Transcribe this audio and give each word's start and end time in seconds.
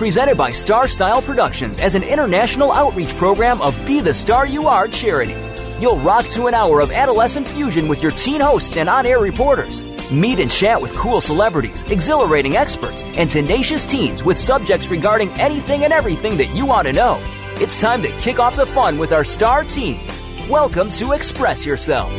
Presented 0.00 0.38
by 0.38 0.50
Star 0.50 0.88
Style 0.88 1.20
Productions 1.20 1.78
as 1.78 1.94
an 1.94 2.02
international 2.02 2.72
outreach 2.72 3.14
program 3.18 3.60
of 3.60 3.76
Be 3.86 4.00
the 4.00 4.14
Star 4.14 4.46
You 4.46 4.66
Are 4.66 4.88
charity. 4.88 5.36
You'll 5.78 5.98
rock 5.98 6.24
to 6.28 6.46
an 6.46 6.54
hour 6.54 6.80
of 6.80 6.90
adolescent 6.90 7.46
fusion 7.46 7.86
with 7.86 8.02
your 8.02 8.10
teen 8.12 8.40
hosts 8.40 8.78
and 8.78 8.88
on 8.88 9.04
air 9.04 9.18
reporters. 9.18 9.84
Meet 10.10 10.38
and 10.38 10.50
chat 10.50 10.80
with 10.80 10.94
cool 10.94 11.20
celebrities, 11.20 11.82
exhilarating 11.90 12.56
experts, 12.56 13.02
and 13.18 13.28
tenacious 13.28 13.84
teens 13.84 14.24
with 14.24 14.38
subjects 14.38 14.88
regarding 14.88 15.28
anything 15.32 15.84
and 15.84 15.92
everything 15.92 16.38
that 16.38 16.54
you 16.54 16.64
want 16.64 16.86
to 16.86 16.94
know. 16.94 17.18
It's 17.56 17.78
time 17.78 18.00
to 18.00 18.08
kick 18.12 18.38
off 18.38 18.56
the 18.56 18.64
fun 18.64 18.96
with 18.96 19.12
our 19.12 19.22
star 19.22 19.64
teens. 19.64 20.22
Welcome 20.48 20.90
to 20.92 21.12
Express 21.12 21.66
Yourself. 21.66 22.10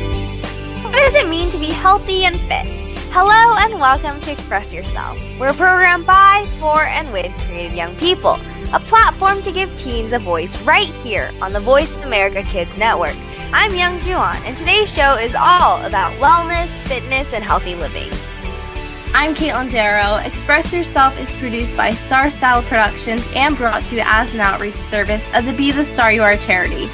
What 0.84 0.92
does 0.92 1.14
it 1.14 1.28
mean 1.28 1.50
to 1.50 1.58
be 1.58 1.72
healthy 1.72 2.26
and 2.26 2.38
fit? 2.42 2.71
Hello 3.14 3.56
and 3.58 3.78
welcome 3.78 4.18
to 4.22 4.32
Express 4.32 4.72
Yourself. 4.72 5.18
We're 5.38 5.50
a 5.50 5.52
program 5.52 6.02
by, 6.02 6.46
for, 6.58 6.80
and 6.84 7.12
with 7.12 7.30
creative 7.40 7.74
young 7.74 7.94
people. 7.96 8.40
A 8.72 8.80
platform 8.80 9.42
to 9.42 9.52
give 9.52 9.76
teens 9.76 10.14
a 10.14 10.18
voice 10.18 10.62
right 10.62 10.86
here 10.86 11.30
on 11.42 11.52
the 11.52 11.60
Voice 11.60 11.94
America 12.04 12.42
Kids 12.42 12.74
Network. 12.78 13.14
I'm 13.52 13.72
Youngjoo 13.72 14.18
Ahn, 14.18 14.42
and 14.46 14.56
today's 14.56 14.90
show 14.90 15.18
is 15.18 15.34
all 15.34 15.84
about 15.84 16.14
wellness, 16.14 16.68
fitness, 16.88 17.30
and 17.34 17.44
healthy 17.44 17.74
living. 17.74 18.10
I'm 19.12 19.34
Katelyn 19.34 19.70
Darrow. 19.70 20.16
Express 20.24 20.72
Yourself 20.72 21.20
is 21.20 21.34
produced 21.34 21.76
by 21.76 21.90
Star 21.90 22.30
Style 22.30 22.62
Productions 22.62 23.28
and 23.36 23.58
brought 23.58 23.82
to 23.82 23.96
you 23.96 24.02
as 24.06 24.32
an 24.32 24.40
outreach 24.40 24.76
service 24.76 25.30
of 25.34 25.44
the 25.44 25.52
Be 25.52 25.70
the 25.70 25.84
Star 25.84 26.14
You 26.14 26.22
Are 26.22 26.38
charity. 26.38 26.88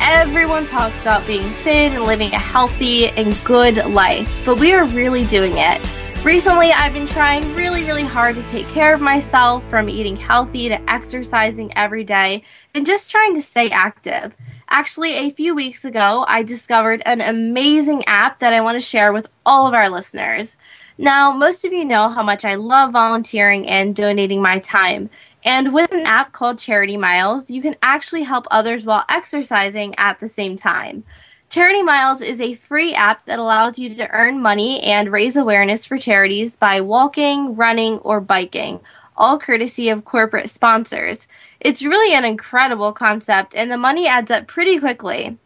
Everyone 0.00 0.66
talks 0.66 1.00
about 1.00 1.26
being 1.26 1.50
fit 1.56 1.92
and 1.92 2.04
living 2.04 2.32
a 2.32 2.38
healthy 2.38 3.08
and 3.08 3.38
good 3.44 3.76
life, 3.86 4.42
but 4.44 4.58
we 4.58 4.72
are 4.72 4.84
really 4.86 5.24
doing 5.26 5.52
it. 5.56 5.80
Recently, 6.24 6.72
I've 6.72 6.92
been 6.92 7.06
trying 7.06 7.54
really, 7.54 7.84
really 7.84 8.02
hard 8.02 8.36
to 8.36 8.42
take 8.44 8.66
care 8.68 8.92
of 8.92 9.00
myself 9.00 9.68
from 9.70 9.88
eating 9.88 10.16
healthy 10.16 10.68
to 10.68 10.90
exercising 10.90 11.72
every 11.76 12.04
day 12.04 12.42
and 12.74 12.84
just 12.84 13.10
trying 13.10 13.34
to 13.34 13.42
stay 13.42 13.70
active. 13.70 14.34
Actually, 14.68 15.14
a 15.14 15.30
few 15.30 15.54
weeks 15.54 15.84
ago, 15.84 16.24
I 16.28 16.42
discovered 16.42 17.02
an 17.06 17.20
amazing 17.20 18.02
app 18.06 18.40
that 18.40 18.52
I 18.52 18.60
want 18.60 18.74
to 18.74 18.84
share 18.84 19.12
with 19.12 19.30
all 19.46 19.66
of 19.66 19.74
our 19.74 19.88
listeners. 19.88 20.56
Now, 20.98 21.30
most 21.30 21.64
of 21.64 21.72
you 21.72 21.84
know 21.84 22.08
how 22.08 22.24
much 22.24 22.44
I 22.44 22.56
love 22.56 22.92
volunteering 22.92 23.68
and 23.68 23.94
donating 23.94 24.42
my 24.42 24.58
time. 24.58 25.08
And 25.48 25.72
with 25.72 25.92
an 25.92 26.04
app 26.04 26.32
called 26.32 26.58
Charity 26.58 26.98
Miles, 26.98 27.50
you 27.50 27.62
can 27.62 27.74
actually 27.80 28.22
help 28.22 28.46
others 28.50 28.84
while 28.84 29.06
exercising 29.08 29.94
at 29.96 30.20
the 30.20 30.28
same 30.28 30.58
time. 30.58 31.04
Charity 31.48 31.82
Miles 31.82 32.20
is 32.20 32.38
a 32.38 32.56
free 32.56 32.92
app 32.92 33.24
that 33.24 33.38
allows 33.38 33.78
you 33.78 33.94
to 33.94 34.10
earn 34.10 34.42
money 34.42 34.82
and 34.82 35.10
raise 35.10 35.36
awareness 35.36 35.86
for 35.86 35.96
charities 35.96 36.54
by 36.54 36.82
walking, 36.82 37.56
running, 37.56 37.96
or 38.00 38.20
biking, 38.20 38.80
all 39.16 39.38
courtesy 39.38 39.88
of 39.88 40.04
corporate 40.04 40.50
sponsors. 40.50 41.26
It's 41.60 41.80
really 41.80 42.14
an 42.14 42.26
incredible 42.26 42.92
concept, 42.92 43.54
and 43.54 43.70
the 43.70 43.78
money 43.78 44.06
adds 44.06 44.30
up 44.30 44.48
pretty 44.48 44.78
quickly. 44.78 45.38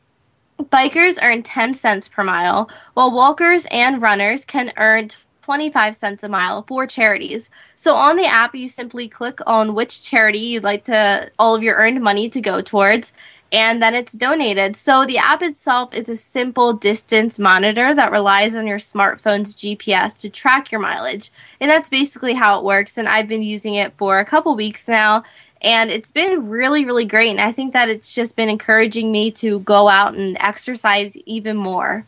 Bikers 0.61 1.19
earn 1.23 1.45
10 1.45 1.75
cents 1.75 2.09
per 2.09 2.25
mile, 2.25 2.69
while 2.95 3.13
walkers 3.13 3.69
and 3.71 4.03
runners 4.03 4.45
can 4.45 4.73
earn 4.77 5.11
25 5.43 5.97
cents 5.97 6.23
a 6.23 6.29
mile 6.29 6.63
for 6.63 6.87
charities. 6.87 7.51
So 7.77 7.95
on 7.95 8.17
the 8.17 8.27
app, 8.27 8.55
you 8.55 8.69
simply 8.69 9.09
click 9.09 9.41
on 9.47 9.75
which 9.75 10.05
charity 10.05 10.39
you'd 10.39 10.65
like 10.65 10.85
to 10.85 11.31
all 11.39 11.55
of 11.55 11.63
your 11.63 11.77
earned 11.77 12.01
money 12.01 12.31
to 12.31 12.41
go 12.41 12.61
towards, 12.61 13.13
and 13.53 13.83
then 13.83 13.95
it's 13.95 14.13
donated. 14.13 14.77
So 14.77 15.05
the 15.05 15.19
app 15.19 15.43
itself 15.43 15.95
is 15.95 16.09
a 16.09 16.17
simple 16.17 16.73
distance 16.73 17.39
monitor 17.39 17.95
that 17.95 18.11
relies 18.11 18.57
on 18.57 18.67
your 18.67 18.79
smartphone's 18.79 19.55
GPS 19.55 20.19
to 20.21 20.31
track 20.31 20.73
your 20.73 20.81
mileage. 20.81 21.31
And 21.61 21.71
that's 21.71 21.91
basically 21.91 22.33
how 22.33 22.59
it 22.59 22.65
works. 22.65 22.97
And 22.97 23.07
I've 23.07 23.29
been 23.29 23.43
using 23.43 23.75
it 23.75 23.93
for 23.99 24.19
a 24.19 24.25
couple 24.25 24.57
weeks 24.57 24.89
now. 24.89 25.25
And 25.61 25.91
it's 25.91 26.11
been 26.11 26.49
really, 26.49 26.87
really 26.87 27.05
great. 27.05 27.29
And 27.31 27.41
I 27.41 27.53
think 27.53 27.75
that 27.75 27.91
it's 27.91 28.15
just 28.15 28.37
been 28.37 28.49
encouraging 28.49 29.13
me 29.13 29.31
to 29.33 29.61
go 29.61 29.87
out 29.87 30.15
and 30.17 30.37
exercise 30.41 31.15
even 31.27 31.57
more. 31.57 32.07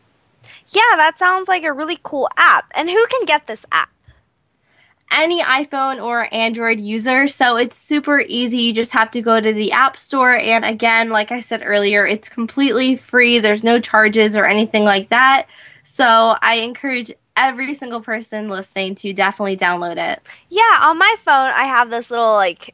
Yeah, 0.69 0.95
that 0.97 1.17
sounds 1.19 1.47
like 1.47 1.63
a 1.63 1.73
really 1.73 1.99
cool 2.03 2.29
app. 2.37 2.71
And 2.75 2.89
who 2.89 3.05
can 3.07 3.25
get 3.25 3.47
this 3.47 3.65
app? 3.71 3.89
Any 5.11 5.41
iPhone 5.41 6.03
or 6.03 6.27
Android 6.33 6.79
user. 6.79 7.27
So 7.27 7.57
it's 7.57 7.77
super 7.77 8.21
easy. 8.21 8.57
You 8.57 8.73
just 8.73 8.91
have 8.91 9.11
to 9.11 9.21
go 9.21 9.39
to 9.39 9.53
the 9.53 9.71
App 9.71 9.97
Store. 9.97 10.35
And 10.35 10.65
again, 10.65 11.09
like 11.09 11.31
I 11.31 11.39
said 11.39 11.61
earlier, 11.63 12.05
it's 12.07 12.27
completely 12.27 12.95
free. 12.95 13.39
There's 13.39 13.63
no 13.63 13.79
charges 13.79 14.35
or 14.35 14.45
anything 14.45 14.83
like 14.83 15.09
that. 15.09 15.47
So 15.83 16.35
I 16.41 16.55
encourage 16.55 17.13
every 17.37 17.73
single 17.73 18.01
person 18.01 18.49
listening 18.49 18.95
to 18.95 19.13
definitely 19.13 19.57
download 19.57 19.97
it. 19.97 20.27
Yeah, 20.49 20.79
on 20.81 20.97
my 20.97 21.15
phone, 21.19 21.51
I 21.51 21.65
have 21.65 21.89
this 21.89 22.09
little 22.09 22.33
like 22.33 22.73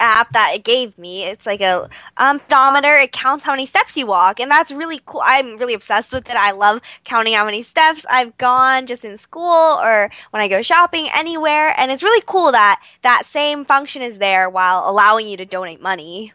app 0.00 0.32
that 0.32 0.52
it 0.54 0.64
gave 0.64 0.96
me. 0.98 1.24
It's 1.24 1.46
like 1.46 1.60
a 1.60 1.88
um, 2.16 2.40
pedometer. 2.40 2.96
It 2.96 3.12
counts 3.12 3.44
how 3.44 3.52
many 3.52 3.66
steps 3.66 3.96
you 3.96 4.06
walk, 4.06 4.40
and 4.40 4.50
that's 4.50 4.70
really 4.70 5.00
cool. 5.06 5.22
I'm 5.24 5.56
really 5.56 5.74
obsessed 5.74 6.12
with 6.12 6.28
it. 6.28 6.36
I 6.36 6.52
love 6.52 6.80
counting 7.04 7.34
how 7.34 7.44
many 7.44 7.62
steps 7.62 8.04
I've 8.10 8.36
gone 8.38 8.86
just 8.86 9.04
in 9.04 9.18
school 9.18 9.78
or 9.80 10.10
when 10.30 10.42
I 10.42 10.48
go 10.48 10.62
shopping 10.62 11.08
anywhere. 11.14 11.74
And 11.76 11.90
it's 11.90 12.02
really 12.02 12.22
cool 12.26 12.52
that 12.52 12.80
that 13.02 13.26
same 13.26 13.64
function 13.64 14.02
is 14.02 14.18
there 14.18 14.48
while 14.48 14.88
allowing 14.88 15.26
you 15.26 15.36
to 15.36 15.44
donate 15.44 15.80
money. 15.80 16.32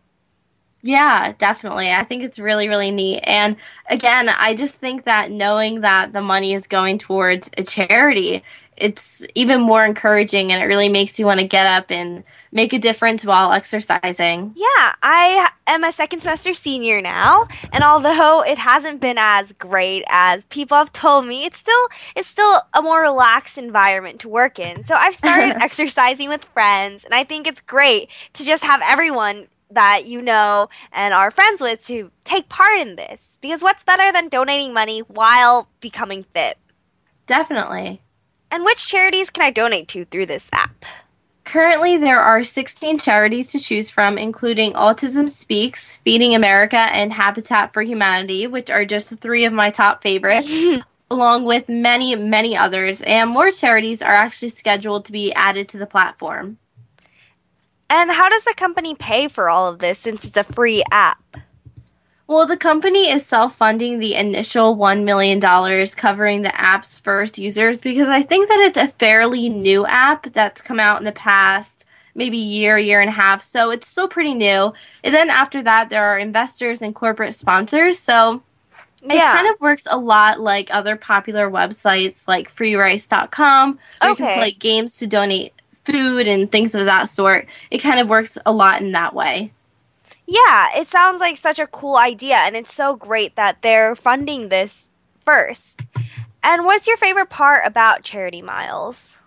Yeah, 0.81 1.33
definitely. 1.37 1.91
I 1.91 2.03
think 2.03 2.23
it's 2.23 2.39
really, 2.39 2.67
really 2.67 2.91
neat. 2.91 3.21
And 3.23 3.55
again, 3.89 4.29
I 4.29 4.55
just 4.55 4.75
think 4.75 5.05
that 5.05 5.31
knowing 5.31 5.81
that 5.81 6.13
the 6.13 6.21
money 6.21 6.53
is 6.53 6.65
going 6.67 6.97
towards 6.97 7.49
a 7.57 7.63
charity 7.63 8.43
it's 8.81 9.25
even 9.35 9.61
more 9.61 9.85
encouraging 9.85 10.51
and 10.51 10.61
it 10.61 10.65
really 10.65 10.89
makes 10.89 11.19
you 11.19 11.25
want 11.25 11.39
to 11.39 11.47
get 11.47 11.67
up 11.67 11.91
and 11.91 12.23
make 12.51 12.73
a 12.73 12.79
difference 12.79 13.23
while 13.23 13.51
exercising. 13.51 14.53
Yeah, 14.55 14.93
I 15.03 15.49
am 15.67 15.83
a 15.83 15.91
second 15.91 16.21
semester 16.21 16.53
senior 16.53 17.01
now, 17.01 17.47
and 17.71 17.83
although 17.83 18.43
it 18.43 18.57
hasn't 18.57 18.99
been 18.99 19.17
as 19.19 19.53
great 19.53 20.03
as 20.09 20.43
people 20.45 20.77
have 20.77 20.91
told 20.91 21.27
me, 21.27 21.45
it's 21.45 21.57
still 21.57 21.87
it's 22.15 22.27
still 22.27 22.61
a 22.73 22.81
more 22.81 23.01
relaxed 23.01 23.57
environment 23.57 24.19
to 24.21 24.29
work 24.29 24.57
in. 24.57 24.83
So 24.83 24.95
I've 24.95 25.15
started 25.15 25.55
exercising 25.61 26.27
with 26.27 26.45
friends, 26.45 27.05
and 27.05 27.13
I 27.13 27.23
think 27.23 27.47
it's 27.47 27.61
great 27.61 28.09
to 28.33 28.43
just 28.43 28.63
have 28.63 28.81
everyone 28.83 29.47
that 29.73 30.05
you 30.05 30.21
know 30.21 30.69
and 30.91 31.13
are 31.13 31.31
friends 31.31 31.61
with 31.61 31.85
to 31.87 32.11
take 32.23 32.49
part 32.49 32.79
in 32.79 32.95
this. 32.95 33.37
Because 33.41 33.61
what's 33.61 33.83
better 33.83 34.11
than 34.11 34.29
donating 34.29 34.73
money 34.73 34.99
while 34.99 35.67
becoming 35.79 36.23
fit? 36.33 36.57
Definitely. 37.25 38.01
And 38.51 38.65
which 38.65 38.87
charities 38.87 39.29
can 39.29 39.43
I 39.43 39.51
donate 39.51 39.87
to 39.89 40.05
through 40.05 40.25
this 40.25 40.49
app? 40.51 40.85
Currently, 41.43 41.97
there 41.97 42.19
are 42.19 42.43
16 42.43 42.99
charities 42.99 43.47
to 43.47 43.59
choose 43.59 43.89
from, 43.89 44.17
including 44.17 44.73
Autism 44.73 45.29
Speaks, 45.29 45.97
Feeding 45.97 46.35
America, 46.35 46.77
and 46.77 47.11
Habitat 47.11 47.73
for 47.73 47.81
Humanity, 47.81 48.47
which 48.47 48.69
are 48.69 48.85
just 48.85 49.09
three 49.19 49.45
of 49.45 49.51
my 49.51 49.69
top 49.69 50.03
favorites, 50.03 50.49
along 51.11 51.45
with 51.45 51.67
many, 51.67 52.15
many 52.15 52.55
others. 52.55 53.01
And 53.01 53.29
more 53.29 53.51
charities 53.51 54.01
are 54.01 54.13
actually 54.13 54.49
scheduled 54.49 55.05
to 55.05 55.11
be 55.11 55.33
added 55.33 55.67
to 55.69 55.77
the 55.77 55.85
platform. 55.87 56.57
And 57.91 58.09
how 58.09 58.29
does 58.29 58.45
the 58.45 58.53
company 58.55 58.95
pay 58.95 59.27
for 59.27 59.49
all 59.49 59.67
of 59.67 59.79
this 59.79 59.99
since 59.99 60.23
it's 60.23 60.37
a 60.37 60.45
free 60.45 60.81
app? 60.91 61.35
Well, 62.25 62.47
the 62.47 62.55
company 62.55 63.09
is 63.09 63.25
self 63.25 63.57
funding 63.57 63.99
the 63.99 64.15
initial 64.15 64.77
$1 64.77 65.03
million 65.03 65.41
covering 65.41 66.41
the 66.41 66.57
app's 66.57 66.97
first 66.97 67.37
users 67.37 67.81
because 67.81 68.07
I 68.07 68.21
think 68.21 68.47
that 68.47 68.61
it's 68.61 68.77
a 68.77 68.87
fairly 68.87 69.49
new 69.49 69.85
app 69.85 70.31
that's 70.31 70.61
come 70.61 70.79
out 70.79 70.99
in 70.99 71.03
the 71.03 71.11
past 71.11 71.83
maybe 72.15 72.37
year, 72.37 72.77
year 72.77 73.01
and 73.01 73.09
a 73.09 73.13
half. 73.13 73.43
So 73.43 73.71
it's 73.71 73.89
still 73.89 74.07
pretty 74.07 74.35
new. 74.35 74.73
And 75.03 75.13
then 75.13 75.29
after 75.29 75.61
that, 75.63 75.89
there 75.89 76.05
are 76.05 76.17
investors 76.17 76.81
and 76.81 76.95
corporate 76.95 77.35
sponsors. 77.35 77.99
So 77.99 78.41
it 79.03 79.15
yeah. 79.15 79.35
kind 79.35 79.53
of 79.53 79.59
works 79.59 79.85
a 79.89 79.97
lot 79.97 80.39
like 80.39 80.69
other 80.71 80.95
popular 80.95 81.49
websites 81.49 82.25
like 82.25 82.55
freerice.com 82.55 83.79
where 84.01 84.11
okay. 84.11 84.23
you 84.23 84.29
can 84.29 84.37
play 84.39 84.51
games 84.51 84.95
to 84.99 85.07
donate 85.07 85.53
food 85.83 86.27
and 86.27 86.51
things 86.51 86.75
of 86.75 86.85
that 86.85 87.09
sort. 87.09 87.47
It 87.69 87.79
kind 87.79 87.99
of 87.99 88.07
works 88.07 88.37
a 88.45 88.51
lot 88.51 88.81
in 88.81 88.91
that 88.91 89.13
way. 89.13 89.51
Yeah, 90.27 90.69
it 90.75 90.87
sounds 90.87 91.19
like 91.19 91.37
such 91.37 91.59
a 91.59 91.67
cool 91.67 91.97
idea, 91.97 92.35
and 92.35 92.55
it's 92.55 92.73
so 92.73 92.95
great 92.95 93.35
that 93.35 93.61
they're 93.61 93.95
funding 93.95 94.49
this 94.49 94.87
first. 95.25 95.81
And 96.43 96.65
what's 96.65 96.87
your 96.87 96.97
favorite 96.97 97.29
part 97.29 97.63
about 97.65 98.03
Charity 98.03 98.41
Miles? 98.41 99.17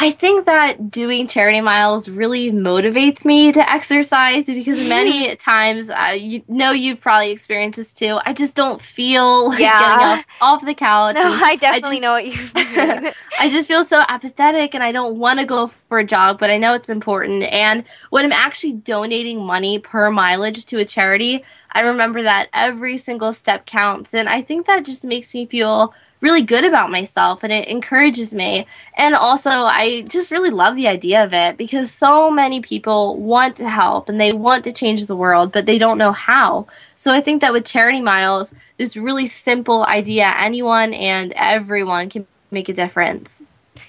I 0.00 0.12
think 0.12 0.46
that 0.46 0.90
doing 0.90 1.26
charity 1.26 1.60
miles 1.60 2.08
really 2.08 2.52
motivates 2.52 3.24
me 3.24 3.50
to 3.50 3.70
exercise 3.70 4.46
because 4.46 4.78
many 4.88 5.34
times, 5.36 5.90
uh, 5.90 6.14
you 6.16 6.44
know, 6.46 6.70
you've 6.70 7.00
probably 7.00 7.32
experienced 7.32 7.78
this 7.78 7.92
too. 7.92 8.18
I 8.24 8.32
just 8.32 8.54
don't 8.54 8.80
feel 8.80 9.48
like 9.48 9.58
Yeah. 9.58 9.78
getting 9.80 10.06
off, 10.06 10.26
off 10.40 10.64
the 10.64 10.74
couch. 10.74 11.16
No, 11.16 11.22
I 11.42 11.56
definitely 11.56 11.96
just- 11.96 12.02
know 12.02 12.12
what 12.12 12.26
you 12.26 12.32
mean. 13.02 13.12
I 13.40 13.50
just 13.50 13.66
feel 13.66 13.82
so 13.82 14.04
apathetic 14.08 14.74
and 14.74 14.84
I 14.84 14.92
don't 14.92 15.18
want 15.18 15.40
to 15.40 15.46
go 15.46 15.66
for 15.88 15.98
a 15.98 16.04
jog, 16.04 16.38
but 16.38 16.48
I 16.50 16.58
know 16.58 16.74
it's 16.74 16.88
important. 16.88 17.42
And 17.52 17.82
when 18.10 18.24
I'm 18.24 18.32
actually 18.32 18.74
donating 18.74 19.44
money 19.44 19.80
per 19.80 20.10
mileage 20.12 20.64
to 20.66 20.78
a 20.78 20.84
charity, 20.84 21.44
I 21.72 21.80
remember 21.80 22.22
that 22.22 22.48
every 22.52 22.98
single 22.98 23.32
step 23.32 23.66
counts. 23.66 24.14
And 24.14 24.28
I 24.28 24.42
think 24.42 24.66
that 24.66 24.84
just 24.84 25.04
makes 25.04 25.34
me 25.34 25.44
feel 25.46 25.92
really 26.20 26.42
good 26.42 26.64
about 26.64 26.90
myself 26.90 27.42
and 27.42 27.52
it 27.52 27.68
encourages 27.68 28.34
me. 28.34 28.66
And 28.96 29.14
also, 29.14 29.50
I 29.50 30.02
just 30.02 30.30
really 30.30 30.50
love 30.50 30.76
the 30.76 30.88
idea 30.88 31.24
of 31.24 31.32
it 31.32 31.56
because 31.56 31.90
so 31.90 32.30
many 32.30 32.60
people 32.60 33.16
want 33.16 33.56
to 33.56 33.68
help 33.68 34.08
and 34.08 34.20
they 34.20 34.32
want 34.32 34.64
to 34.64 34.72
change 34.72 35.06
the 35.06 35.16
world, 35.16 35.52
but 35.52 35.66
they 35.66 35.78
don't 35.78 35.98
know 35.98 36.12
how. 36.12 36.66
So 36.96 37.12
I 37.12 37.20
think 37.20 37.40
that 37.40 37.52
with 37.52 37.64
Charity 37.64 38.00
Miles, 38.00 38.52
this 38.78 38.96
really 38.96 39.26
simple 39.26 39.84
idea, 39.84 40.34
anyone 40.38 40.94
and 40.94 41.32
everyone 41.36 42.10
can 42.10 42.26
make 42.50 42.68
a 42.68 42.72
difference. 42.72 43.42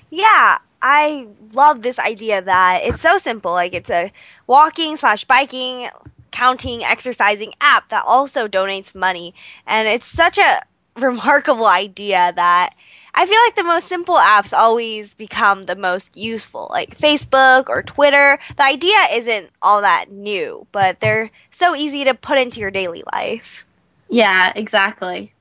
Yeah, 0.10 0.60
I 0.82 1.28
love 1.54 1.82
this 1.82 2.00
idea 2.00 2.42
that 2.42 2.82
it's 2.84 3.02
so 3.02 3.18
simple. 3.18 3.52
Like 3.52 3.74
it's 3.74 3.90
a 3.90 4.12
walking 4.48 4.98
slash 4.98 5.26
biking, 5.26 5.90
counting, 6.32 6.84
exercising 6.84 7.54
app 7.60 7.90
that 7.90 8.04
also 8.06 8.48
donates 8.48 8.94
money, 8.96 9.34
and 9.66 9.88
it's 9.88 10.06
such 10.06 10.38
a 10.38 10.62
remarkable 11.00 11.68
idea 11.68 12.34
that. 12.36 12.76
I 13.12 13.26
feel 13.26 13.40
like 13.46 13.56
the 13.56 13.64
most 13.64 13.88
simple 13.88 14.16
apps 14.16 14.54
always 14.54 15.16
become 15.16 15.64
the 15.64 15.76
most 15.76 16.16
useful, 16.16 16.68
like 16.70 16.98
Facebook 16.98 17.68
or 17.68 17.82
Twitter. 17.82 18.40
The 18.56 18.64
idea 18.64 18.98
isn't 19.12 19.50
all 19.64 19.82
that 19.82 20.12
new, 20.12 20.68
but 20.72 21.00
they're 21.00 21.32
so 21.52 21.76
easy 21.76 22.04
to 22.06 22.14
put 22.14 22.38
into 22.38 22.60
your 22.60 22.70
daily 22.70 23.04
life. 23.12 23.66
Yeah, 24.10 24.54
exactly. 24.56 25.34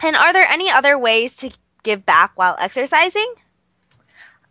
And 0.00 0.14
are 0.14 0.34
there 0.34 0.46
any 0.46 0.70
other 0.70 0.98
ways 0.98 1.34
to 1.38 1.50
give 1.82 2.04
back 2.04 2.32
while 2.34 2.56
exercising? 2.60 3.34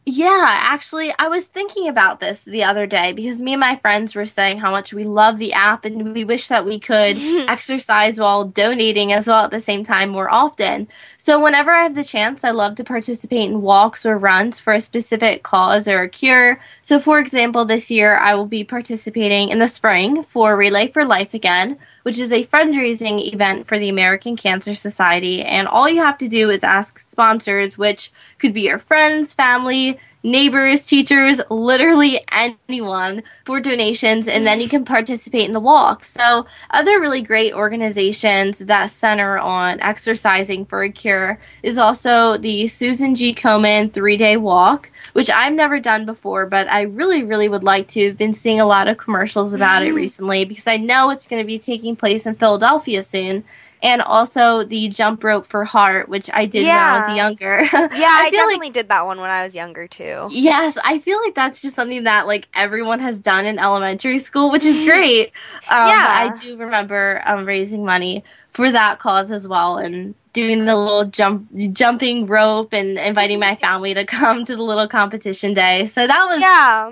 Yeah, 0.07 0.46
actually, 0.48 1.12
I 1.18 1.30
was 1.30 1.48
thinking 1.48 1.88
about 1.88 2.19
this 2.19 2.44
the 2.44 2.63
other 2.63 2.86
day 2.86 3.12
because 3.13 3.42
me 3.42 3.54
and 3.54 3.60
my 3.60 3.75
friends 3.78 4.13
were 4.13 4.28
saying 4.28 4.60
how 4.60 4.69
much 4.69 4.94
we 4.94 5.04
love 5.04 5.38
the 5.40 5.54
app 5.54 5.84
and 5.84 6.13
we 6.13 6.24
wish 6.24 6.48
that 6.48 6.63
we 6.63 6.80
could 6.80 7.18
exercise 7.50 8.19
while 8.19 8.46
donating 8.46 9.13
as 9.13 9.25
well 9.25 9.46
at 9.46 9.50
the 9.52 9.60
same 9.60 9.84
time 9.84 10.10
more 10.10 10.31
often. 10.31 10.88
So, 11.18 11.40
whenever 11.42 11.72
I 11.72 11.81
have 11.81 11.96
the 11.96 12.04
chance, 12.04 12.44
I 12.44 12.52
love 12.52 12.75
to 12.75 12.84
participate 12.84 13.50
in 13.50 13.63
walks 13.63 14.06
or 14.06 14.19
runs 14.19 14.60
for 14.60 14.74
a 14.74 14.81
specific 14.81 15.42
cause 15.42 15.88
or 15.88 16.04
a 16.04 16.10
cure. 16.10 16.60
So, 16.84 17.00
for 17.00 17.18
example, 17.18 17.66
this 17.66 17.90
year 17.90 18.16
I 18.18 18.36
will 18.36 18.46
be 18.46 18.63
participating 18.63 19.50
in 19.50 19.57
the 19.57 19.68
spring 19.68 20.22
for 20.22 20.56
Relay 20.56 20.90
for 20.90 21.04
Life 21.04 21.34
Again, 21.34 21.80
which 22.06 22.19
is 22.19 22.31
a 22.31 22.46
fundraising 22.46 23.34
event 23.34 23.66
for 23.66 23.80
the 23.80 23.90
American 23.90 24.36
Cancer 24.36 24.75
Society. 24.75 25.42
And 25.42 25.68
all 25.68 25.90
you 25.90 26.04
have 26.04 26.19
to 26.19 26.28
do 26.28 26.52
is 26.52 26.63
ask 26.63 27.00
sponsors, 27.00 27.80
which 27.80 28.12
could 28.38 28.54
be 28.54 28.62
your 28.62 28.78
friends, 28.78 29.34
family, 29.34 30.00
neighbors, 30.25 30.83
teachers, 30.83 31.39
literally 31.51 32.19
anyone 32.31 33.22
for 33.45 33.60
donations, 33.60 34.27
and 34.27 34.45
then 34.45 34.60
you 34.60 34.68
can 34.68 34.83
participate 34.83 35.45
in 35.45 35.54
the 35.54 35.60
walk. 35.60 36.04
So, 36.04 36.48
other 36.72 37.00
really 37.00 37.22
great 37.22 37.54
organizations 37.54 38.60
that 38.60 38.89
center 38.89 39.38
on 39.38 39.80
exercising 39.81 40.66
for 40.66 40.81
a 40.81 40.92
cure 40.92 41.39
is 41.62 41.77
also 41.77 42.38
the 42.38 42.68
Susan 42.68 43.16
G. 43.16 43.33
Komen 43.36 43.94
three 43.94 44.18
day 44.18 44.36
walk, 44.36 44.92
which 45.13 45.30
I've 45.30 45.54
never 45.54 45.80
done 45.80 46.06
before, 46.06 46.48
but 46.48 46.69
I 46.71 46.81
really, 46.81 47.24
really 47.24 47.48
would 47.48 47.63
like 47.63 47.88
to. 47.89 48.07
I've 48.07 48.18
been 48.18 48.33
seeing 48.33 48.60
a 48.60 48.66
lot 48.66 48.88
of 48.88 48.98
commercials 48.98 49.54
about 49.54 49.83
it 49.83 49.94
mm. 49.94 49.98
recently 49.98 50.44
because 50.45 50.68
I 50.68 50.78
know 50.78 51.12
it's 51.12 51.28
going 51.28 51.42
to 51.42 51.48
be 51.48 51.60
taking 51.60 51.95
place 51.95 52.25
in 52.25 52.36
Philadelphia 52.36 53.04
soon. 53.04 53.44
And 53.86 54.02
also 54.02 54.64
the 54.64 54.90
jump 54.90 55.24
rope 55.24 55.46
for 55.46 55.64
heart, 55.64 56.10
which 56.10 56.30
I 56.34 56.46
did 56.46 56.66
when 56.66 56.76
I 56.76 57.00
was 57.00 57.16
younger. 57.16 57.58
Yeah, 57.96 58.08
I, 58.10 58.24
like 58.24 58.34
definitely 58.34 58.70
did 58.72 58.90
that 58.90 59.06
one 59.06 59.20
when 59.22 59.30
I 59.30 59.46
was 59.46 59.56
younger 59.56 59.88
too. 59.88 60.28
Yes, 60.32 60.78
I 60.84 61.00
feel 61.00 61.22
like 61.24 61.36
that's 61.36 61.62
just 61.62 61.76
something 61.76 62.04
that 62.04 62.28
like 62.28 62.48
everyone 62.56 63.00
has 63.00 63.22
done 63.22 63.46
in 63.46 63.60
elementary 63.60 64.20
school, 64.20 64.50
which 64.52 64.64
is 64.66 64.84
great. 64.90 65.28
Um, 65.70 65.88
Yeah. 65.88 66.34
I 66.36 66.38
do 66.42 66.58
remember 66.58 67.22
um, 67.26 67.46
raising 67.46 67.86
money 67.86 68.24
for 68.54 68.72
that 68.72 69.00
cause 69.00 69.32
as 69.32 69.48
well, 69.48 69.78
and 69.78 70.16
doing 70.34 70.66
the 70.66 70.76
little 70.76 71.06
jump, 71.06 71.48
jumping 71.74 72.26
rope, 72.26 72.74
and 72.74 72.98
inviting 72.98 73.40
my 73.40 73.56
family 73.66 73.94
to 73.94 74.06
come 74.06 74.46
to 74.46 74.56
the 74.56 74.64
little 74.64 74.88
competition 74.88 75.54
day. 75.54 75.86
So 75.88 76.08
that 76.08 76.26
was 76.28 76.40
Yeah. 76.40 76.92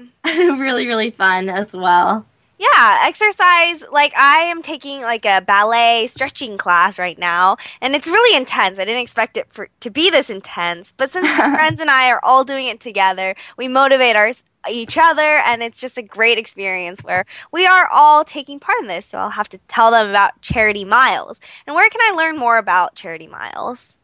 really 0.58 0.88
really 0.88 1.12
fun 1.12 1.50
as 1.50 1.74
well. 1.74 2.26
Yeah, 2.60 3.00
exercise 3.08 3.84
like 3.92 4.16
I 4.16 4.42
am 4.44 4.62
taking 4.62 5.02
like 5.02 5.26
a 5.26 5.42
ballet 5.42 6.08
stretching 6.08 6.58
class 6.58 7.00
right 7.00 7.18
now 7.18 7.58
and 7.82 7.96
it's 7.96 8.08
really 8.08 8.38
intense. 8.38 8.80
I 8.80 8.86
didn't 8.86 9.02
expect 9.02 9.38
it 9.38 9.48
for 9.52 9.70
to 9.82 9.90
be 9.90 10.10
this 10.10 10.30
intense, 10.30 10.94
but 10.96 11.12
since 11.12 11.28
my 11.28 11.50
friends 11.56 11.82
and 11.82 11.90
I 11.90 12.10
are 12.10 12.20
all 12.24 12.44
doing 12.44 12.68
it 12.68 12.80
together, 12.80 13.36
we 13.58 13.68
motivate 13.68 14.16
our 14.16 14.32
each 14.70 14.98
other 14.98 15.40
and 15.46 15.62
it's 15.62 15.82
just 15.82 15.98
a 15.98 16.02
great 16.02 16.38
experience 16.38 17.04
where 17.04 17.26
we 17.52 17.66
are 17.66 17.88
all 17.88 18.24
taking 18.24 18.60
part 18.60 18.80
in 18.82 18.88
this. 18.88 19.08
So 19.08 19.18
I'll 19.18 19.32
have 19.32 19.50
to 19.50 19.58
tell 19.68 19.92
them 19.92 20.10
about 20.10 20.42
Charity 20.42 20.86
Miles. 20.86 21.40
And 21.68 21.76
where 21.76 21.90
can 21.90 22.02
I 22.02 22.16
learn 22.16 22.38
more 22.38 22.58
about 22.58 22.96
Charity 22.96 23.28
Miles? 23.28 23.98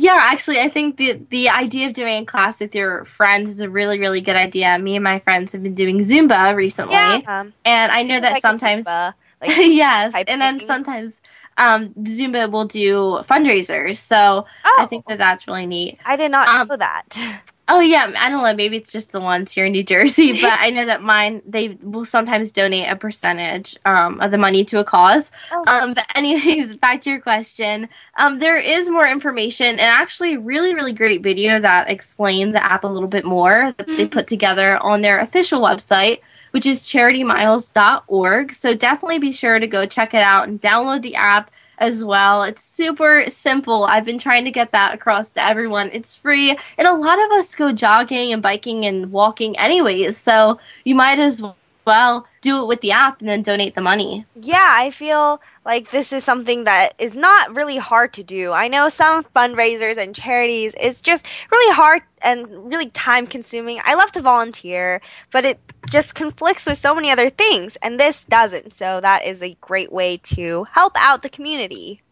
Yeah, 0.00 0.16
actually, 0.20 0.60
I 0.60 0.68
think 0.68 0.96
the 0.96 1.20
the 1.30 1.48
idea 1.48 1.88
of 1.88 1.92
doing 1.92 2.22
a 2.22 2.24
class 2.24 2.60
with 2.60 2.72
your 2.72 3.04
friends 3.04 3.50
is 3.50 3.58
a 3.58 3.68
really 3.68 3.98
really 3.98 4.20
good 4.20 4.36
idea. 4.36 4.78
Me 4.78 4.94
and 4.94 5.02
my 5.02 5.18
friends 5.18 5.50
have 5.50 5.62
been 5.64 5.74
doing 5.74 5.98
Zumba 5.98 6.54
recently, 6.54 6.94
um, 6.94 7.52
and 7.64 7.90
I 7.90 8.04
know 8.04 8.20
that 8.20 8.30
like 8.34 8.42
sometimes 8.42 8.86
Zumba, 8.86 9.14
like 9.40 9.56
yes, 9.56 10.14
and 10.14 10.40
then 10.40 10.60
sometimes 10.60 11.20
um, 11.56 11.88
Zumba 12.04 12.48
will 12.48 12.66
do 12.66 13.24
fundraisers. 13.28 13.96
So 13.96 14.46
oh, 14.64 14.76
I 14.78 14.86
think 14.86 15.04
that 15.08 15.18
that's 15.18 15.48
really 15.48 15.66
neat. 15.66 15.98
I 16.04 16.14
did 16.14 16.30
not 16.30 16.46
um, 16.46 16.68
know 16.68 16.76
that. 16.76 17.42
Oh 17.68 17.80
yeah, 17.80 18.10
I 18.18 18.30
don't 18.30 18.42
know. 18.42 18.54
Maybe 18.54 18.78
it's 18.78 18.90
just 18.90 19.12
the 19.12 19.20
ones 19.20 19.52
here 19.52 19.66
in 19.66 19.72
New 19.72 19.84
Jersey, 19.84 20.32
but 20.40 20.58
I 20.58 20.70
know 20.70 20.86
that 20.86 21.02
mine 21.02 21.42
they 21.46 21.78
will 21.82 22.04
sometimes 22.04 22.50
donate 22.50 22.88
a 22.88 22.96
percentage 22.96 23.76
um, 23.84 24.20
of 24.20 24.30
the 24.30 24.38
money 24.38 24.64
to 24.66 24.80
a 24.80 24.84
cause. 24.84 25.30
Oh. 25.52 25.64
Um, 25.66 25.94
but 25.94 26.06
anyways, 26.16 26.76
back 26.78 27.02
to 27.02 27.10
your 27.10 27.20
question. 27.20 27.88
Um, 28.16 28.38
there 28.38 28.56
is 28.56 28.88
more 28.88 29.06
information 29.06 29.66
and 29.66 29.80
actually 29.80 30.36
really 30.36 30.74
really 30.74 30.92
great 30.92 31.22
video 31.22 31.60
that 31.60 31.90
explains 31.90 32.52
the 32.52 32.64
app 32.64 32.84
a 32.84 32.88
little 32.88 33.08
bit 33.08 33.24
more 33.24 33.72
that 33.76 33.86
they 33.86 34.08
put 34.08 34.26
together 34.26 34.78
on 34.78 35.02
their 35.02 35.20
official 35.20 35.60
website 35.60 36.20
which 36.52 36.66
is 36.66 36.82
charitymiles.org. 36.82 38.52
So 38.52 38.74
definitely 38.74 39.18
be 39.18 39.32
sure 39.32 39.58
to 39.58 39.66
go 39.66 39.86
check 39.86 40.14
it 40.14 40.22
out 40.22 40.48
and 40.48 40.60
download 40.60 41.02
the 41.02 41.14
app 41.14 41.50
as 41.78 42.04
well. 42.04 42.42
It's 42.42 42.62
super 42.62 43.24
simple. 43.28 43.84
I've 43.84 44.04
been 44.04 44.18
trying 44.18 44.44
to 44.44 44.50
get 44.50 44.72
that 44.72 44.94
across 44.94 45.32
to 45.32 45.44
everyone. 45.44 45.90
It's 45.92 46.14
free, 46.14 46.56
and 46.76 46.88
a 46.88 46.92
lot 46.92 47.22
of 47.24 47.30
us 47.32 47.54
go 47.54 47.72
jogging 47.72 48.32
and 48.32 48.42
biking 48.42 48.84
and 48.86 49.10
walking 49.10 49.58
anyways. 49.58 50.16
So 50.16 50.58
you 50.84 50.94
might 50.94 51.18
as 51.18 51.42
well 51.86 52.27
do 52.40 52.62
it 52.62 52.66
with 52.66 52.80
the 52.80 52.92
app 52.92 53.20
and 53.20 53.28
then 53.28 53.42
donate 53.42 53.74
the 53.74 53.80
money. 53.80 54.24
Yeah, 54.34 54.70
I 54.74 54.90
feel 54.90 55.40
like 55.64 55.90
this 55.90 56.12
is 56.12 56.24
something 56.24 56.64
that 56.64 56.94
is 56.98 57.14
not 57.14 57.56
really 57.56 57.76
hard 57.76 58.12
to 58.14 58.22
do. 58.22 58.52
I 58.52 58.68
know 58.68 58.88
some 58.88 59.24
fundraisers 59.24 59.96
and 59.96 60.14
charities, 60.14 60.74
it's 60.78 61.02
just 61.02 61.26
really 61.50 61.74
hard 61.74 62.02
and 62.22 62.70
really 62.70 62.90
time 62.90 63.26
consuming. 63.26 63.80
I 63.84 63.94
love 63.94 64.12
to 64.12 64.20
volunteer, 64.20 65.00
but 65.30 65.44
it 65.44 65.58
just 65.90 66.14
conflicts 66.14 66.66
with 66.66 66.78
so 66.78 66.94
many 66.94 67.10
other 67.10 67.30
things, 67.30 67.76
and 67.82 67.98
this 67.98 68.24
doesn't. 68.24 68.74
So 68.74 69.00
that 69.00 69.24
is 69.24 69.42
a 69.42 69.56
great 69.60 69.92
way 69.92 70.18
to 70.18 70.64
help 70.72 70.92
out 70.96 71.22
the 71.22 71.28
community. 71.28 72.02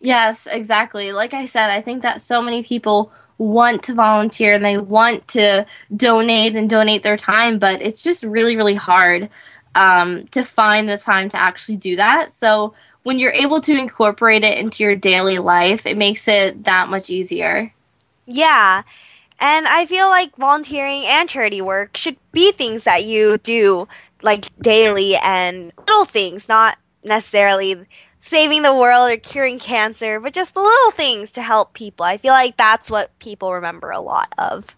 Yes, 0.00 0.46
exactly. 0.46 1.12
Like 1.12 1.34
I 1.34 1.46
said, 1.46 1.70
I 1.70 1.80
think 1.80 2.02
that 2.02 2.20
so 2.20 2.42
many 2.42 2.62
people 2.62 3.12
want 3.38 3.82
to 3.84 3.94
volunteer 3.94 4.54
and 4.54 4.64
they 4.64 4.78
want 4.78 5.26
to 5.28 5.66
donate 5.94 6.56
and 6.56 6.68
donate 6.68 7.02
their 7.02 7.16
time, 7.16 7.58
but 7.58 7.82
it's 7.82 8.02
just 8.02 8.22
really, 8.22 8.56
really 8.56 8.74
hard 8.74 9.28
um, 9.76 10.26
to 10.28 10.42
find 10.42 10.88
the 10.88 10.96
time 10.96 11.28
to 11.28 11.36
actually 11.36 11.76
do 11.76 11.96
that. 11.96 12.32
So 12.32 12.74
when 13.02 13.18
you're 13.18 13.32
able 13.32 13.60
to 13.60 13.78
incorporate 13.78 14.42
it 14.42 14.58
into 14.58 14.82
your 14.82 14.96
daily 14.96 15.38
life, 15.38 15.86
it 15.86 15.96
makes 15.96 16.26
it 16.26 16.64
that 16.64 16.88
much 16.88 17.10
easier. 17.10 17.72
Yeah. 18.26 18.82
And 19.38 19.68
I 19.68 19.84
feel 19.84 20.08
like 20.08 20.34
volunteering 20.36 21.04
and 21.04 21.28
charity 21.28 21.60
work 21.60 21.96
should 21.96 22.16
be 22.32 22.52
things 22.52 22.84
that 22.84 23.04
you 23.04 23.38
do 23.38 23.86
like 24.22 24.46
daily 24.60 25.14
and 25.16 25.72
little 25.78 26.06
things, 26.06 26.48
not 26.48 26.78
necessarily 27.04 27.86
saving 28.20 28.62
the 28.62 28.74
world 28.74 29.10
or 29.10 29.16
curing 29.18 29.58
cancer, 29.58 30.18
but 30.18 30.32
just 30.32 30.54
the 30.54 30.60
little 30.60 30.90
things 30.90 31.30
to 31.32 31.42
help 31.42 31.74
people. 31.74 32.04
I 32.04 32.16
feel 32.16 32.32
like 32.32 32.56
that's 32.56 32.90
what 32.90 33.16
people 33.18 33.52
remember 33.52 33.90
a 33.90 34.00
lot 34.00 34.32
of. 34.38 34.74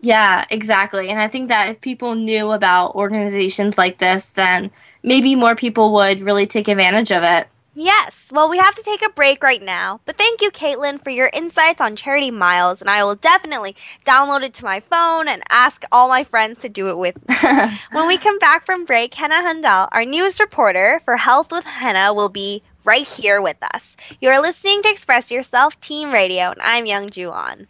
Yeah, 0.00 0.44
exactly. 0.50 1.08
And 1.08 1.20
I 1.20 1.28
think 1.28 1.48
that 1.48 1.70
if 1.70 1.80
people 1.80 2.14
knew 2.14 2.52
about 2.52 2.94
organizations 2.94 3.76
like 3.76 3.98
this, 3.98 4.30
then 4.30 4.70
maybe 5.02 5.34
more 5.34 5.56
people 5.56 5.92
would 5.94 6.20
really 6.20 6.46
take 6.46 6.68
advantage 6.68 7.10
of 7.10 7.22
it. 7.22 7.48
Yes, 7.80 8.26
well, 8.32 8.50
we 8.50 8.58
have 8.58 8.74
to 8.74 8.82
take 8.82 9.02
a 9.02 9.10
break 9.10 9.40
right 9.40 9.62
now. 9.62 10.00
But 10.04 10.18
thank 10.18 10.40
you, 10.42 10.50
Katelyn, 10.50 11.02
for 11.02 11.10
your 11.10 11.30
insights 11.32 11.80
on 11.80 11.94
Charity 11.94 12.32
Miles, 12.32 12.80
and 12.80 12.90
I 12.90 13.04
will 13.04 13.14
definitely 13.14 13.76
download 14.04 14.42
it 14.42 14.52
to 14.54 14.64
my 14.64 14.80
phone 14.80 15.28
and 15.28 15.44
ask 15.48 15.84
all 15.92 16.08
my 16.08 16.24
friends 16.24 16.60
to 16.62 16.68
do 16.68 16.88
it 16.88 16.98
with 16.98 17.16
me. 17.28 17.36
when 17.92 18.08
we 18.08 18.18
come 18.18 18.40
back 18.40 18.66
from 18.66 18.84
break, 18.84 19.14
Henna 19.14 19.36
Hendal, 19.36 19.86
our 19.92 20.04
news 20.04 20.40
reporter 20.40 21.00
for 21.04 21.18
Health 21.18 21.52
with 21.52 21.66
Henna, 21.66 22.12
will 22.12 22.28
be 22.28 22.64
right 22.82 23.06
here 23.06 23.40
with 23.40 23.58
us. 23.72 23.96
You're 24.20 24.42
listening 24.42 24.82
to 24.82 24.90
Express 24.90 25.30
Yourself 25.30 25.80
Teen 25.80 26.10
Radio, 26.10 26.50
and 26.50 26.60
I'm 26.62 26.84
Youngjoo 26.84 27.30
Ahn. 27.30 27.68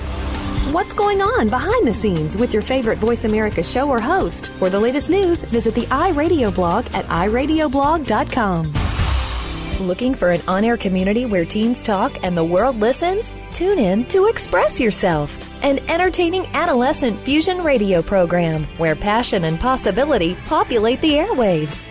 What's 0.69 0.93
going 0.93 1.21
on 1.21 1.49
behind 1.49 1.85
the 1.85 1.93
scenes 1.93 2.37
with 2.37 2.53
your 2.53 2.61
favorite 2.61 2.99
Voice 2.99 3.25
America 3.25 3.61
show 3.61 3.89
or 3.89 3.99
host? 3.99 4.47
For 4.51 4.69
the 4.69 4.79
latest 4.79 5.09
news, 5.09 5.41
visit 5.41 5.73
the 5.73 5.87
iRadio 5.87 6.53
blog 6.53 6.85
at 6.93 7.03
iradioblog.com. 7.05 8.71
Looking 9.85 10.15
for 10.15 10.29
an 10.31 10.39
on 10.47 10.63
air 10.63 10.77
community 10.77 11.25
where 11.25 11.43
teens 11.43 11.83
talk 11.83 12.23
and 12.23 12.37
the 12.37 12.45
world 12.45 12.77
listens? 12.77 13.33
Tune 13.51 13.79
in 13.79 14.05
to 14.05 14.27
Express 14.27 14.79
Yourself, 14.79 15.35
an 15.61 15.79
entertaining 15.89 16.45
adolescent 16.53 17.17
fusion 17.17 17.57
radio 17.63 18.01
program 18.01 18.63
where 18.77 18.95
passion 18.95 19.43
and 19.45 19.59
possibility 19.59 20.35
populate 20.45 21.01
the 21.01 21.13
airwaves. 21.13 21.90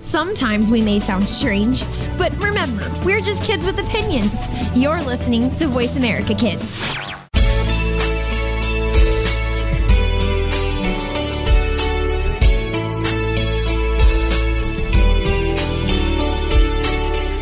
Sometimes 0.00 0.70
we 0.70 0.80
may 0.80 1.00
sound 1.00 1.28
strange, 1.28 1.84
but 2.16 2.34
remember, 2.38 2.88
we're 3.04 3.20
just 3.20 3.44
kids 3.44 3.66
with 3.66 3.78
opinions. 3.78 4.40
You're 4.74 5.02
listening 5.02 5.54
to 5.56 5.66
Voice 5.66 5.96
America 5.96 6.34
Kids. 6.34 6.64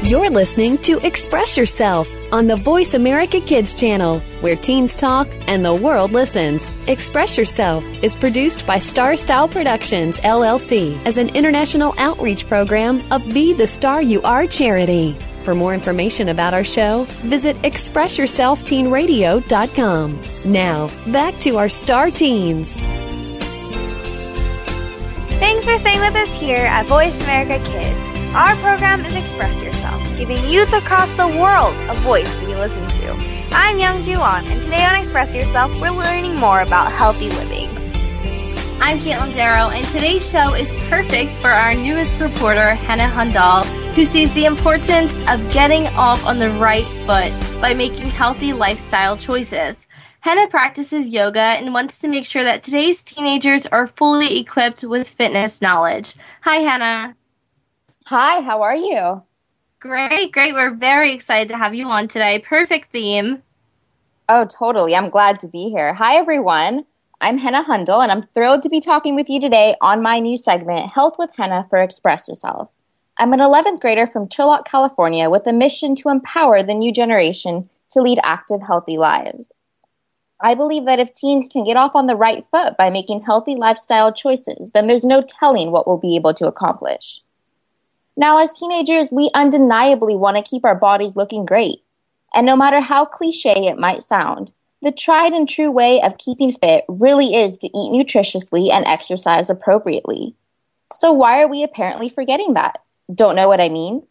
You're 0.09 0.31
listening 0.31 0.79
to 0.79 1.05
Express 1.05 1.57
Yourself 1.57 2.09
on 2.33 2.47
the 2.47 2.57
Voice 2.57 2.95
America 2.95 3.41
Kids 3.41 3.75
channel, 3.75 4.21
where 4.41 4.55
teens 4.55 4.95
talk 4.95 5.29
and 5.49 5.65
the 5.65 5.75
world 5.75 6.13
listens. 6.13 6.76
Express 6.89 7.37
Yourself 7.37 7.85
is 8.03 8.15
produced 8.15 8.65
by 8.65 8.79
Star 8.79 9.17
Style 9.17 9.49
Productions, 9.49 10.21
LLC, 10.21 10.97
as 11.05 11.19
an 11.19 11.35
international 11.35 11.93
outreach 11.99 12.47
program 12.47 13.03
of 13.11 13.29
Be 13.35 13.53
the 13.53 13.67
Star 13.67 14.01
You 14.01 14.23
Are 14.23 14.47
charity. 14.47 15.15
For 15.43 15.53
more 15.53 15.75
information 15.75 16.29
about 16.29 16.55
our 16.55 16.63
show, 16.63 17.03
visit 17.25 17.57
ExpressYourselfTeenRadio.com. 17.63 20.53
Now, 20.53 20.89
back 21.13 21.37
to 21.41 21.57
our 21.57 21.69
star 21.69 22.13
teens. 22.13 22.73
Thanks 25.39 25.65
for 25.65 25.77
staying 25.79 26.01
with 26.01 26.15
us 26.15 26.33
here 26.41 26.67
at 26.67 26.87
Voice 26.87 27.21
America 27.25 27.59
Kids. 27.69 27.99
Our 28.35 28.55
program 28.57 29.05
is 29.05 29.17
Express 29.17 29.61
Yourself, 29.61 30.01
giving 30.17 30.39
youth 30.49 30.73
across 30.73 31.13
the 31.17 31.27
world 31.27 31.75
a 31.91 31.95
voice 32.01 32.33
to 32.41 32.47
be 32.47 32.55
listened 32.55 32.91
to. 32.91 33.36
I'm 33.53 33.79
Youngjoo 33.79 34.19
Ahn, 34.19 34.47
and 34.47 34.63
today 34.63 34.85
on 34.85 35.01
Express 35.01 35.35
Yourself, 35.35 35.73
we're 35.81 35.91
learning 35.91 36.37
more 36.37 36.61
about 36.61 36.93
healthy 36.93 37.29
living. 37.31 37.69
I'm 38.81 38.99
Katelyn 38.99 39.35
Darrow, 39.35 39.71
and 39.71 39.85
today's 39.87 40.29
show 40.31 40.55
is 40.55 40.71
perfect 40.89 41.33
for 41.33 41.51
our 41.51 41.75
newest 41.75 42.21
reporter, 42.21 42.75
Henna 42.75 43.09
Hendal, 43.09 43.65
who 43.95 44.05
sees 44.05 44.33
the 44.35 44.45
importance 44.45 45.13
of 45.29 45.53
getting 45.53 45.87
off 45.89 46.25
on 46.27 46.39
the 46.39 46.51
right 46.51 46.87
foot 47.07 47.61
by 47.61 47.75
making 47.75 48.07
healthy 48.07 48.53
lifestyle 48.53 49.17
choices. 49.17 49.87
Henna 50.21 50.49
practices 50.49 51.09
yoga 51.09 51.41
and 51.41 51.73
wants 51.73 51.99
to 51.99 52.09
make 52.09 52.27
sure 52.27 52.45
that 52.45 52.63
today's 52.63 53.03
teenagers 53.03 53.67
are 53.67 53.87
fully 53.87 54.39
equipped 54.39 54.85
with 54.85 55.09
fitness 55.09 55.63
knowledge. 55.63 56.15
Hi, 56.43 56.57
Henna. 56.57 57.17
Hi, 58.07 58.41
how 58.41 58.63
are 58.63 58.77
you? 58.77 59.23
Great, 59.87 60.33
great. 60.33 60.53
We're 60.53 60.75
very 60.75 61.13
excited 61.13 61.49
to 61.51 61.57
have 61.57 61.73
you 61.73 61.87
on 61.87 62.09
today. 62.09 62.41
Perfect 62.41 62.91
theme. 62.91 63.45
Oh, 64.29 64.45
totally. 64.45 64.97
I'm 64.97 65.11
glad 65.11 65.39
to 65.41 65.49
be 65.49 65.69
here. 65.69 65.95
Hi, 65.95 66.17
everyone. 66.17 66.87
I'm 67.21 67.39
Henna 67.39 67.63
Hendal, 67.63 68.03
and 68.03 68.11
I'm 68.11 68.23
thrilled 68.23 68.63
to 68.63 68.69
be 68.69 68.81
talking 68.81 69.15
with 69.15 69.31
you 69.31 69.41
today 69.41 69.77
on 69.81 70.03
my 70.03 70.19
new 70.19 70.37
segment, 70.37 70.91
Health 70.91 71.15
with 71.21 71.31
Henna 71.37 71.69
for 71.71 71.81
Express 71.81 72.27
Yourself. 72.27 72.69
I'm 73.17 73.33
an 73.33 73.39
11th 73.39 73.79
grader 73.79 74.09
from 74.09 74.27
Turlock, 74.27 74.65
California, 74.65 75.31
with 75.31 75.47
a 75.47 75.53
mission 75.53 75.95
to 75.97 76.09
empower 76.09 76.65
the 76.65 76.75
new 76.75 76.93
generation 76.93 77.71
to 77.93 78.03
lead 78.03 78.19
active, 78.25 78.63
healthy 78.67 78.99
lives. 78.99 79.53
I 80.41 80.57
believe 80.57 80.87
that 80.87 80.99
if 80.99 81.15
teens 81.15 81.47
can 81.47 81.63
get 81.63 81.77
off 81.77 81.95
on 81.95 82.09
the 82.09 82.17
right 82.17 82.45
foot 82.51 82.77
by 82.77 82.91
making 82.91 83.23
healthy 83.23 83.55
lifestyle 83.55 84.13
choices, 84.13 84.69
then 84.75 84.89
there's 84.89 85.05
no 85.05 85.23
telling 85.23 85.71
what 85.71 85.87
we'll 85.87 85.97
be 85.97 86.17
able 86.17 86.35
to 86.35 86.49
accomplish. 86.49 87.21
Now, 88.17 88.39
as 88.39 88.53
teenagers, 88.53 89.09
we 89.13 89.31
undeniably 89.35 90.17
want 90.17 90.37
to 90.37 90.49
keep 90.49 90.65
our 90.65 90.75
bodies 90.75 91.17
looking 91.17 91.45
great. 91.45 91.83
And 92.35 92.47
no 92.47 92.57
matter 92.57 92.81
how 92.81 93.05
cliche 93.05 93.67
it 93.67 93.79
might 93.79 94.03
sound, 94.03 94.53
the 94.83 94.93
tried 94.93 95.33
and 95.33 95.49
true 95.49 95.71
way 95.71 96.01
of 96.01 96.19
keeping 96.19 96.53
fit 96.53 96.85
really 96.89 97.35
is 97.35 97.57
to 97.59 97.67
eat 97.67 97.93
nutritiously 97.93 98.71
and 98.71 98.87
exercise 98.87 99.51
appropriately. 99.51 100.35
So, 100.93 101.13
why 101.13 101.43
are 101.43 101.49
we 101.49 101.63
apparently 101.63 102.09
forgetting 102.09 102.55
that? 102.55 102.79
Don't 103.13 103.37
know 103.37 103.49
what 103.49 103.61
I 103.61 103.69
mean? 103.69 104.07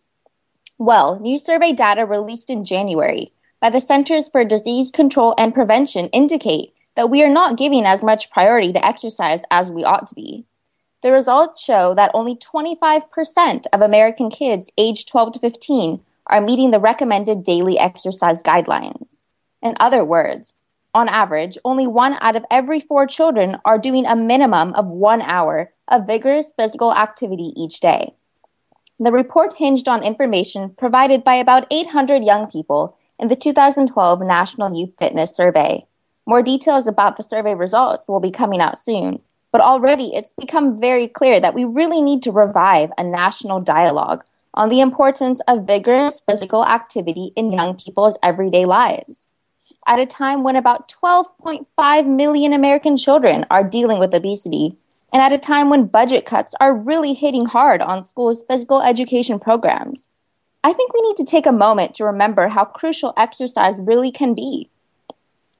Well, 0.77 1.19
new 1.19 1.37
survey 1.39 1.71
data 1.71 2.05
released 2.05 2.49
in 2.49 2.65
January 2.65 3.31
by 3.61 3.69
the 3.69 3.79
Centers 3.79 4.29
for 4.29 4.43
Disease 4.43 4.91
Control 4.91 5.33
and 5.37 5.53
Prevention 5.53 6.07
indicate 6.09 6.73
that 6.95 7.09
we 7.09 7.23
are 7.23 7.29
not 7.29 7.57
giving 7.57 7.85
as 7.85 8.03
much 8.03 8.31
priority 8.31 8.73
to 8.73 8.85
exercise 8.85 9.41
as 9.49 9.71
we 9.71 9.83
ought 9.83 10.07
to 10.07 10.15
be. 10.15 10.45
The 11.01 11.11
results 11.11 11.61
show 11.63 11.93
that 11.95 12.11
only 12.13 12.35
25% 12.35 13.65
of 13.71 13.81
American 13.81 14.29
kids 14.29 14.71
aged 14.77 15.07
12 15.07 15.33
to 15.33 15.39
15 15.39 16.01
are 16.27 16.41
meeting 16.41 16.71
the 16.71 16.79
recommended 16.79 17.43
daily 17.43 17.77
exercise 17.77 18.41
guidelines. 18.41 19.17
In 19.61 19.75
other 19.79 20.03
words, 20.03 20.53
on 20.93 21.09
average, 21.09 21.57
only 21.65 21.85
one 21.85 22.17
out 22.21 22.35
of 22.35 22.45
every 22.49 22.79
four 22.79 23.05
children 23.05 23.57
are 23.65 23.77
doing 23.77 24.05
a 24.05 24.15
minimum 24.15 24.73
of 24.73 24.87
one 24.87 25.21
hour 25.21 25.73
of 25.87 26.07
vigorous 26.07 26.53
physical 26.57 26.93
activity 26.93 27.51
each 27.55 27.81
day. 27.81 28.13
The 28.97 29.11
report 29.11 29.55
hinged 29.55 29.89
on 29.89 30.03
information 30.03 30.69
provided 30.69 31.23
by 31.23 31.35
about 31.35 31.67
800 31.69 32.23
young 32.23 32.49
people 32.49 32.97
in 33.19 33.27
the 33.27 33.35
2012 33.35 34.21
National 34.21 34.73
Youth 34.73 34.93
Fitness 34.97 35.35
Survey. 35.35 35.81
More 36.25 36.41
details 36.41 36.87
about 36.87 37.17
the 37.17 37.23
survey 37.23 37.53
results 37.53 38.07
will 38.07 38.21
be 38.21 38.31
coming 38.31 38.61
out 38.61 38.79
soon, 38.79 39.21
but 39.55 39.61
already 39.61 40.13
it's 40.13 40.31
become 40.37 40.81
very 40.81 41.07
clear 41.07 41.39
that 41.39 41.53
we 41.53 41.63
really 41.63 42.01
need 42.01 42.21
to 42.21 42.29
revive 42.29 42.91
a 42.97 43.03
national 43.05 43.61
dialogue 43.61 44.21
on 44.53 44.67
the 44.67 44.81
importance 44.81 45.39
of 45.47 45.65
vigorous 45.65 46.21
physical 46.27 46.65
activity 46.65 47.31
in 47.37 47.53
young 47.53 47.73
people's 47.73 48.17
everyday 48.21 48.65
lives. 48.65 49.27
At 49.87 49.97
a 49.97 50.05
time 50.05 50.43
when 50.43 50.57
about 50.57 50.91
12.5 50.91 52.05
million 52.05 52.51
American 52.51 52.97
children 52.97 53.45
are 53.49 53.63
dealing 53.63 53.97
with 53.97 54.13
obesity 54.13 54.75
and 55.13 55.21
at 55.21 55.31
a 55.31 55.37
time 55.37 55.69
when 55.69 55.85
budget 55.85 56.25
cuts 56.25 56.53
are 56.59 56.75
really 56.75 57.13
hitting 57.13 57.45
hard 57.45 57.81
on 57.81 58.03
schools' 58.03 58.43
physical 58.49 58.81
education 58.81 59.39
programs. 59.39 60.09
I 60.65 60.73
think 60.73 60.93
we 60.93 61.01
need 61.03 61.15
to 61.15 61.23
take 61.23 61.45
a 61.45 61.53
moment 61.53 61.95
to 61.95 62.03
remember 62.03 62.49
how 62.49 62.65
crucial 62.65 63.13
exercise 63.15 63.75
really 63.77 64.11
can 64.11 64.33
be. 64.33 64.69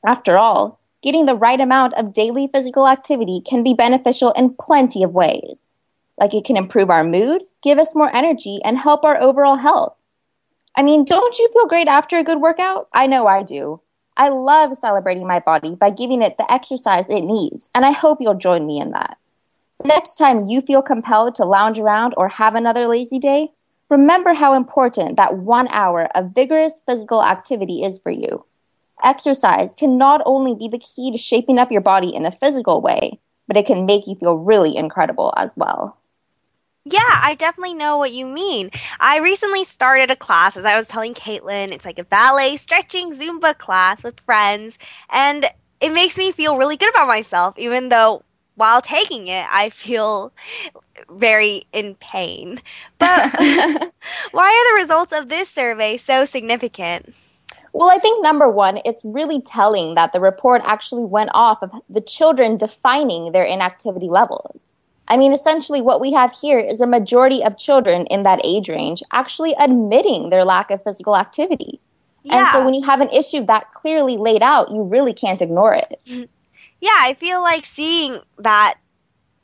After 0.06 0.38
all, 0.38 0.82
getting 1.06 1.28
the 1.28 1.36
right 1.36 1.62
amount 1.62 1.94
of 1.94 2.12
daily 2.12 2.48
physical 2.48 2.88
activity 2.88 3.40
can 3.40 3.62
be 3.62 3.76
beneficial 3.76 4.32
in 4.32 4.56
plenty 4.60 5.04
of 5.04 5.14
ways. 5.14 5.68
Like 6.20 6.34
it 6.34 6.46
can 6.46 6.58
improve 6.58 6.90
our 6.90 7.04
mood, 7.04 7.44
give 7.62 7.78
us 7.78 7.94
more 7.94 8.14
energy, 8.14 8.60
and 8.66 8.80
help 8.80 9.06
our 9.06 9.22
overall 9.22 9.58
health. 9.58 9.96
I 10.76 10.82
mean, 10.82 11.06
don't 11.06 11.38
you 11.38 11.48
feel 11.54 11.68
great 11.68 11.88
after 11.88 12.18
a 12.18 12.24
good 12.24 12.42
workout? 12.42 12.88
I 12.92 13.06
know 13.06 13.28
I 13.28 13.44
do. 13.44 13.82
I 14.18 14.30
love 14.30 14.76
celebrating 14.78 15.28
my 15.28 15.40
body 15.40 15.76
by 15.76 15.92
giving 15.92 16.24
it 16.24 16.40
the 16.40 16.52
exercise 16.52 17.08
it 17.08 17.22
needs, 17.22 17.70
and 17.76 17.86
I 17.86 17.92
hope 17.92 18.18
you'll 18.20 18.34
join 18.34 18.66
me 18.66 18.80
in 18.80 18.90
that. 18.92 19.20
Next 19.84 20.16
time 20.16 20.46
you 20.48 20.62
feel 20.62 20.82
compelled 20.82 21.36
to 21.36 21.46
lounge 21.46 21.78
around 21.78 22.16
or 22.18 22.30
have 22.30 22.56
another 22.56 22.88
lazy 22.88 23.20
day, 23.20 23.52
remember 23.92 24.34
how 24.34 24.56
important 24.56 25.18
that 25.18 25.38
one 25.38 25.68
hour 25.68 26.10
of 26.16 26.34
vigorous 26.34 26.82
physical 26.88 27.24
activity 27.24 27.84
is 27.84 28.00
for 28.00 28.10
you. 28.12 28.46
Exercise 29.04 29.74
can 29.74 29.98
not 29.98 30.22
only 30.26 30.56
be 30.56 30.68
the 30.68 30.80
key 30.80 31.12
to 31.12 31.18
shaping 31.18 31.60
up 31.60 31.72
your 31.72 31.82
body 31.82 32.14
in 32.14 32.26
a 32.26 32.32
physical 32.32 32.82
way, 32.82 33.20
but 33.48 33.58
it 33.58 33.66
can 33.66 33.86
make 33.86 34.08
you 34.08 34.16
feel 34.16 34.36
really 34.36 34.76
incredible 34.76 35.34
as 35.38 35.54
well. 35.56 35.98
Yeah, 36.86 37.00
I 37.24 37.34
definitely 37.34 37.74
know 37.74 37.98
what 37.98 38.12
you 38.12 38.28
mean. 38.28 38.70
I 39.00 39.18
recently 39.18 39.64
started 39.64 40.12
a 40.12 40.16
class, 40.16 40.56
as 40.56 40.66
I 40.66 40.78
was 40.78 40.88
telling 40.88 41.16
Katelyn. 41.16 41.74
It's 41.74 41.84
like 41.84 41.98
a 41.98 42.04
ballet, 42.04 42.58
stretching, 42.58 43.12
Zumba 43.12 43.58
class 43.58 44.04
with 44.04 44.20
friends. 44.20 44.78
And 45.10 45.48
it 45.82 45.92
makes 45.92 46.16
me 46.16 46.32
feel 46.32 46.58
really 46.58 46.78
good 46.78 46.92
about 46.92 47.08
myself, 47.08 47.58
even 47.58 47.90
though 47.90 48.24
while 48.54 48.82
taking 48.82 49.28
it, 49.28 49.46
I 49.50 49.70
feel 49.70 50.32
very 51.10 51.66
in 51.74 51.96
pain. 51.96 52.62
But 53.00 53.34
why 54.32 54.48
are 54.48 54.78
the 54.78 54.82
results 54.82 55.12
of 55.12 55.30
this 55.30 55.50
survey 55.50 55.98
so 55.98 56.24
significant? 56.24 57.16
Well, 57.76 57.92
I 57.92 57.98
think 57.98 58.24
number 58.24 58.50
one, 58.50 58.80
it's 58.86 59.02
really 59.04 59.42
telling 59.42 59.96
that 59.96 60.14
the 60.14 60.22
report 60.22 60.62
actually 60.64 61.04
went 61.04 61.30
off 61.34 61.62
of 61.62 61.72
the 61.90 62.00
children 62.00 62.56
defining 62.56 63.34
their 63.34 63.44
inactivity 63.44 64.08
levels. 64.08 64.70
I 65.10 65.18
mean, 65.18 65.34
essentially, 65.34 65.82
what 65.82 66.00
we 66.00 66.14
have 66.14 66.34
here 66.34 66.58
is 66.58 66.80
a 66.80 66.88
majority 66.88 67.44
of 67.44 67.58
children 67.58 68.06
in 68.06 68.24
that 68.24 68.40
age 68.46 68.70
range 68.70 69.04
actually 69.12 69.56
admitting 69.60 70.30
their 70.30 70.46
lack 70.46 70.72
of 70.72 70.86
physical 70.86 71.18
activity. 71.18 71.82
Yeah. 72.24 72.40
And 72.40 72.50
so, 72.54 72.64
when 72.64 72.74
you 72.74 72.84
have 72.86 73.02
an 73.02 73.10
issue 73.10 73.46
that 73.48 73.74
clearly 73.74 74.16
laid 74.16 74.42
out, 74.42 74.72
you 74.72 74.82
really 74.82 75.14
can't 75.14 75.42
ignore 75.42 75.74
it. 75.74 76.02
Mm-hmm. 76.08 76.24
Yeah, 76.80 76.98
I 76.98 77.14
feel 77.14 77.42
like 77.42 77.66
seeing 77.66 78.22
that 78.40 78.76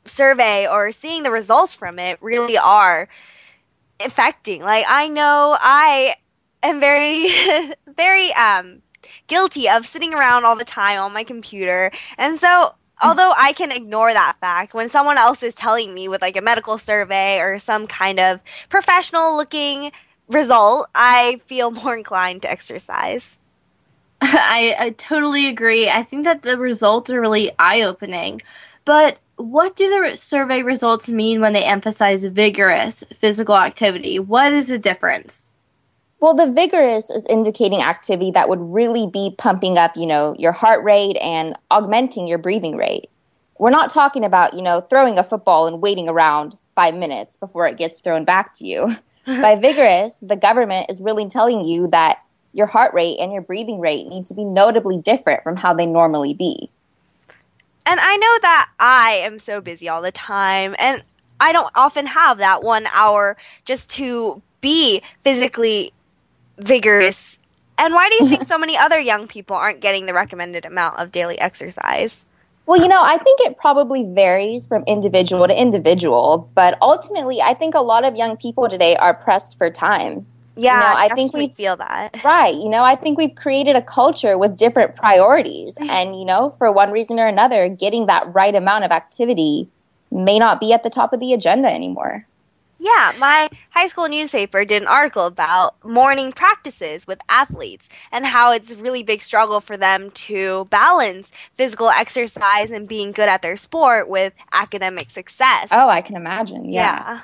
survey 0.06 0.66
or 0.66 0.90
seeing 0.90 1.22
the 1.22 1.30
results 1.30 1.74
from 1.74 1.98
it 1.98 2.16
really 2.22 2.56
are 2.56 3.10
affecting. 4.00 4.62
Like, 4.62 4.86
I 4.88 5.08
know 5.08 5.58
I 5.60 6.16
am 6.62 6.80
very, 6.80 7.28
very 7.96 8.32
um, 8.34 8.82
guilty 9.26 9.68
of 9.68 9.86
sitting 9.86 10.14
around 10.14 10.44
all 10.44 10.56
the 10.56 10.64
time 10.64 11.00
on 11.00 11.12
my 11.12 11.24
computer. 11.24 11.90
And 12.18 12.38
so, 12.38 12.74
although 13.02 13.32
I 13.36 13.52
can 13.52 13.72
ignore 13.72 14.12
that 14.12 14.36
fact, 14.40 14.74
when 14.74 14.90
someone 14.90 15.18
else 15.18 15.42
is 15.42 15.54
telling 15.54 15.94
me 15.94 16.08
with 16.08 16.22
like 16.22 16.36
a 16.36 16.42
medical 16.42 16.78
survey 16.78 17.38
or 17.38 17.58
some 17.58 17.86
kind 17.86 18.20
of 18.20 18.40
professional 18.68 19.36
looking 19.36 19.92
result, 20.28 20.88
I 20.94 21.40
feel 21.46 21.70
more 21.82 21.96
inclined 21.96 22.42
to 22.42 22.50
exercise. 22.50 23.36
I, 24.22 24.76
I 24.78 24.90
totally 24.90 25.48
agree. 25.48 25.88
I 25.88 26.02
think 26.02 26.24
that 26.24 26.42
the 26.42 26.56
results 26.56 27.10
are 27.10 27.20
really 27.20 27.50
eye 27.58 27.82
opening. 27.82 28.40
But 28.84 29.18
what 29.36 29.76
do 29.76 29.88
the 29.88 30.16
survey 30.16 30.62
results 30.62 31.08
mean 31.08 31.40
when 31.40 31.52
they 31.52 31.64
emphasize 31.64 32.24
vigorous 32.24 33.02
physical 33.18 33.56
activity? 33.56 34.18
What 34.18 34.52
is 34.52 34.68
the 34.68 34.78
difference? 34.78 35.51
Well, 36.22 36.34
the 36.34 36.46
vigorous 36.46 37.10
is 37.10 37.26
indicating 37.26 37.82
activity 37.82 38.30
that 38.30 38.48
would 38.48 38.60
really 38.60 39.08
be 39.08 39.34
pumping 39.38 39.76
up, 39.76 39.96
you 39.96 40.06
know, 40.06 40.36
your 40.38 40.52
heart 40.52 40.84
rate 40.84 41.16
and 41.16 41.58
augmenting 41.68 42.28
your 42.28 42.38
breathing 42.38 42.76
rate. 42.76 43.10
We're 43.58 43.70
not 43.70 43.90
talking 43.90 44.24
about, 44.24 44.54
you 44.54 44.62
know, 44.62 44.82
throwing 44.82 45.18
a 45.18 45.24
football 45.24 45.66
and 45.66 45.82
waiting 45.82 46.08
around 46.08 46.56
five 46.76 46.94
minutes 46.94 47.34
before 47.34 47.66
it 47.66 47.76
gets 47.76 47.98
thrown 47.98 48.24
back 48.24 48.54
to 48.54 48.64
you. 48.64 48.94
By 49.26 49.56
vigorous, 49.56 50.14
the 50.22 50.36
government 50.36 50.88
is 50.88 51.00
really 51.00 51.28
telling 51.28 51.64
you 51.64 51.88
that 51.88 52.18
your 52.52 52.68
heart 52.68 52.94
rate 52.94 53.16
and 53.18 53.32
your 53.32 53.42
breathing 53.42 53.80
rate 53.80 54.06
need 54.06 54.24
to 54.26 54.34
be 54.34 54.44
notably 54.44 54.98
different 54.98 55.42
from 55.42 55.56
how 55.56 55.74
they 55.74 55.86
normally 55.86 56.34
be. 56.34 56.70
And 57.84 57.98
I 57.98 58.16
know 58.16 58.38
that 58.42 58.70
I 58.78 59.20
am 59.24 59.40
so 59.40 59.60
busy 59.60 59.88
all 59.88 60.00
the 60.00 60.12
time, 60.12 60.76
and 60.78 61.02
I 61.40 61.50
don't 61.50 61.72
often 61.74 62.06
have 62.06 62.38
that 62.38 62.62
one 62.62 62.86
hour 62.92 63.36
just 63.64 63.90
to 63.90 64.40
be 64.60 65.02
physically 65.24 65.92
vigorous. 66.62 67.38
And 67.78 67.94
why 67.94 68.08
do 68.08 68.24
you 68.24 68.28
think 68.28 68.44
so 68.46 68.58
many 68.58 68.76
other 68.76 68.98
young 68.98 69.26
people 69.26 69.56
aren't 69.56 69.80
getting 69.80 70.06
the 70.06 70.14
recommended 70.14 70.64
amount 70.64 70.98
of 70.98 71.10
daily 71.10 71.38
exercise? 71.38 72.24
Well, 72.66 72.80
you 72.80 72.88
know, 72.88 73.02
I 73.02 73.18
think 73.18 73.40
it 73.40 73.56
probably 73.56 74.04
varies 74.04 74.66
from 74.66 74.84
individual 74.86 75.48
to 75.48 75.60
individual, 75.60 76.48
but 76.54 76.78
ultimately, 76.80 77.42
I 77.42 77.54
think 77.54 77.74
a 77.74 77.80
lot 77.80 78.04
of 78.04 78.14
young 78.14 78.36
people 78.36 78.68
today 78.68 78.94
are 78.96 79.14
pressed 79.14 79.58
for 79.58 79.68
time. 79.68 80.26
Yeah, 80.54 80.74
you 80.74 80.80
know, 80.80 81.00
I 81.00 81.14
think 81.14 81.32
we 81.32 81.48
feel 81.48 81.76
that. 81.76 82.22
Right. 82.22 82.54
You 82.54 82.68
know, 82.68 82.84
I 82.84 82.94
think 82.94 83.18
we've 83.18 83.34
created 83.34 83.74
a 83.74 83.82
culture 83.82 84.36
with 84.36 84.56
different 84.56 84.96
priorities. 84.96 85.74
And, 85.92 86.18
you 86.18 86.24
know, 86.24 86.54
for 86.58 86.70
one 86.70 86.90
reason 86.92 87.18
or 87.18 87.26
another, 87.26 87.68
getting 87.68 88.06
that 88.06 88.32
right 88.32 88.54
amount 88.54 88.84
of 88.84 88.90
activity 88.90 89.68
may 90.10 90.38
not 90.38 90.60
be 90.60 90.72
at 90.72 90.82
the 90.82 90.90
top 90.90 91.12
of 91.12 91.20
the 91.20 91.32
agenda 91.32 91.72
anymore. 91.72 92.26
Yeah, 92.82 93.12
my 93.16 93.48
high 93.70 93.86
school 93.86 94.08
newspaper 94.08 94.64
did 94.64 94.82
an 94.82 94.88
article 94.88 95.24
about 95.24 95.76
morning 95.84 96.32
practices 96.32 97.06
with 97.06 97.20
athletes 97.28 97.88
and 98.10 98.26
how 98.26 98.50
it's 98.50 98.72
a 98.72 98.76
really 98.76 99.04
big 99.04 99.22
struggle 99.22 99.60
for 99.60 99.76
them 99.76 100.10
to 100.10 100.64
balance 100.64 101.30
physical 101.54 101.90
exercise 101.90 102.72
and 102.72 102.88
being 102.88 103.12
good 103.12 103.28
at 103.28 103.40
their 103.40 103.56
sport 103.56 104.08
with 104.08 104.32
academic 104.52 105.10
success. 105.10 105.68
Oh, 105.70 105.88
I 105.88 106.00
can 106.00 106.16
imagine. 106.16 106.72
Yeah. 106.72 107.20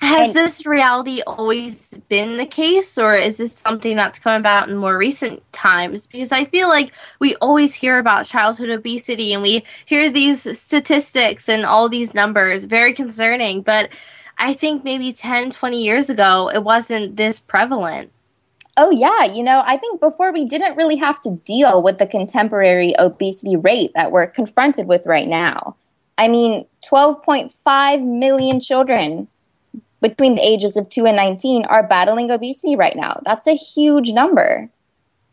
yeah. 0.00 0.08
Has 0.08 0.28
and, 0.28 0.36
this 0.36 0.64
reality 0.64 1.20
always 1.26 1.90
been 2.08 2.38
the 2.38 2.46
case, 2.46 2.96
or 2.96 3.14
is 3.14 3.36
this 3.36 3.52
something 3.52 3.94
that's 3.94 4.18
come 4.18 4.40
about 4.40 4.70
in 4.70 4.76
more 4.78 4.96
recent 4.96 5.42
times? 5.52 6.06
Because 6.06 6.32
I 6.32 6.46
feel 6.46 6.68
like 6.68 6.92
we 7.18 7.36
always 7.36 7.74
hear 7.74 7.98
about 7.98 8.24
childhood 8.24 8.70
obesity 8.70 9.34
and 9.34 9.42
we 9.42 9.64
hear 9.84 10.08
these 10.08 10.58
statistics 10.58 11.46
and 11.46 11.66
all 11.66 11.90
these 11.90 12.14
numbers, 12.14 12.64
very 12.64 12.94
concerning. 12.94 13.60
But 13.60 13.90
I 14.38 14.52
think 14.52 14.84
maybe 14.84 15.12
10, 15.12 15.50
20 15.50 15.82
years 15.82 16.10
ago, 16.10 16.50
it 16.52 16.62
wasn't 16.62 17.16
this 17.16 17.38
prevalent. 17.38 18.12
Oh, 18.76 18.90
yeah. 18.90 19.24
You 19.24 19.42
know, 19.42 19.62
I 19.66 19.78
think 19.78 20.00
before 20.00 20.32
we 20.32 20.44
didn't 20.44 20.76
really 20.76 20.96
have 20.96 21.20
to 21.22 21.30
deal 21.30 21.82
with 21.82 21.98
the 21.98 22.06
contemporary 22.06 22.94
obesity 22.98 23.56
rate 23.56 23.92
that 23.94 24.12
we're 24.12 24.26
confronted 24.26 24.86
with 24.86 25.06
right 25.06 25.26
now. 25.26 25.76
I 26.18 26.28
mean, 26.28 26.66
12.5 26.84 28.04
million 28.04 28.60
children 28.60 29.28
between 30.02 30.34
the 30.34 30.46
ages 30.46 30.76
of 30.76 30.88
2 30.90 31.06
and 31.06 31.16
19 31.16 31.64
are 31.64 31.82
battling 31.82 32.30
obesity 32.30 32.76
right 32.76 32.96
now. 32.96 33.20
That's 33.24 33.46
a 33.46 33.54
huge 33.54 34.12
number. 34.12 34.68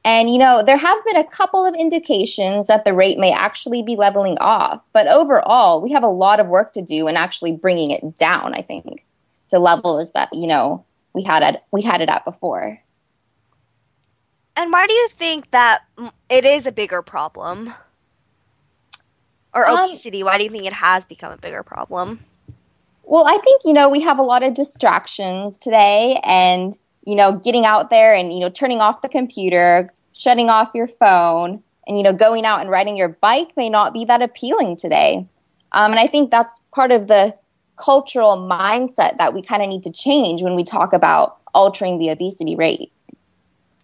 And, 0.06 0.30
you 0.30 0.38
know, 0.38 0.64
there 0.64 0.78
have 0.78 1.06
been 1.06 1.16
a 1.16 1.24
couple 1.24 1.66
of 1.66 1.76
indications 1.76 2.68
that 2.68 2.84
the 2.84 2.94
rate 2.94 3.18
may 3.18 3.32
actually 3.32 3.84
be 3.84 3.96
leveling 3.96 4.38
off. 4.40 4.82
But 4.92 5.08
overall, 5.08 5.82
we 5.82 5.94
have 5.94 6.04
a 6.04 6.08
lot 6.08 6.42
of 6.42 6.48
work 6.48 6.74
to 6.74 6.82
do 6.82 7.08
in 7.08 7.16
actually 7.16 7.54
bringing 7.54 7.92
it 7.92 8.18
down, 8.18 8.54
I 8.54 8.62
think, 8.62 9.06
to 9.50 9.60
levels 9.60 10.12
that, 10.12 10.30
you 10.34 10.48
know, 10.48 10.84
we 11.14 11.24
had 11.24 11.42
it, 11.44 11.62
we 11.72 11.82
had 11.82 12.02
it 12.02 12.10
at 12.10 12.26
before. 12.26 12.80
And 14.56 14.72
why 14.72 14.88
do 14.88 14.94
you 14.94 15.08
think 15.10 15.52
that 15.52 15.84
it 16.30 16.46
is 16.46 16.68
a 16.68 16.72
bigger 16.72 17.02
problem? 17.02 17.74
Or 19.54 19.68
um, 19.68 19.80
obesity, 19.86 20.22
um, 20.22 20.26
why 20.26 20.38
do 20.38 20.44
you 20.44 20.50
think 20.50 20.66
it 20.66 20.74
has 20.74 21.06
become 21.06 21.32
a 21.32 21.38
bigger 21.38 21.64
problem? 21.64 22.20
Well, 23.04 23.26
I 23.28 23.38
think, 23.38 23.62
you 23.66 23.74
know, 23.74 23.90
we 23.90 24.02
have 24.02 24.20
a 24.20 24.24
lot 24.24 24.44
of 24.44 24.54
distractions 24.54 25.58
today 25.58 26.20
and 26.24 26.78
you 27.06 27.16
know, 27.16 27.34
getting 27.34 27.66
out 27.66 27.90
there 27.90 28.14
and, 28.14 28.34
you 28.34 28.40
know, 28.40 28.50
turning 28.50 28.80
off 28.80 29.02
the 29.02 29.10
computer, 29.10 29.92
shutting 30.14 30.50
off 30.50 30.72
your 30.74 30.88
phone, 30.88 31.62
and, 31.88 31.98
you 31.98 32.04
know, 32.04 32.14
going 32.14 32.46
out 32.46 32.62
and 32.62 32.70
riding 32.70 32.96
your 32.96 33.10
bike 33.10 33.56
may 33.58 33.70
not 33.70 33.94
be 33.94 34.06
that 34.06 34.22
appealing 34.22 34.78
today. 34.78 35.26
Um, 35.74 35.92
and 35.92 36.00
I 36.00 36.08
think 36.08 36.32
that's 36.32 36.54
part 36.74 36.92
of 36.92 37.08
the 37.08 37.36
cultural 37.76 38.38
mindset 38.38 39.18
that 39.18 39.34
we 39.34 39.42
kind 39.42 39.62
of 39.62 39.70
need 39.70 39.84
to 39.84 39.92
change 39.92 40.44
when 40.44 40.56
we 40.56 40.64
talk 40.64 40.94
about 40.94 41.38
altering 41.54 41.98
the 41.98 42.10
obesity 42.10 42.56
rate. 42.56 42.92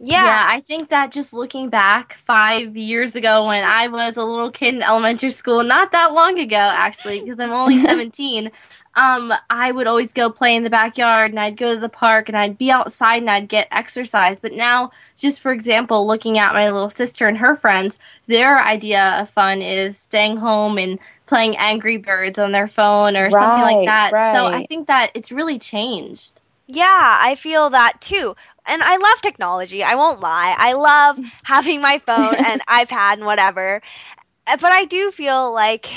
Yeah. 0.02 0.24
Yeah, 0.24 0.46
I 0.48 0.62
think 0.62 0.90
that 0.90 1.12
just 1.12 1.34
looking 1.34 1.68
back 1.68 2.14
five 2.14 2.78
years 2.78 3.16
ago 3.16 3.48
when 3.48 3.66
I 3.66 3.90
was 3.90 4.16
a 4.16 4.24
little 4.24 4.50
kid 4.50 4.76
in 4.76 4.82
elementary 4.82 5.30
school, 5.30 5.64
not 5.64 5.92
that 5.92 6.14
long 6.14 6.40
ago 6.40 6.56
actually, 6.56 7.20
because 7.20 7.40
I'm 7.40 7.52
only 7.52 7.80
17, 7.82 8.50
um, 9.00 9.32
I 9.50 9.72
would 9.72 9.88
always 9.88 10.12
go 10.12 10.30
play 10.30 10.56
in 10.58 10.64
the 10.64 10.70
backyard 10.70 11.32
and 11.32 11.40
I'd 11.40 11.56
go 11.56 11.74
to 11.74 11.80
the 11.80 11.88
park 11.88 12.28
and 12.28 12.38
I'd 12.38 12.58
be 12.58 12.70
outside 12.70 13.22
and 13.22 13.30
I'd 13.30 13.48
get 13.48 13.70
exercise. 13.72 14.42
But 14.42 14.52
now, 14.52 14.92
just 15.16 15.40
for 15.40 15.54
example, 15.54 16.06
looking 16.06 16.38
at 16.38 16.54
my 16.54 16.70
little 16.70 16.90
sister 16.90 17.26
and 17.26 17.38
her 17.38 17.56
friends, 17.56 17.98
their 18.28 18.60
idea 18.60 19.16
of 19.22 19.30
fun 19.30 19.62
is 19.62 19.98
staying 19.98 20.36
home 20.36 20.78
and 20.78 21.00
playing 21.28 21.56
Angry 21.56 21.96
Birds 21.96 22.38
on 22.38 22.52
their 22.52 22.68
phone 22.68 23.16
or 23.16 23.32
something 23.32 23.78
like 23.78 23.86
that. 23.86 24.10
So 24.36 24.48
I 24.48 24.66
think 24.66 24.88
that 24.88 25.12
it's 25.14 25.32
really 25.32 25.60
changed. 25.60 26.42
Yeah, 26.68 27.18
I 27.22 27.36
feel 27.36 27.70
that 27.70 28.02
too. 28.02 28.36
And 28.66 28.84
I 28.84 28.98
love 28.98 29.22
technology. 29.22 29.82
I 29.82 29.96
won't 29.96 30.20
lie. 30.20 30.56
I 30.58 30.74
love 30.74 31.20
having 31.44 31.80
my 31.80 32.00
phone 32.00 32.36
and 32.36 32.66
iPad 32.68 33.14
and 33.14 33.26
whatever. 33.26 33.82
But 34.46 34.72
I 34.74 34.84
do 34.84 35.10
feel 35.10 35.54
like 35.54 35.88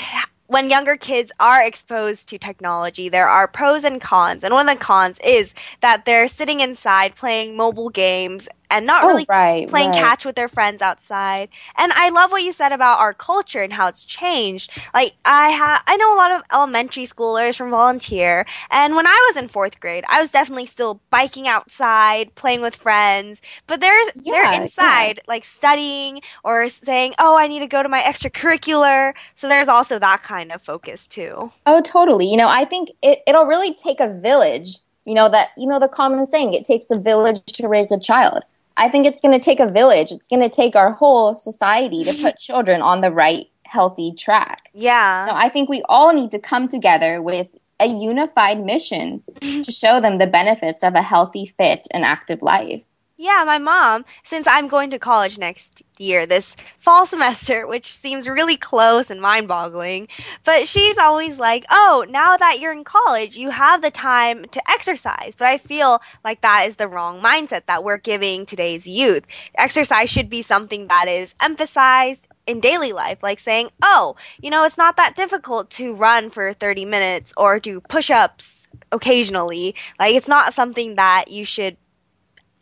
when 0.53 0.69
younger 0.69 0.95
kids 0.95 1.31
are 1.39 1.65
exposed 1.65 2.29
to 2.29 2.37
technology, 2.37 3.09
there 3.09 3.27
are 3.27 3.47
pros 3.47 3.83
and 3.83 3.99
cons. 3.99 4.43
And 4.43 4.53
one 4.53 4.69
of 4.69 4.75
the 4.75 4.79
cons 4.79 5.17
is 5.23 5.51
that 5.81 6.05
they're 6.05 6.27
sitting 6.27 6.59
inside 6.59 7.15
playing 7.15 7.57
mobile 7.57 7.89
games 7.89 8.47
and 8.73 8.85
not 8.85 9.05
Oh, 9.05 9.07
really 9.07 9.29
right, 9.29 9.67
playing 9.67 9.91
right. 9.91 10.13
catch 10.13 10.25
with 10.25 10.35
their 10.35 10.49
friends 10.49 10.81
outside. 10.81 11.49
And 11.77 11.93
I 11.93 12.09
love 12.09 12.31
what 12.31 12.43
you 12.43 12.51
said 12.51 12.73
about 12.73 12.99
our 12.99 13.13
culture 13.13 13.61
and 13.63 13.73
how 13.73 13.87
it's 13.87 14.03
changed. 14.05 14.71
Like 14.93 15.13
I 15.25 15.51
ha- 15.51 15.83
I 15.87 15.95
know 15.97 16.13
a 16.13 16.17
lot 16.17 16.31
of 16.31 16.43
elementary 16.51 17.05
schoolers 17.05 17.55
from 17.57 17.69
volunteer, 17.71 18.45
and 18.71 18.95
when 18.95 19.07
I 19.07 19.29
was 19.29 19.41
in 19.41 19.47
4th 19.47 19.79
grade, 19.79 20.03
I 20.09 20.21
was 20.21 20.31
definitely 20.31 20.65
still 20.65 21.01
biking 21.09 21.47
outside, 21.47 22.35
playing 22.35 22.61
with 22.61 22.75
friends, 22.75 23.41
but 23.67 23.81
they're 23.81 24.11
Yeah, 24.15 24.33
they're 24.33 24.47
inside 24.51 25.21
like 25.27 25.43
studying 25.45 26.21
or 26.43 26.67
saying, 26.69 27.13
"Oh, 27.19 27.37
I 27.37 27.47
need 27.47 27.59
to 27.59 27.67
go 27.67 27.83
to 27.83 27.89
my 27.89 28.01
extracurricular." 28.01 29.13
So 29.35 29.47
there's 29.47 29.67
also 29.67 29.99
that 29.99 30.23
kind 30.23 30.51
of 30.51 30.61
focus 30.61 31.07
too. 31.07 31.51
Oh, 31.65 31.81
totally. 31.81 32.27
You 32.29 32.37
know, 32.37 32.47
I 32.49 32.65
think 32.65 32.89
it, 33.01 33.19
it'll 33.27 33.45
really 33.45 33.73
take 33.73 33.99
a 33.99 34.13
village. 34.19 34.79
You 35.05 35.15
know, 35.15 35.29
that, 35.29 35.49
you 35.57 35.67
know, 35.67 35.79
the 35.79 35.87
common 35.89 36.25
saying, 36.25 36.53
it 36.53 36.65
takes 36.65 36.89
a 36.91 36.99
village 36.99 37.41
to 37.53 37.67
raise 37.67 37.91
a 37.91 37.99
child. 37.99 38.43
I 38.77 38.89
think 38.89 39.05
it's 39.05 39.19
going 39.19 39.37
to 39.37 39.43
take 39.43 39.59
a 39.59 39.69
village. 39.69 40.11
It's 40.11 40.27
going 40.27 40.41
to 40.41 40.49
take 40.49 40.75
our 40.75 40.91
whole 40.91 41.37
society 41.37 42.03
to 42.03 42.13
put 42.13 42.37
children 42.39 42.81
on 42.81 43.01
the 43.01 43.11
right, 43.11 43.47
healthy 43.65 44.13
track. 44.13 44.69
Yeah. 44.73 45.27
No, 45.29 45.35
I 45.35 45.49
think 45.49 45.69
we 45.69 45.83
all 45.89 46.13
need 46.13 46.31
to 46.31 46.39
come 46.39 46.67
together 46.67 47.21
with 47.21 47.47
a 47.79 47.87
unified 47.87 48.63
mission 48.63 49.23
mm-hmm. 49.31 49.61
to 49.61 49.71
show 49.71 49.99
them 49.99 50.17
the 50.17 50.27
benefits 50.27 50.83
of 50.83 50.95
a 50.95 51.01
healthy, 51.01 51.53
fit, 51.57 51.87
and 51.91 52.05
active 52.05 52.41
life. 52.41 52.81
Yeah, 53.23 53.45
my 53.45 53.57
mom, 53.57 54.03
since 54.21 54.45
I'm 54.49 54.67
going 54.67 54.89
to 54.89 54.99
college 54.99 55.37
next 55.37 55.81
year, 55.97 56.25
this 56.25 56.57
fall 56.77 57.05
semester, 57.13 57.65
which 57.65 57.95
seems 57.95 58.27
really 58.27 58.57
close 58.57 59.09
and 59.09 59.21
mind 59.21 59.47
boggling, 59.47 60.09
but 60.43 60.67
she's 60.67 60.97
always 60.97 61.39
like, 61.39 61.63
oh, 61.69 62.05
now 62.09 62.35
that 62.35 62.59
you're 62.59 62.73
in 62.73 62.83
college, 62.83 63.37
you 63.37 63.51
have 63.51 63.81
the 63.81 63.91
time 63.91 64.43
to 64.51 64.61
exercise. 64.69 65.35
But 65.37 65.47
I 65.47 65.57
feel 65.57 66.01
like 66.25 66.41
that 66.41 66.65
is 66.67 66.75
the 66.75 66.89
wrong 66.89 67.21
mindset 67.21 67.65
that 67.67 67.81
we're 67.81 67.95
giving 67.95 68.45
today's 68.45 68.85
youth. 68.85 69.23
Exercise 69.55 70.09
should 70.09 70.27
be 70.27 70.41
something 70.41 70.87
that 70.87 71.07
is 71.07 71.33
emphasized 71.39 72.27
in 72.45 72.59
daily 72.59 72.91
life, 72.91 73.19
like 73.23 73.39
saying, 73.39 73.69
oh, 73.81 74.17
you 74.41 74.49
know, 74.49 74.65
it's 74.65 74.77
not 74.77 74.97
that 74.97 75.15
difficult 75.15 75.69
to 75.69 75.95
run 75.95 76.29
for 76.29 76.51
30 76.51 76.83
minutes 76.83 77.31
or 77.37 77.57
do 77.57 77.79
push 77.79 78.09
ups 78.09 78.67
occasionally. 78.91 79.75
Like, 79.97 80.13
it's 80.13 80.27
not 80.27 80.53
something 80.53 80.95
that 80.95 81.29
you 81.29 81.45
should 81.45 81.77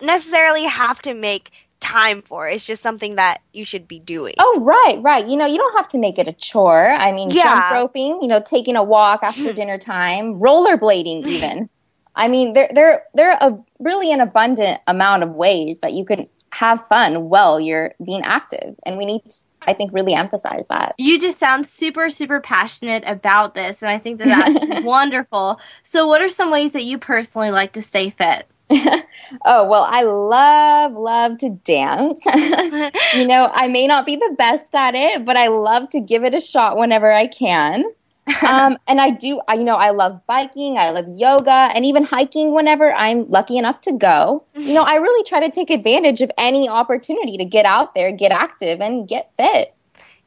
necessarily 0.02 0.66
have 0.66 1.02
to 1.04 1.14
make 1.14 1.52
time 1.80 2.22
for. 2.22 2.48
It's 2.48 2.66
just 2.66 2.84
something 2.84 3.16
that 3.16 3.42
you 3.54 3.66
should 3.66 3.88
be 3.88 4.00
doing. 4.00 4.36
Oh, 4.38 4.60
right, 4.62 5.00
right. 5.02 5.28
You 5.28 5.36
know, 5.36 5.48
you 5.48 5.58
don't 5.58 5.76
have 5.76 5.88
to 5.90 5.98
make 5.98 6.20
it 6.20 6.28
a 6.28 6.34
chore. 6.34 6.90
I 6.92 7.12
mean, 7.12 7.30
Yeah. 7.32 7.44
jump 7.44 7.72
roping, 7.74 8.20
you 8.22 8.28
know, 8.28 8.40
taking 8.40 8.76
a 8.76 8.84
walk 8.84 9.24
after 9.24 9.52
dinner 9.60 9.78
time, 9.80 10.36
rollerblading, 10.40 11.26
even. 11.28 11.70
I 12.16 12.28
mean, 12.28 12.54
there, 12.54 12.70
there, 12.74 13.04
there 13.14 13.32
are 13.32 13.52
a, 13.52 13.58
really 13.80 14.12
an 14.12 14.22
abundant 14.22 14.80
amount 14.88 15.24
of 15.24 15.32
ways 15.32 15.78
that 15.82 15.94
you 15.94 16.06
can 16.06 16.28
have 16.52 16.86
fun 16.88 17.30
while 17.30 17.60
you're 17.60 17.94
being 18.04 18.22
active. 18.24 18.76
And 18.86 18.98
we 18.98 19.06
need 19.06 19.24
to, 19.26 19.34
I 19.64 19.74
think, 19.74 19.94
really 19.94 20.14
emphasize 20.14 20.66
that. 20.70 20.94
You 20.98 21.20
just 21.20 21.40
sound 21.40 21.66
super, 21.68 22.10
super 22.10 22.42
passionate 22.42 23.04
about 23.08 23.54
this, 23.56 23.82
and 23.82 23.90
I 23.90 23.98
think 23.98 24.20
that 24.20 24.28
that's 24.28 24.86
wonderful. 24.86 25.60
So, 25.84 26.08
what 26.08 26.22
are 26.22 26.30
some 26.30 26.52
ways 26.52 26.74
that 26.74 26.84
you 26.84 26.98
personally 26.98 27.52
like 27.52 27.72
to 27.74 27.82
stay 27.82 28.10
fit? 28.10 28.48
Oh, 29.46 29.68
well, 29.70 29.88
I 29.90 30.02
love, 30.02 30.92
love 30.92 31.38
to 31.38 31.50
dance. 31.50 32.22
you 33.16 33.26
know, 33.26 33.50
I 33.54 33.70
may 33.70 33.88
not 33.88 34.06
be 34.06 34.18
the 34.18 34.36
best 34.38 34.76
at 34.76 34.94
it, 34.94 35.24
but 35.24 35.38
I 35.38 35.48
love 35.48 35.90
to 35.92 36.02
give 36.02 36.26
it 36.26 36.34
a 36.34 36.42
shot 36.42 36.76
whenever 36.76 37.14
I 37.14 37.28
can. 37.28 37.86
um, 38.48 38.78
and 38.88 39.00
I 39.02 39.10
do, 39.10 39.42
I, 39.48 39.56
you 39.56 39.64
know, 39.64 39.78
I 39.78 39.92
love 39.92 40.22
biking, 40.28 40.78
I 40.78 40.90
love 40.92 41.06
yoga, 41.16 41.72
and 41.74 41.86
even 41.86 42.04
hiking 42.04 42.54
whenever 42.54 42.94
I'm 42.94 43.30
lucky 43.30 43.58
enough 43.58 43.82
to 43.82 43.94
go. 43.94 44.46
You 44.54 44.74
know, 44.74 44.84
I 44.84 44.96
really 44.96 45.24
try 45.24 45.40
to 45.40 45.50
take 45.50 45.70
advantage 45.70 46.22
of 46.22 46.32
any 46.38 46.70
opportunity 46.70 47.38
to 47.38 47.46
get 47.46 47.66
out 47.66 47.96
there, 47.96 48.12
get 48.12 48.32
active, 48.32 48.82
and 48.82 49.08
get 49.08 49.32
fit. 49.38 49.74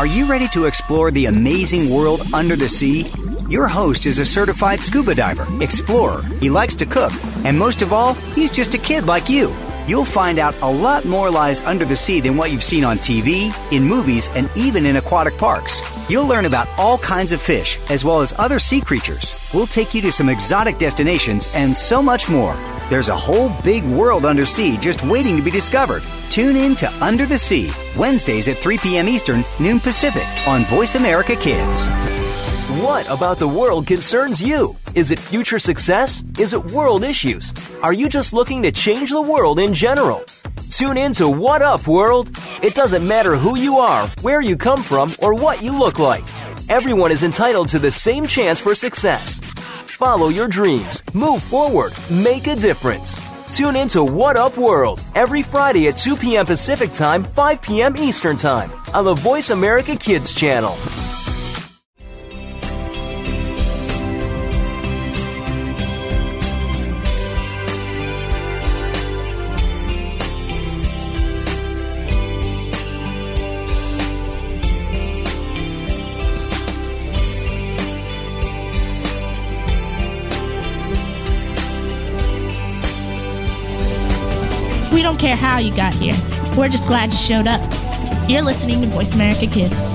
Are 0.00 0.06
you 0.06 0.24
ready 0.24 0.48
to 0.48 0.64
explore 0.64 1.10
the 1.10 1.26
amazing 1.26 1.90
world 1.90 2.22
under 2.32 2.56
the 2.56 2.70
sea? 2.70 3.12
Your 3.50 3.68
host 3.68 4.06
is 4.06 4.18
a 4.18 4.24
certified 4.24 4.80
scuba 4.80 5.14
diver, 5.14 5.46
explorer. 5.62 6.22
He 6.40 6.48
likes 6.48 6.74
to 6.76 6.86
cook, 6.86 7.12
and 7.44 7.58
most 7.58 7.82
of 7.82 7.92
all, 7.92 8.14
he's 8.34 8.50
just 8.50 8.72
a 8.72 8.78
kid 8.78 9.04
like 9.04 9.28
you. 9.28 9.54
You'll 9.86 10.06
find 10.06 10.38
out 10.38 10.58
a 10.62 10.66
lot 10.66 11.04
more 11.04 11.30
lies 11.30 11.60
under 11.60 11.84
the 11.84 11.98
sea 11.98 12.18
than 12.18 12.38
what 12.38 12.50
you've 12.50 12.62
seen 12.62 12.82
on 12.82 12.96
TV, 12.96 13.52
in 13.72 13.84
movies, 13.84 14.30
and 14.34 14.48
even 14.56 14.86
in 14.86 14.96
aquatic 14.96 15.36
parks. 15.36 15.82
You'll 16.08 16.26
learn 16.26 16.46
about 16.46 16.68
all 16.78 16.96
kinds 16.96 17.32
of 17.32 17.42
fish, 17.42 17.78
as 17.90 18.02
well 18.02 18.22
as 18.22 18.32
other 18.38 18.58
sea 18.58 18.80
creatures. 18.80 19.50
We'll 19.52 19.66
take 19.66 19.92
you 19.92 20.00
to 20.00 20.12
some 20.12 20.30
exotic 20.30 20.78
destinations 20.78 21.52
and 21.54 21.76
so 21.76 22.00
much 22.00 22.26
more. 22.26 22.56
There's 22.90 23.08
a 23.08 23.16
whole 23.16 23.52
big 23.62 23.84
world 23.84 24.24
under 24.24 24.44
sea 24.44 24.76
just 24.76 25.04
waiting 25.04 25.36
to 25.36 25.42
be 25.42 25.50
discovered. 25.52 26.02
Tune 26.28 26.56
in 26.56 26.74
to 26.74 26.92
Under 27.00 27.24
the 27.24 27.38
Sea, 27.38 27.70
Wednesdays 27.96 28.48
at 28.48 28.56
3 28.56 28.78
p.m. 28.78 29.08
Eastern, 29.08 29.44
noon 29.60 29.78
Pacific, 29.78 30.26
on 30.48 30.64
Voice 30.64 30.96
America 30.96 31.36
Kids. 31.36 31.86
What 32.82 33.08
about 33.08 33.38
the 33.38 33.46
world 33.46 33.86
concerns 33.86 34.42
you? 34.42 34.76
Is 34.96 35.12
it 35.12 35.20
future 35.20 35.60
success? 35.60 36.24
Is 36.36 36.52
it 36.52 36.72
world 36.72 37.04
issues? 37.04 37.54
Are 37.80 37.92
you 37.92 38.08
just 38.08 38.32
looking 38.32 38.60
to 38.64 38.72
change 38.72 39.10
the 39.10 39.22
world 39.22 39.60
in 39.60 39.72
general? 39.72 40.24
Tune 40.68 40.96
in 40.96 41.12
to 41.12 41.28
What 41.28 41.62
Up 41.62 41.86
World. 41.86 42.30
It 42.60 42.74
doesn't 42.74 43.06
matter 43.06 43.36
who 43.36 43.56
you 43.56 43.78
are, 43.78 44.08
where 44.22 44.40
you 44.40 44.56
come 44.56 44.82
from, 44.82 45.12
or 45.22 45.32
what 45.32 45.62
you 45.62 45.78
look 45.78 46.00
like. 46.00 46.24
Everyone 46.68 47.12
is 47.12 47.22
entitled 47.22 47.68
to 47.68 47.78
the 47.78 47.92
same 47.92 48.26
chance 48.26 48.58
for 48.58 48.74
success. 48.74 49.40
Follow 50.00 50.30
your 50.30 50.48
dreams, 50.48 51.02
move 51.12 51.42
forward, 51.42 51.92
make 52.10 52.46
a 52.46 52.56
difference. 52.56 53.18
Tune 53.54 53.76
in 53.76 53.86
to 53.88 54.02
What 54.02 54.38
Up 54.38 54.56
World 54.56 54.98
every 55.14 55.42
Friday 55.42 55.88
at 55.88 55.98
2 55.98 56.16
p.m. 56.16 56.46
Pacific 56.46 56.90
Time, 56.90 57.22
5 57.22 57.60
p.m. 57.60 57.94
Eastern 57.98 58.38
Time 58.38 58.72
on 58.94 59.04
the 59.04 59.12
Voice 59.12 59.50
America 59.50 59.94
Kids 59.94 60.34
channel. 60.34 60.74
Care 85.20 85.36
how 85.36 85.58
you 85.58 85.74
got 85.76 85.92
here. 85.92 86.16
We're 86.56 86.70
just 86.70 86.86
glad 86.86 87.12
you 87.12 87.18
showed 87.18 87.46
up. 87.46 87.60
You're 88.28 88.42
listening 88.42 88.80
to 88.80 88.86
Voice 88.86 89.14
America 89.14 89.46
Kids. 89.46 89.94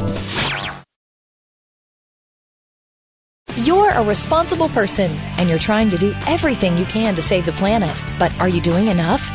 You're 3.57 3.89
a 3.89 4.03
responsible 4.03 4.69
person 4.69 5.09
and 5.37 5.49
you're 5.49 5.57
trying 5.57 5.89
to 5.89 5.97
do 5.97 6.13
everything 6.27 6.77
you 6.77 6.85
can 6.85 7.15
to 7.15 7.23
save 7.23 7.47
the 7.47 7.53
planet. 7.53 8.03
But 8.19 8.37
are 8.39 8.47
you 8.47 8.61
doing 8.61 8.87
enough? 8.87 9.31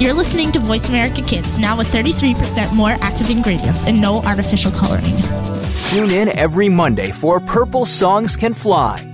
You're 0.00 0.14
listening 0.14 0.50
to 0.52 0.60
Voice 0.60 0.88
America 0.88 1.20
Kids, 1.20 1.58
now 1.58 1.76
with 1.76 1.86
33% 1.88 2.72
more 2.72 2.96
active 3.02 3.28
ingredients 3.28 3.84
and 3.84 4.00
no 4.00 4.22
artificial 4.22 4.72
coloring. 4.72 5.04
Tune 5.90 6.10
in 6.10 6.30
every 6.38 6.70
Monday 6.70 7.10
for 7.10 7.38
Purple 7.38 7.84
Songs 7.84 8.34
Can 8.34 8.54
Fly. 8.54 9.09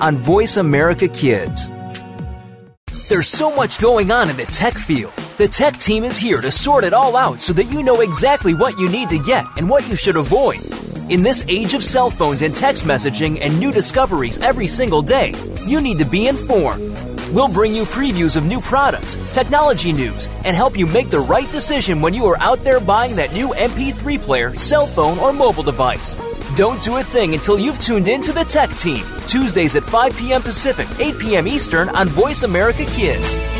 on 0.00 0.16
Voice 0.16 0.56
America 0.56 1.06
Kids. 1.08 1.70
There's 3.08 3.28
so 3.28 3.54
much 3.54 3.80
going 3.80 4.10
on 4.10 4.30
in 4.30 4.36
the 4.36 4.46
tech 4.46 4.74
field. 4.74 5.12
The 5.36 5.48
tech 5.48 5.76
team 5.76 6.04
is 6.04 6.16
here 6.16 6.40
to 6.40 6.50
sort 6.50 6.84
it 6.84 6.94
all 6.94 7.16
out 7.16 7.42
so 7.42 7.52
that 7.52 7.64
you 7.64 7.82
know 7.82 8.00
exactly 8.00 8.54
what 8.54 8.78
you 8.78 8.88
need 8.88 9.08
to 9.10 9.18
get 9.18 9.44
and 9.56 9.68
what 9.68 9.88
you 9.88 9.96
should 9.96 10.16
avoid. 10.16 10.60
In 11.10 11.22
this 11.22 11.44
age 11.48 11.74
of 11.74 11.82
cell 11.82 12.08
phones 12.08 12.42
and 12.42 12.54
text 12.54 12.84
messaging 12.84 13.38
and 13.40 13.58
new 13.58 13.72
discoveries 13.72 14.38
every 14.38 14.68
single 14.68 15.02
day, 15.02 15.34
you 15.66 15.80
need 15.80 15.98
to 15.98 16.04
be 16.04 16.28
informed. 16.28 16.96
We'll 17.32 17.52
bring 17.52 17.74
you 17.74 17.82
previews 17.82 18.36
of 18.36 18.46
new 18.46 18.60
products, 18.60 19.16
technology 19.32 19.92
news, 19.92 20.28
and 20.44 20.56
help 20.56 20.78
you 20.78 20.86
make 20.86 21.10
the 21.10 21.20
right 21.20 21.50
decision 21.50 22.00
when 22.00 22.14
you 22.14 22.26
are 22.26 22.38
out 22.38 22.64
there 22.64 22.80
buying 22.80 23.16
that 23.16 23.32
new 23.32 23.48
MP3 23.48 24.20
player, 24.20 24.56
cell 24.56 24.86
phone, 24.86 25.18
or 25.18 25.32
mobile 25.32 25.62
device. 25.62 26.18
Don't 26.54 26.82
do 26.82 26.96
a 26.96 27.04
thing 27.04 27.34
until 27.34 27.58
you've 27.58 27.78
tuned 27.78 28.08
in 28.08 28.20
to 28.22 28.32
the 28.32 28.44
tech 28.44 28.70
team. 28.70 29.04
Tuesdays 29.26 29.76
at 29.76 29.84
5 29.84 30.16
p.m. 30.16 30.42
Pacific, 30.42 30.88
8 30.98 31.18
p.m. 31.18 31.46
Eastern 31.46 31.88
on 31.90 32.08
Voice 32.08 32.42
America 32.42 32.84
Kids. 32.86 33.59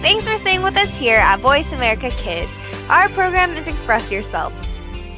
Thanks 0.00 0.28
for 0.28 0.38
staying 0.38 0.62
with 0.62 0.76
us 0.76 0.96
here 0.96 1.18
at 1.18 1.40
Voice 1.40 1.72
America 1.72 2.10
Kids. 2.10 2.48
Our 2.88 3.08
program 3.08 3.50
is 3.54 3.66
Express 3.66 4.12
Yourself, 4.12 4.54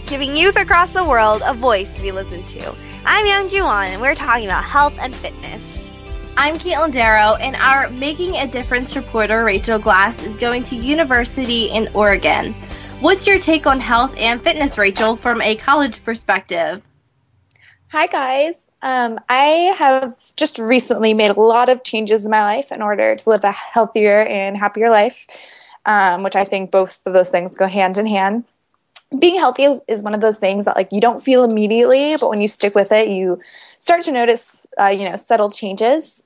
giving 0.07 0.35
youth 0.35 0.57
across 0.57 0.95
the 0.95 1.05
world 1.05 1.43
a 1.45 1.53
voice 1.53 1.93
to 1.95 2.01
be 2.01 2.13
listened 2.13 2.49
to. 2.49 2.75
I'm 3.05 3.27
Youngjoo 3.27 3.63
Ahn, 3.63 3.89
and 3.89 4.01
we're 4.01 4.15
talking 4.15 4.47
about 4.47 4.65
health 4.65 4.97
and 4.99 5.15
fitness. 5.15 5.85
I'm 6.39 6.59
Katelyn 6.59 6.93
Darrow, 6.93 7.37
and 7.37 7.57
our 7.57 7.91
Making 7.91 8.37
a 8.37 8.47
Difference 8.47 8.97
reporter, 8.97 9.45
Rachel 9.45 9.79
Glass, 9.79 10.25
is 10.25 10.39
going 10.39 10.63
to 10.65 10.77
university 10.77 11.67
in 11.67 11.91
Oregon. 11.93 12.55
What's 13.01 13.27
your 13.27 13.39
take 13.39 13.67
on 13.67 13.81
health 13.81 14.17
and 14.17 14.43
fitness, 14.43 14.79
Rachel, 14.79 15.15
from 15.15 15.43
a 15.43 15.57
college 15.57 16.03
perspective? 16.05 16.83
Hi, 17.93 18.07
guys. 18.07 18.71
Um, 18.83 19.19
I 19.29 19.75
have 19.77 20.15
just 20.37 20.61
recently 20.61 21.13
made 21.13 21.33
a 21.33 21.41
lot 21.41 21.69
of 21.69 21.83
changes 21.83 22.25
in 22.25 22.31
my 22.31 22.43
life 22.45 22.71
in 22.71 22.83
order 22.83 23.17
to 23.17 23.29
live 23.29 23.43
a 23.43 23.51
healthier 23.51 24.21
and 24.27 24.57
happier 24.57 24.91
life, 24.91 25.27
um, 25.87 26.23
which 26.23 26.37
I 26.37 26.45
think 26.45 26.71
both 26.71 27.01
of 27.05 27.15
those 27.15 27.31
things 27.31 27.57
go 27.57 27.67
hand 27.67 27.99
in 27.99 28.07
hand. 28.07 28.45
Being 29.19 29.37
healthy 29.41 29.67
is 29.89 30.05
one 30.05 30.15
of 30.15 30.21
those 30.21 30.39
things 30.39 30.67
that, 30.67 30.77
like, 30.77 30.87
you 30.93 31.01
don't 31.01 31.21
feel 31.21 31.43
immediately, 31.43 32.17
but 32.17 32.31
when 32.31 32.41
you 32.41 32.47
stick 32.47 32.77
with 32.77 32.93
it, 32.93 33.09
you 33.09 33.41
start 33.81 34.03
to 34.03 34.13
notice, 34.13 34.69
uh, 34.81 34.87
you 34.87 35.09
know, 35.09 35.17
subtle 35.17 35.51
changes. 35.51 36.23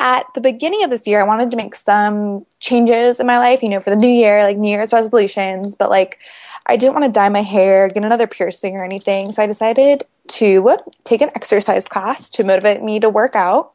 At 0.00 0.26
the 0.34 0.40
beginning 0.40 0.82
of 0.82 0.90
this 0.90 1.06
year, 1.06 1.20
I 1.20 1.24
wanted 1.24 1.52
to 1.52 1.56
make 1.56 1.76
some 1.76 2.46
changes 2.58 3.20
in 3.20 3.28
my 3.28 3.38
life, 3.38 3.62
you 3.62 3.68
know, 3.68 3.78
for 3.78 3.90
the 3.90 3.96
new 3.96 4.08
year, 4.08 4.42
like 4.42 4.56
New 4.56 4.70
Year's 4.70 4.92
resolutions, 4.92 5.76
but 5.76 5.88
like, 5.88 6.18
I 6.66 6.76
didn't 6.76 6.94
want 6.94 7.04
to 7.04 7.12
dye 7.12 7.28
my 7.28 7.42
hair, 7.42 7.88
get 7.88 8.04
another 8.04 8.26
piercing 8.26 8.76
or 8.76 8.84
anything. 8.84 9.30
So 9.30 9.44
I 9.44 9.46
decided 9.46 10.02
to 10.28 10.76
take 11.04 11.20
an 11.20 11.30
exercise 11.34 11.86
class 11.86 12.30
to 12.30 12.44
motivate 12.44 12.82
me 12.82 13.00
to 13.00 13.08
work 13.08 13.34
out 13.34 13.72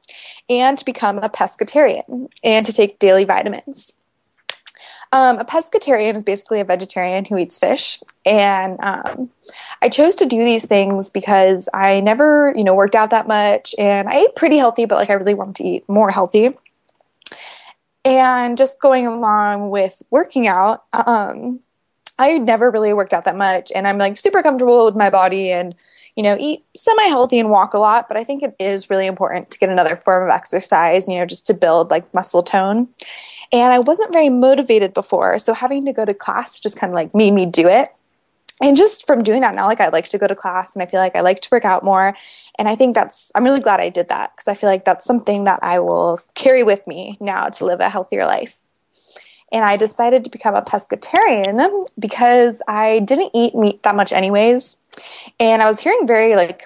and 0.50 0.78
to 0.78 0.86
become 0.86 1.18
a 1.20 1.30
pescatarian 1.30 2.28
and 2.44 2.66
to 2.66 2.74
take 2.74 3.00
daily 3.00 3.24
vitamins. 3.24 3.94
Um, 5.14 5.40
a 5.40 5.46
pescatarian 5.46 6.16
is 6.16 6.24
basically 6.24 6.62
a 6.62 6.66
vegetarian 6.66 7.26
who 7.26 7.38
eats 7.38 7.60
fish, 7.60 8.00
and 8.26 8.78
um, 8.80 9.30
I 9.82 9.90
chose 9.90 10.16
to 10.18 10.26
do 10.26 10.38
these 10.38 10.66
things 10.66 11.10
because 11.10 11.68
I 11.74 12.00
never, 12.00 12.54
you 12.56 12.64
know, 12.64 12.74
worked 12.74 12.96
out 12.96 13.10
that 13.10 13.28
much, 13.28 13.76
and 13.78 14.08
I 14.08 14.20
ate 14.20 14.36
pretty 14.38 14.56
healthy, 14.56 14.86
but 14.86 14.96
like 14.96 15.10
I 15.10 15.16
really 15.16 15.34
wanted 15.34 15.56
to 15.56 15.64
eat 15.66 15.90
more 15.90 16.12
healthy. 16.12 16.58
And 18.06 18.58
just 18.58 18.80
going 18.80 19.06
along 19.06 19.70
with 19.70 20.02
working 20.12 20.48
out, 20.48 20.86
um, 20.94 21.60
I 22.18 22.38
never 22.38 22.72
really 22.72 22.94
worked 22.94 23.14
out 23.14 23.26
that 23.26 23.36
much, 23.36 23.70
and 23.76 23.90
I'm 23.90 23.98
like 23.98 24.18
super 24.18 24.42
comfortable 24.42 24.86
with 24.86 24.96
my 24.96 25.10
body, 25.10 25.52
and 25.52 25.76
you 26.16 26.24
know, 26.24 26.36
eat 26.40 26.64
semi 26.76 27.04
healthy 27.04 27.40
and 27.40 27.50
walk 27.50 27.74
a 27.74 27.80
lot, 27.80 28.08
but 28.08 28.18
I 28.18 28.24
think 28.24 28.44
it 28.44 28.56
is 28.60 28.90
really 28.90 29.08
important 29.08 29.50
to 29.52 29.60
get 29.60 29.70
another 29.70 29.96
form 29.96 30.24
of 30.24 30.30
exercise, 30.30 31.08
you 31.08 31.18
know, 31.18 31.26
just 31.26 31.46
to 31.48 31.54
build 31.54 31.92
like 31.92 32.14
muscle 32.14 32.44
tone. 32.44 32.90
And 33.54 33.74
I 33.74 33.80
wasn't 33.80 34.14
very 34.14 34.30
motivated 34.30 34.94
before, 34.94 35.38
so 35.40 35.54
having 35.54 35.86
to 35.86 35.94
go 35.94 36.06
to 36.06 36.14
class 36.14 36.60
just 36.60 36.78
kind 36.78 36.92
of 36.92 36.96
like 36.96 37.14
made 37.14 37.32
me 37.32 37.46
do 37.46 37.68
it. 37.68 37.94
And 38.62 38.78
just 38.78 39.08
from 39.08 39.24
doing 39.24 39.42
that 39.42 39.56
now, 39.56 39.66
like 39.66 39.82
I 39.82 39.90
like 39.90 40.08
to 40.10 40.20
go 40.20 40.28
to 40.28 40.36
class 40.36 40.76
and 40.76 40.84
I 40.84 40.86
feel 40.86 41.00
like 41.00 41.16
I 41.16 41.22
like 41.22 41.42
to 41.42 41.50
work 41.52 41.66
out 41.66 41.84
more. 41.84 42.16
And 42.60 42.68
I 42.68 42.76
think 42.76 42.94
that's, 42.94 43.32
I'm 43.34 43.44
really 43.44 43.60
glad 43.60 43.80
I 43.80 43.90
did 43.90 44.10
that 44.10 44.34
because 44.36 44.48
I 44.48 44.54
feel 44.54 44.70
like 44.70 44.86
that's 44.86 45.04
something 45.04 45.46
that 45.46 45.60
I 45.64 45.80
will 45.80 46.20
carry 46.36 46.62
with 46.62 46.86
me 46.86 47.18
now 47.20 47.50
to 47.50 47.66
live 47.66 47.80
a 47.80 47.90
healthier 47.90 48.26
life 48.26 48.60
and 49.52 49.66
I 49.66 49.76
decided 49.76 50.24
to 50.24 50.30
become 50.30 50.56
a 50.56 50.62
pescatarian 50.62 51.86
because 52.00 52.62
I 52.68 53.00
didn't 53.00 53.32
eat 53.34 53.54
meat 53.54 53.84
that 53.84 53.96
much 53.96 54.14
anyways. 54.14 54.78
And 55.40 55.62
I 55.62 55.68
was 55.68 55.80
hearing 55.80 56.06
very 56.06 56.36
like 56.36 56.66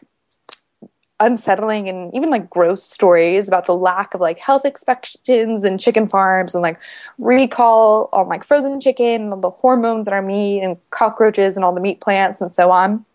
unsettling 1.19 1.88
and 1.88 2.13
even 2.13 2.29
like 2.29 2.49
gross 2.49 2.83
stories 2.83 3.47
about 3.47 3.65
the 3.65 3.75
lack 3.75 4.13
of 4.13 4.21
like 4.21 4.38
health 4.38 4.65
inspections 4.65 5.63
and 5.63 5.79
chicken 5.79 6.07
farms 6.07 6.53
and 6.53 6.61
like 6.61 6.79
recall 7.17 8.09
on 8.11 8.27
like 8.27 8.43
frozen 8.43 8.79
chicken 8.81 9.23
and 9.23 9.33
all 9.33 9.39
the 9.39 9.49
hormones 9.49 10.07
in 10.07 10.13
our 10.13 10.21
meat 10.21 10.61
and 10.61 10.77
cockroaches 10.89 11.55
and 11.55 11.63
all 11.63 11.73
the 11.73 11.79
meat 11.81 12.01
plants 12.01 12.41
and 12.41 12.53
so 12.53 12.69
on. 12.71 13.05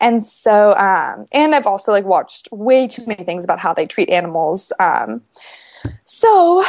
And 0.00 0.22
so, 0.22 0.74
um, 0.76 1.26
and 1.32 1.54
I've 1.54 1.66
also 1.66 1.92
like 1.92 2.04
watched 2.04 2.48
way 2.52 2.86
too 2.86 3.04
many 3.06 3.24
things 3.24 3.44
about 3.44 3.60
how 3.60 3.72
they 3.72 3.86
treat 3.86 4.08
animals. 4.10 4.72
Um, 4.78 5.22
so 6.04 6.62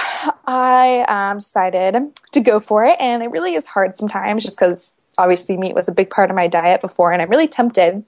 I 0.46 1.06
um, 1.08 1.38
decided 1.38 1.96
to 2.32 2.40
go 2.40 2.60
for 2.60 2.86
it, 2.86 2.98
and 3.00 3.24
it 3.24 3.32
really 3.32 3.56
is 3.56 3.66
hard 3.66 3.96
sometimes 3.96 4.44
just 4.44 4.58
because 4.58 5.02
obviously 5.18 5.58
meat 5.58 5.76
was 5.76 5.88
a 5.88 5.94
big 5.94 6.10
part 6.10 6.30
of 6.30 6.36
my 6.36 6.48
diet 6.48 6.82
before, 6.82 7.12
and 7.12 7.22
I'm 7.22 7.30
really 7.30 7.48
tempted. 7.48 8.04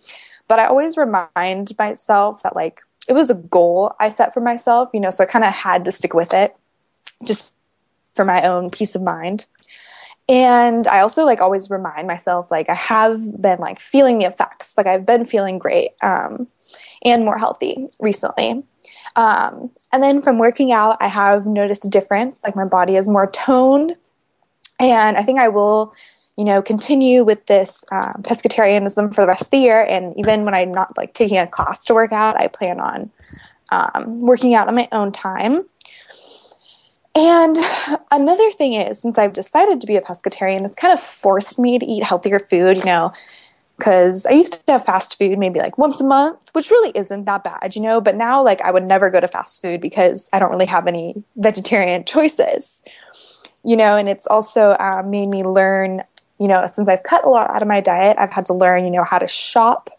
But 0.48 0.60
I 0.60 0.65
always 0.65 0.96
remind 0.98 1.78
myself 1.78 2.43
that, 2.43 2.56
like, 2.56 2.82
it 3.08 3.13
was 3.13 3.30
a 3.30 3.36
goal 3.36 3.93
I 4.00 4.10
set 4.10 4.34
for 4.34 4.41
myself, 4.41 4.89
you 4.93 5.00
know, 5.00 5.10
so 5.10 5.24
I 5.24 5.28
kind 5.28 5.46
of 5.46 5.54
had 5.54 5.86
to 5.86 5.91
stick 5.91 6.13
with 6.13 6.34
it 6.34 6.56
just 7.26 7.54
for 8.15 8.26
my 8.26 8.41
own 8.43 8.70
peace 8.70 8.96
of 8.96 9.02
mind. 9.02 9.46
And 10.30 10.88
I 10.88 11.00
also 11.00 11.24
like 11.24 11.42
always 11.42 11.70
remind 11.70 12.08
myself 12.08 12.52
like 12.52 12.70
I 12.70 12.74
have 12.74 13.42
been 13.42 13.60
like 13.60 13.80
feeling 13.80 14.20
the 14.20 14.26
effects, 14.26 14.76
like 14.76 14.86
I've 14.86 15.06
been 15.06 15.24
feeling 15.24 15.58
great 15.58 15.92
um, 16.02 16.48
and 17.04 17.24
more 17.24 17.38
healthy 17.38 17.88
recently. 18.00 18.63
Um, 19.16 19.72
and 19.94 20.04
then 20.04 20.22
from 20.22 20.38
working 20.38 20.72
out, 20.72 20.98
I 21.00 21.08
have 21.08 21.46
noticed 21.46 21.86
a 21.86 21.90
difference. 21.90 22.44
Like 22.44 22.56
my 22.56 22.66
body 22.66 22.96
is 22.96 23.08
more 23.08 23.32
toned. 23.32 23.96
And 24.80 25.18
I 25.18 25.24
think 25.24 25.40
I 25.40 25.48
will, 25.48 25.94
you 26.38 26.44
know, 26.44 26.62
continue 26.62 27.24
with 27.24 27.46
this 27.48 27.84
um, 27.92 28.22
pescatarianism 28.22 29.16
for 29.16 29.22
the 29.22 29.28
rest 29.28 29.46
of 29.46 29.52
the 29.52 29.58
year. 29.58 29.82
And 29.82 30.13
even 30.20 30.46
when 30.46 30.54
I'm 30.54 30.72
not 30.72 30.98
like 30.98 31.13
taking 31.13 31.38
a 31.38 31.48
class 31.48 31.84
to 31.86 31.94
work 31.94 32.12
out, 32.12 32.38
I 32.38 32.48
plan 32.48 32.80
on 32.80 33.10
um, 33.72 34.22
working 34.22 34.54
out 34.54 34.68
on 34.68 34.76
my 34.76 34.88
own 34.92 35.12
time. 35.12 35.66
And 37.17 37.58
another 38.12 38.51
thing 38.51 38.73
is, 38.73 38.99
since 38.99 39.17
I've 39.17 39.34
decided 39.34 39.82
to 39.82 39.88
be 39.88 39.95
a 39.95 40.01
pescatarian, 40.01 40.63
it's 40.63 40.75
kind 40.75 40.93
of 40.93 40.99
forced 40.99 41.58
me 41.58 41.80
to 41.80 41.86
eat 41.86 42.03
healthier 42.03 42.38
food. 42.38 42.77
You 42.77 42.86
know, 42.86 43.12
because 43.77 44.25
I 44.25 44.32
used 44.32 44.53
to 44.53 44.71
have 44.71 44.86
fast 44.86 45.17
food 45.17 45.38
maybe 45.39 45.60
like 45.60 45.77
once 45.77 45.99
a 45.99 46.03
month, 46.03 46.49
which 46.53 46.69
really 46.69 46.91
isn't 46.95 47.25
that 47.25 47.43
bad, 47.43 47.75
you 47.75 47.82
know. 47.82 48.01
But 48.01 48.15
now, 48.15 48.43
like, 48.43 48.62
I 48.62 48.71
would 48.71 48.84
never 48.84 49.10
go 49.10 49.19
to 49.19 49.27
fast 49.27 49.63
food 49.63 49.82
because 49.82 50.30
I 50.32 50.39
don't 50.39 50.51
really 50.51 50.67
have 50.67 50.88
any 50.88 51.23
vegetarian 51.36 52.03
choices, 52.06 52.84
you 53.63 53.77
know. 53.77 53.95
And 53.95 54.10
it's 54.10 54.27
also 54.27 54.75
um, 54.80 55.10
made 55.10 55.27
me 55.27 55.43
learn, 55.43 56.03
you 56.39 56.47
know, 56.47 56.67
since 56.67 56.88
I've 56.88 57.03
cut 57.03 57.25
a 57.25 57.30
lot 57.30 57.49
out 57.49 57.63
of 57.63 57.67
my 57.67 57.82
diet, 57.82 58.17
I've 58.19 58.34
had 58.34 58.45
to 58.47 58.53
learn, 58.53 58.86
you 58.86 58.91
know, 58.91 59.03
how 59.03 59.17
to 59.17 59.27
shop 59.27 59.89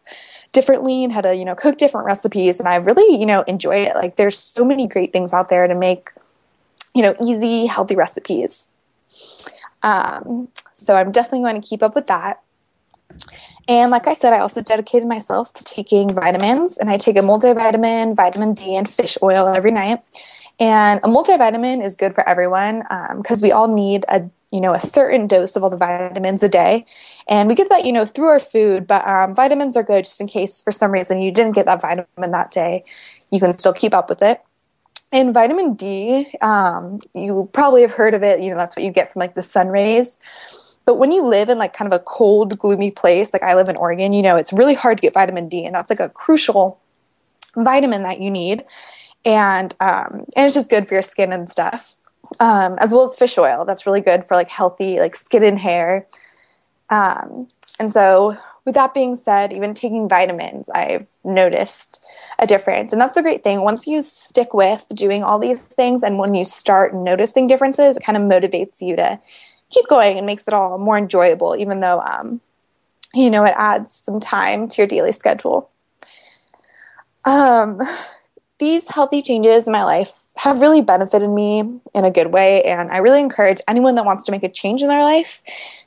differently 0.52 1.04
and 1.04 1.12
how 1.12 1.20
to, 1.20 1.34
you 1.34 1.44
know, 1.44 1.54
cook 1.54 1.78
different 1.78 2.06
recipes. 2.06 2.60
And 2.60 2.68
I 2.68 2.76
really, 2.76 3.18
you 3.18 3.26
know, 3.26 3.42
enjoy 3.42 3.76
it. 3.76 3.94
Like, 3.94 4.16
there's 4.16 4.38
so 4.38 4.64
many 4.64 4.86
great 4.86 5.12
things 5.12 5.32
out 5.32 5.50
there 5.50 5.66
to 5.66 5.74
make, 5.74 6.10
you 6.98 7.04
know, 7.04 7.14
easy, 7.24 7.66
healthy 7.66 7.94
recipes. 7.94 8.66
Um, 9.84 10.48
so 10.72 10.96
I'm 10.96 11.12
definitely 11.12 11.48
going 11.48 11.60
to 11.62 11.66
keep 11.66 11.80
up 11.80 11.94
with 11.94 12.08
that. 12.08 12.42
And 13.68 13.92
like 13.92 14.08
I 14.08 14.14
said, 14.14 14.32
I 14.32 14.40
also 14.40 14.62
dedicated 14.62 15.08
myself 15.08 15.52
to 15.52 15.62
taking 15.62 16.12
vitamins, 16.12 16.76
and 16.76 16.90
I 16.90 16.96
take 16.96 17.16
a 17.16 17.20
multivitamin, 17.20 18.16
vitamin 18.16 18.52
D, 18.52 18.74
and 18.74 18.90
fish 18.90 19.16
oil 19.22 19.46
every 19.46 19.70
night. 19.70 20.00
And 20.58 20.98
a 21.04 21.06
multivitamin 21.06 21.84
is 21.84 21.94
good 21.94 22.16
for 22.16 22.28
everyone 22.28 22.80
because 23.16 23.42
um, 23.42 23.46
we 23.46 23.52
all 23.52 23.68
need 23.68 24.04
a 24.08 24.28
you 24.50 24.60
know 24.60 24.74
a 24.74 24.80
certain 24.80 25.28
dose 25.28 25.54
of 25.54 25.62
all 25.62 25.70
the 25.70 25.76
vitamins 25.76 26.42
a 26.42 26.48
day, 26.48 26.84
and 27.28 27.48
we 27.48 27.54
get 27.54 27.68
that 27.68 27.84
you 27.86 27.92
know 27.92 28.04
through 28.04 28.26
our 28.26 28.40
food. 28.40 28.88
But 28.88 29.06
um, 29.06 29.36
vitamins 29.36 29.76
are 29.76 29.84
good 29.84 30.04
just 30.04 30.20
in 30.20 30.26
case 30.26 30.60
for 30.60 30.72
some 30.72 30.90
reason 30.90 31.20
you 31.20 31.30
didn't 31.30 31.54
get 31.54 31.66
that 31.66 31.80
vitamin 31.80 32.32
that 32.32 32.50
day, 32.50 32.84
you 33.30 33.38
can 33.38 33.52
still 33.52 33.72
keep 33.72 33.94
up 33.94 34.08
with 34.08 34.20
it. 34.20 34.42
And 35.10 35.32
vitamin 35.32 35.74
D, 35.74 36.34
um, 36.42 36.98
you 37.14 37.48
probably 37.52 37.80
have 37.82 37.92
heard 37.92 38.14
of 38.14 38.22
it. 38.22 38.42
You 38.42 38.50
know 38.50 38.56
that's 38.56 38.76
what 38.76 38.84
you 38.84 38.90
get 38.90 39.12
from 39.12 39.20
like 39.20 39.34
the 39.34 39.42
sun 39.42 39.68
rays. 39.68 40.20
But 40.84 40.96
when 40.96 41.12
you 41.12 41.22
live 41.22 41.48
in 41.48 41.58
like 41.58 41.72
kind 41.74 41.92
of 41.92 42.00
a 42.00 42.02
cold, 42.02 42.58
gloomy 42.58 42.90
place, 42.90 43.32
like 43.32 43.42
I 43.42 43.54
live 43.54 43.68
in 43.68 43.76
Oregon, 43.76 44.12
you 44.12 44.22
know, 44.22 44.36
it's 44.36 44.52
really 44.54 44.72
hard 44.74 44.96
to 44.98 45.02
get 45.02 45.12
vitamin 45.12 45.48
D, 45.48 45.64
and 45.64 45.74
that's 45.74 45.90
like 45.90 46.00
a 46.00 46.08
crucial 46.08 46.80
vitamin 47.56 48.02
that 48.04 48.20
you 48.20 48.30
need. 48.30 48.64
And 49.24 49.74
um, 49.80 50.24
and 50.36 50.46
it's 50.46 50.54
just 50.54 50.70
good 50.70 50.88
for 50.88 50.94
your 50.94 51.02
skin 51.02 51.32
and 51.32 51.48
stuff, 51.48 51.94
um, 52.40 52.76
as 52.78 52.92
well 52.92 53.02
as 53.02 53.16
fish 53.16 53.36
oil. 53.38 53.64
That's 53.64 53.86
really 53.86 54.00
good 54.00 54.24
for 54.24 54.34
like 54.34 54.50
healthy 54.50 55.00
like 55.00 55.14
skin 55.14 55.42
and 55.42 55.58
hair. 55.58 56.06
Um, 56.90 57.48
and 57.78 57.92
so, 57.92 58.36
with 58.68 58.74
that 58.74 58.92
being 58.92 59.14
said, 59.14 59.54
even 59.54 59.72
taking 59.72 60.10
vitamins, 60.10 60.68
I've 60.68 61.06
noticed 61.24 62.04
a 62.38 62.46
difference. 62.46 62.92
And 62.92 63.00
that's 63.00 63.14
the 63.14 63.22
great 63.22 63.42
thing. 63.42 63.62
Once 63.62 63.86
you 63.86 64.02
stick 64.02 64.52
with 64.52 64.84
doing 64.90 65.22
all 65.22 65.38
these 65.38 65.66
things, 65.66 66.02
and 66.02 66.18
when 66.18 66.34
you 66.34 66.44
start 66.44 66.94
noticing 66.94 67.46
differences, 67.46 67.96
it 67.96 68.02
kind 68.04 68.18
of 68.18 68.22
motivates 68.24 68.82
you 68.82 68.94
to 68.96 69.18
keep 69.70 69.86
going 69.88 70.18
and 70.18 70.26
makes 70.26 70.46
it 70.46 70.52
all 70.52 70.76
more 70.76 70.98
enjoyable, 70.98 71.56
even 71.56 71.80
though, 71.80 72.02
um, 72.02 72.42
you 73.14 73.30
know, 73.30 73.42
it 73.46 73.54
adds 73.56 73.94
some 73.94 74.20
time 74.20 74.68
to 74.68 74.82
your 74.82 74.86
daily 74.86 75.12
schedule. 75.12 75.70
Um, 77.24 77.80
these 78.58 78.86
healthy 78.86 79.22
changes 79.22 79.66
in 79.66 79.72
my 79.72 79.84
life 79.84 80.26
have 80.38 80.60
really 80.60 80.80
benefited 80.80 81.28
me 81.28 81.60
in 81.94 82.04
a 82.04 82.12
good 82.12 82.32
way, 82.32 82.62
and 82.62 82.92
I 82.92 82.98
really 82.98 83.18
encourage 83.18 83.60
anyone 83.66 83.96
that 83.96 84.04
wants 84.04 84.22
to 84.24 84.32
make 84.32 84.44
a 84.44 84.48
change 84.48 84.82
in 84.82 84.88
their 84.88 85.02
life 85.02 85.42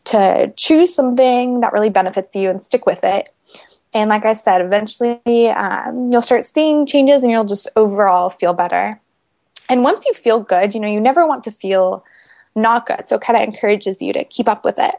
to 0.05 0.51
choose 0.57 0.93
something 0.93 1.61
that 1.61 1.71
really 1.71 1.89
benefits 1.89 2.35
you 2.35 2.49
and 2.49 2.61
stick 2.61 2.85
with 2.85 3.01
it. 3.03 3.29
And 3.93 4.09
like 4.09 4.25
I 4.25 4.33
said, 4.33 4.61
eventually 4.61 5.49
um, 5.49 6.07
you'll 6.09 6.21
start 6.21 6.43
seeing 6.43 6.85
changes 6.85 7.23
and 7.23 7.31
you'll 7.31 7.45
just 7.45 7.67
overall 7.77 8.29
feel 8.29 8.53
better. 8.53 8.99
And 9.69 9.83
once 9.83 10.05
you 10.05 10.13
feel 10.13 10.41
good, 10.41 10.73
you 10.73 10.81
know, 10.81 10.87
you 10.87 10.99
never 10.99 11.25
want 11.25 11.45
to 11.45 11.51
feel 11.51 12.03
not 12.53 12.85
good. 12.85 13.07
So 13.07 13.15
it 13.15 13.21
kind 13.21 13.41
of 13.41 13.47
encourages 13.47 14.01
you 14.01 14.11
to 14.11 14.25
keep 14.25 14.49
up 14.49 14.65
with 14.65 14.75
it. 14.77 14.95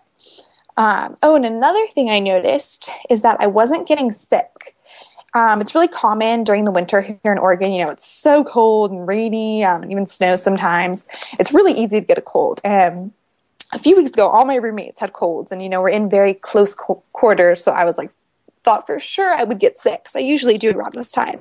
Um, 0.79 1.17
oh, 1.23 1.35
and 1.37 1.45
another 1.45 1.87
thing 1.89 2.09
I 2.09 2.21
noticed 2.21 2.89
is 3.11 3.21
that 3.21 3.37
I 3.39 3.49
wasn't 3.49 3.87
getting 3.87 4.11
sick. 4.11 4.72
Um, 5.35 5.61
it's 5.61 5.75
really 5.75 5.89
common 5.89 6.45
during 6.45 6.65
the 6.65 6.71
winter 6.71 7.01
here 7.01 7.33
in 7.33 7.39
Oregon. 7.39 7.73
You 7.73 7.87
know, 7.87 7.91
it's 7.91 8.07
so 8.07 8.45
cold 8.45 8.91
and 8.91 9.07
rainy, 9.07 9.65
um, 9.65 9.91
even 9.91 10.07
snows 10.07 10.43
sometimes. 10.43 11.09
It's 11.39 11.55
really 11.55 11.73
easy 11.73 12.01
to 12.01 12.07
get 12.07 12.19
a 12.19 12.23
cold. 12.23 12.61
And 12.65 13.13
a 13.73 13.79
few 13.79 13.97
weeks 13.97 14.11
ago, 14.11 14.29
all 14.29 14.45
my 14.45 14.57
roommates 14.57 15.01
had 15.01 15.15
colds, 15.15 15.51
and 15.51 15.63
you 15.63 15.69
know, 15.69 15.81
we're 15.81 15.89
in 15.89 16.11
very 16.11 16.35
close 16.35 16.75
co- 16.75 17.03
quarters. 17.13 17.65
So 17.65 17.73
I 17.73 17.85
was 17.85 17.97
like, 17.97 18.11
thought 18.63 18.87
for 18.87 18.99
sure 18.99 19.33
I 19.33 19.45
would 19.45 19.59
get 19.59 19.77
sick 19.77 20.05
because 20.05 20.17
I 20.17 20.21
usually 20.21 20.59
do 20.59 20.71
around 20.71 20.93
this 20.93 21.11
time. 21.11 21.41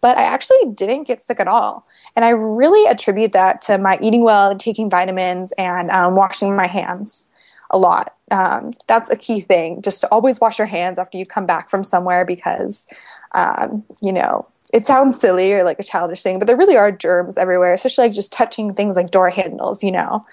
But 0.00 0.16
I 0.16 0.22
actually 0.22 0.64
didn't 0.74 1.04
get 1.04 1.22
sick 1.22 1.40
at 1.40 1.48
all. 1.48 1.86
And 2.14 2.24
I 2.24 2.30
really 2.30 2.88
attribute 2.88 3.32
that 3.32 3.62
to 3.62 3.78
my 3.78 3.98
eating 4.00 4.22
well 4.22 4.50
and 4.50 4.60
taking 4.60 4.90
vitamins 4.90 5.52
and 5.52 5.90
um, 5.90 6.14
washing 6.14 6.54
my 6.54 6.66
hands 6.66 7.28
a 7.72 7.78
lot. 7.78 8.14
Um, 8.30 8.70
that's 8.86 9.10
a 9.10 9.16
key 9.16 9.40
thing, 9.40 9.82
just 9.82 10.00
to 10.02 10.08
always 10.08 10.40
wash 10.40 10.58
your 10.58 10.66
hands 10.66 10.98
after 10.98 11.18
you 11.18 11.26
come 11.26 11.46
back 11.46 11.68
from 11.68 11.82
somewhere 11.82 12.24
because, 12.24 12.86
um, 13.34 13.84
you 14.02 14.12
know, 14.12 14.46
it 14.72 14.84
sounds 14.84 15.18
silly 15.18 15.52
or 15.52 15.64
like 15.64 15.78
a 15.78 15.82
childish 15.82 16.22
thing, 16.22 16.38
but 16.38 16.46
there 16.46 16.56
really 16.56 16.76
are 16.76 16.90
germs 16.90 17.36
everywhere, 17.36 17.74
especially 17.74 18.06
like 18.06 18.12
just 18.12 18.32
touching 18.32 18.72
things 18.72 18.96
like 18.96 19.10
door 19.10 19.30
handles, 19.30 19.82
you 19.84 19.92
know. 19.92 20.24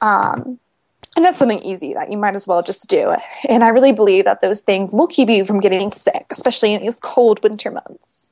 Um, 0.00 0.58
and 1.14 1.24
that's 1.24 1.38
something 1.38 1.62
easy 1.62 1.94
that 1.94 2.10
you 2.10 2.18
might 2.18 2.34
as 2.34 2.46
well 2.46 2.62
just 2.62 2.88
do. 2.88 3.14
And 3.48 3.64
I 3.64 3.68
really 3.68 3.92
believe 3.92 4.24
that 4.24 4.40
those 4.40 4.60
things 4.60 4.92
will 4.92 5.06
keep 5.06 5.30
you 5.30 5.44
from 5.44 5.60
getting 5.60 5.90
sick, 5.90 6.26
especially 6.30 6.74
in 6.74 6.82
these 6.82 7.00
cold 7.00 7.42
winter 7.42 7.70
months. 7.70 8.28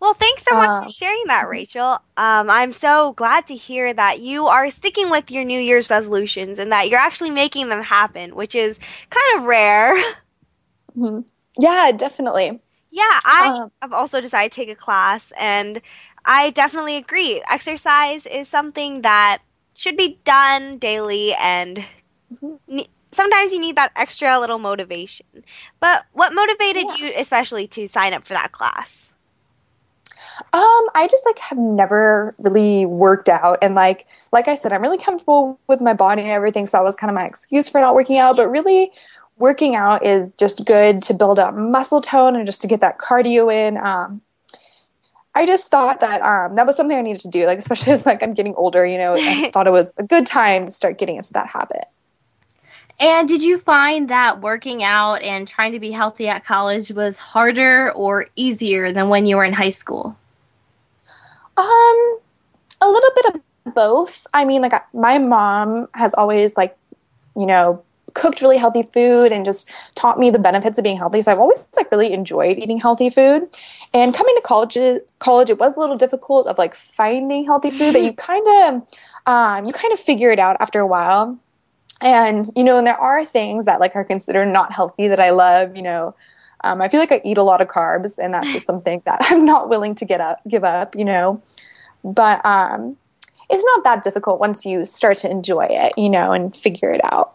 Well, 0.00 0.14
thanks 0.14 0.44
so 0.44 0.54
much 0.54 0.84
for 0.84 0.90
sharing 0.90 1.24
that, 1.28 1.48
Rachel. 1.48 1.98
Um, 2.16 2.50
I'm 2.50 2.72
so 2.72 3.14
glad 3.14 3.46
to 3.46 3.54
hear 3.54 3.94
that 3.94 4.20
you 4.20 4.46
are 4.46 4.68
sticking 4.68 5.08
with 5.08 5.30
your 5.30 5.44
New 5.44 5.58
Year's 5.58 5.88
resolutions 5.88 6.58
and 6.58 6.70
that 6.72 6.90
you're 6.90 7.00
actually 7.00 7.30
making 7.30 7.70
them 7.70 7.82
happen, 7.82 8.34
which 8.34 8.54
is 8.54 8.78
kind 9.10 9.38
of 9.38 9.44
rare. 9.44 9.96
Mm-hmm. 10.96 11.22
Yeah, 11.58 11.90
definitely. 11.90 12.60
Yeah, 12.92 13.18
I 13.24 13.56
um, 13.60 13.72
have 13.82 13.92
also 13.92 14.20
decided 14.20 14.52
to 14.52 14.54
take 14.54 14.68
a 14.68 14.76
class, 14.76 15.32
and 15.36 15.80
I 16.24 16.50
definitely 16.50 16.94
agree. 16.94 17.42
Exercise 17.50 18.26
is 18.26 18.46
something 18.46 19.02
that 19.02 19.42
should 19.74 19.96
be 19.96 20.20
done 20.24 20.78
daily 20.78 21.34
and 21.34 21.84
sometimes 23.14 23.52
you 23.52 23.60
need 23.60 23.76
that 23.76 23.92
extra 23.96 24.38
little 24.38 24.58
motivation. 24.58 25.26
But 25.80 26.06
what 26.12 26.32
motivated 26.32 26.84
yeah. 26.88 26.96
you 26.96 27.12
especially 27.16 27.66
to 27.68 27.88
sign 27.88 28.12
up 28.12 28.24
for 28.24 28.34
that 28.34 28.52
class? 28.52 29.10
Um, 30.52 30.88
I 30.94 31.08
just 31.10 31.24
like 31.26 31.38
have 31.38 31.58
never 31.58 32.34
really 32.38 32.86
worked 32.86 33.28
out 33.28 33.58
and 33.62 33.74
like 33.74 34.06
like 34.32 34.48
I 34.48 34.54
said, 34.54 34.72
I'm 34.72 34.82
really 34.82 34.98
comfortable 34.98 35.58
with 35.66 35.80
my 35.80 35.94
body 35.94 36.22
and 36.22 36.30
everything, 36.30 36.66
so 36.66 36.78
that 36.78 36.84
was 36.84 36.96
kind 36.96 37.10
of 37.10 37.14
my 37.14 37.24
excuse 37.24 37.68
for 37.68 37.80
not 37.80 37.94
working 37.94 38.18
out. 38.18 38.36
But 38.36 38.48
really 38.48 38.90
working 39.36 39.74
out 39.74 40.04
is 40.04 40.34
just 40.36 40.64
good 40.64 41.02
to 41.02 41.14
build 41.14 41.38
up 41.38 41.54
muscle 41.54 42.00
tone 42.00 42.36
and 42.36 42.46
just 42.46 42.60
to 42.62 42.68
get 42.68 42.80
that 42.80 42.98
cardio 42.98 43.52
in. 43.52 43.76
Um, 43.78 44.22
I 45.34 45.46
just 45.46 45.70
thought 45.70 46.00
that 46.00 46.22
um, 46.22 46.54
that 46.54 46.66
was 46.66 46.76
something 46.76 46.96
I 46.96 47.02
needed 47.02 47.22
to 47.22 47.28
do, 47.28 47.46
like 47.46 47.58
especially 47.64 47.92
as 47.92 48.06
like 48.06 48.22
I'm 48.22 48.34
getting 48.34 48.54
older, 48.54 48.86
you 48.86 48.98
know, 48.98 49.14
I 49.18 49.50
thought 49.52 49.66
it 49.66 49.72
was 49.72 49.92
a 49.96 50.04
good 50.04 50.26
time 50.26 50.66
to 50.66 50.72
start 50.72 50.98
getting 50.98 51.16
into 51.16 51.32
that 51.32 51.48
habit. 51.48 51.84
And 53.00 53.28
did 53.28 53.42
you 53.42 53.58
find 53.58 54.08
that 54.08 54.40
working 54.40 54.84
out 54.84 55.20
and 55.22 55.48
trying 55.48 55.72
to 55.72 55.80
be 55.80 55.90
healthy 55.90 56.28
at 56.28 56.44
college 56.44 56.92
was 56.92 57.18
harder 57.18 57.90
or 57.92 58.26
easier 58.36 58.92
than 58.92 59.08
when 59.08 59.26
you 59.26 59.36
were 59.36 59.44
in 59.44 59.52
high 59.52 59.70
school? 59.70 60.16
Um, 61.56 62.18
a 62.80 62.88
little 62.88 63.10
bit 63.14 63.34
of 63.34 63.74
both. 63.74 64.26
I 64.34 64.44
mean, 64.44 64.62
like 64.62 64.72
my 64.94 65.18
mom 65.18 65.88
has 65.94 66.14
always 66.14 66.56
like, 66.56 66.76
you 67.36 67.46
know, 67.46 67.82
cooked 68.14 68.40
really 68.40 68.58
healthy 68.58 68.82
food 68.82 69.32
and 69.32 69.44
just 69.44 69.68
taught 69.94 70.18
me 70.18 70.30
the 70.30 70.38
benefits 70.38 70.78
of 70.78 70.84
being 70.84 70.96
healthy. 70.96 71.20
So 71.20 71.32
I've 71.32 71.38
always 71.38 71.66
like 71.76 71.90
really 71.90 72.12
enjoyed 72.12 72.58
eating 72.58 72.78
healthy 72.78 73.10
food. 73.10 73.48
And 73.92 74.14
coming 74.14 74.34
to 74.36 74.42
college, 74.42 74.78
college 75.18 75.50
it 75.50 75.58
was 75.58 75.76
a 75.76 75.80
little 75.80 75.96
difficult 75.96 76.46
of 76.46 76.56
like 76.56 76.74
finding 76.74 77.44
healthy 77.44 77.70
food, 77.70 77.92
but 77.92 78.02
you 78.02 78.12
kind 78.16 78.46
of 78.48 78.98
um, 79.26 79.64
you 79.66 79.72
kind 79.72 79.92
of 79.92 79.98
figure 79.98 80.30
it 80.30 80.38
out 80.38 80.56
after 80.60 80.80
a 80.80 80.86
while. 80.86 81.38
And 82.00 82.46
you 82.56 82.64
know, 82.64 82.78
and 82.78 82.86
there 82.86 82.98
are 82.98 83.24
things 83.24 83.64
that 83.64 83.80
like 83.80 83.96
are 83.96 84.04
considered 84.04 84.46
not 84.46 84.72
healthy 84.72 85.08
that 85.08 85.20
I 85.20 85.30
love. 85.30 85.76
You 85.76 85.82
know, 85.82 86.14
um, 86.64 86.80
I 86.80 86.88
feel 86.88 86.98
like 86.98 87.12
I 87.12 87.20
eat 87.24 87.36
a 87.36 87.42
lot 87.42 87.60
of 87.60 87.68
carbs, 87.68 88.18
and 88.18 88.34
that's 88.34 88.50
just 88.50 88.66
something 88.66 89.02
that 89.04 89.18
I'm 89.30 89.44
not 89.44 89.68
willing 89.68 89.94
to 89.96 90.04
get 90.04 90.20
up, 90.20 90.40
give 90.48 90.64
up. 90.64 90.96
You 90.96 91.04
know, 91.04 91.42
but 92.02 92.44
um, 92.44 92.96
it's 93.50 93.64
not 93.64 93.84
that 93.84 94.02
difficult 94.02 94.40
once 94.40 94.64
you 94.64 94.84
start 94.84 95.18
to 95.18 95.30
enjoy 95.30 95.66
it. 95.70 95.92
You 95.96 96.10
know, 96.10 96.32
and 96.32 96.56
figure 96.56 96.90
it 96.90 97.02
out. 97.04 97.34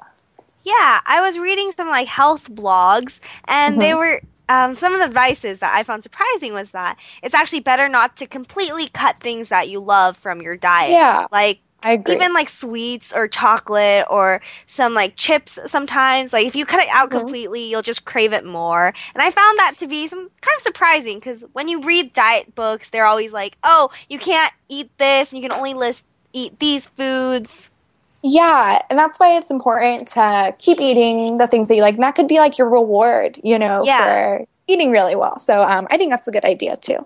Yeah, 0.64 1.00
I 1.06 1.22
was 1.22 1.38
reading 1.38 1.72
some 1.78 1.88
like 1.88 2.08
health 2.08 2.50
blogs, 2.50 3.20
and 3.46 3.74
mm-hmm. 3.74 3.82
they 3.82 3.94
were 3.94 4.22
um, 4.50 4.76
some 4.76 4.94
of 4.94 5.00
the 5.00 5.06
advices 5.06 5.60
that 5.60 5.76
I 5.76 5.84
found 5.84 6.02
surprising 6.02 6.54
was 6.54 6.72
that 6.72 6.98
it's 7.22 7.36
actually 7.36 7.60
better 7.62 7.88
not 7.88 8.18
to 8.18 8.26
completely 8.26 8.88
cut 8.88 9.20
things 9.20 9.50
that 9.50 9.70
you 9.70 9.80
love 9.80 10.18
from 10.18 10.42
your 10.42 10.58
diet. 10.58 10.92
Yeah, 10.92 11.28
like 11.32 11.60
I 11.82 11.94
agree. 11.94 12.16
Even 12.16 12.34
like 12.34 12.50
sweets 12.50 13.14
or 13.14 13.28
chocolate 13.28 14.06
or 14.10 14.42
some 14.68 14.94
like 14.94 15.16
chips 15.16 15.58
sometimes. 15.66 16.34
Like 16.34 16.46
if 16.46 16.56
you 16.56 16.66
cut 16.66 16.82
it 16.82 16.90
out 16.90 17.10
mm-hmm. 17.10 17.20
completely, 17.20 17.70
you'll 17.70 17.82
just 17.82 18.06
crave 18.06 18.34
it 18.34 18.46
more. 18.46 18.94
And 19.14 19.22
I 19.22 19.32
found 19.32 19.60
that 19.60 19.76
to 19.80 19.88
be 19.88 20.08
some 20.08 20.30
kind 20.42 20.56
of 20.58 20.62
surprising 20.62 21.18
because 21.20 21.44
when 21.54 21.68
you 21.68 21.82
read 21.82 22.14
diet 22.14 22.54
books, 22.56 22.90
they're 22.90 23.06
always 23.06 23.32
like, 23.32 23.58
oh, 23.64 23.90
you 24.10 24.20
can't 24.20 24.54
eat 24.68 24.90
this 24.98 25.32
and 25.32 25.42
you 25.42 25.48
can 25.48 25.58
only 25.58 25.74
list 25.74 26.04
eat 26.34 26.60
these 26.60 26.88
foods. 26.88 27.70
Yeah, 28.22 28.82
and 28.90 29.00
that's 29.00 29.18
why 29.18 29.38
it's 29.38 29.50
important 29.50 30.08
to 30.10 30.54
keep 30.60 30.82
eating 30.82 31.38
the 31.38 31.48
things 31.48 31.70
that 31.70 31.76
you 31.76 31.82
like. 31.82 31.96
And 31.96 32.04
that 32.04 32.16
could 32.16 32.28
be 32.28 32.40
like 32.40 32.58
your 32.58 32.70
reward, 32.70 33.40
you 33.44 33.58
know, 33.58 33.82
yeah. 33.86 34.40
for 34.40 34.46
eating 34.68 34.92
really 34.92 35.16
well. 35.16 35.40
So 35.40 35.64
um, 35.64 35.88
I 35.90 35.98
think 35.98 36.12
that's 36.12 36.28
a 36.28 36.32
good 36.32 36.44
idea 36.44 36.76
too. 36.76 37.06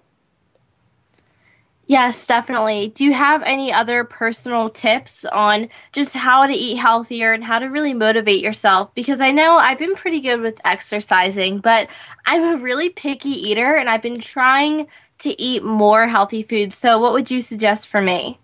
Yes, 1.85 2.25
definitely. 2.25 2.89
Do 2.89 3.03
you 3.03 3.13
have 3.13 3.43
any 3.43 3.73
other 3.73 4.05
personal 4.05 4.69
tips 4.69 5.25
on 5.25 5.67
just 5.91 6.13
how 6.13 6.47
to 6.47 6.53
eat 6.53 6.77
healthier 6.77 7.33
and 7.33 7.43
how 7.43 7.59
to 7.59 7.65
really 7.65 7.93
motivate 7.93 8.41
yourself? 8.41 8.93
Because 8.95 9.19
I 9.19 9.31
know 9.31 9.57
I've 9.57 9.79
been 9.79 9.93
pretty 9.95 10.21
good 10.21 10.39
with 10.39 10.59
exercising, 10.63 11.57
but 11.57 11.89
I'm 12.25 12.43
a 12.43 12.61
really 12.61 12.89
picky 12.89 13.29
eater 13.29 13.75
and 13.75 13.89
I've 13.89 14.01
been 14.01 14.21
trying 14.21 14.87
to 15.19 15.41
eat 15.41 15.63
more 15.63 16.07
healthy 16.07 16.41
foods. 16.41 16.77
So, 16.77 16.99
what 16.99 17.11
would 17.13 17.29
you 17.29 17.41
suggest 17.41 17.89
for 17.89 18.01
me? 18.01 18.39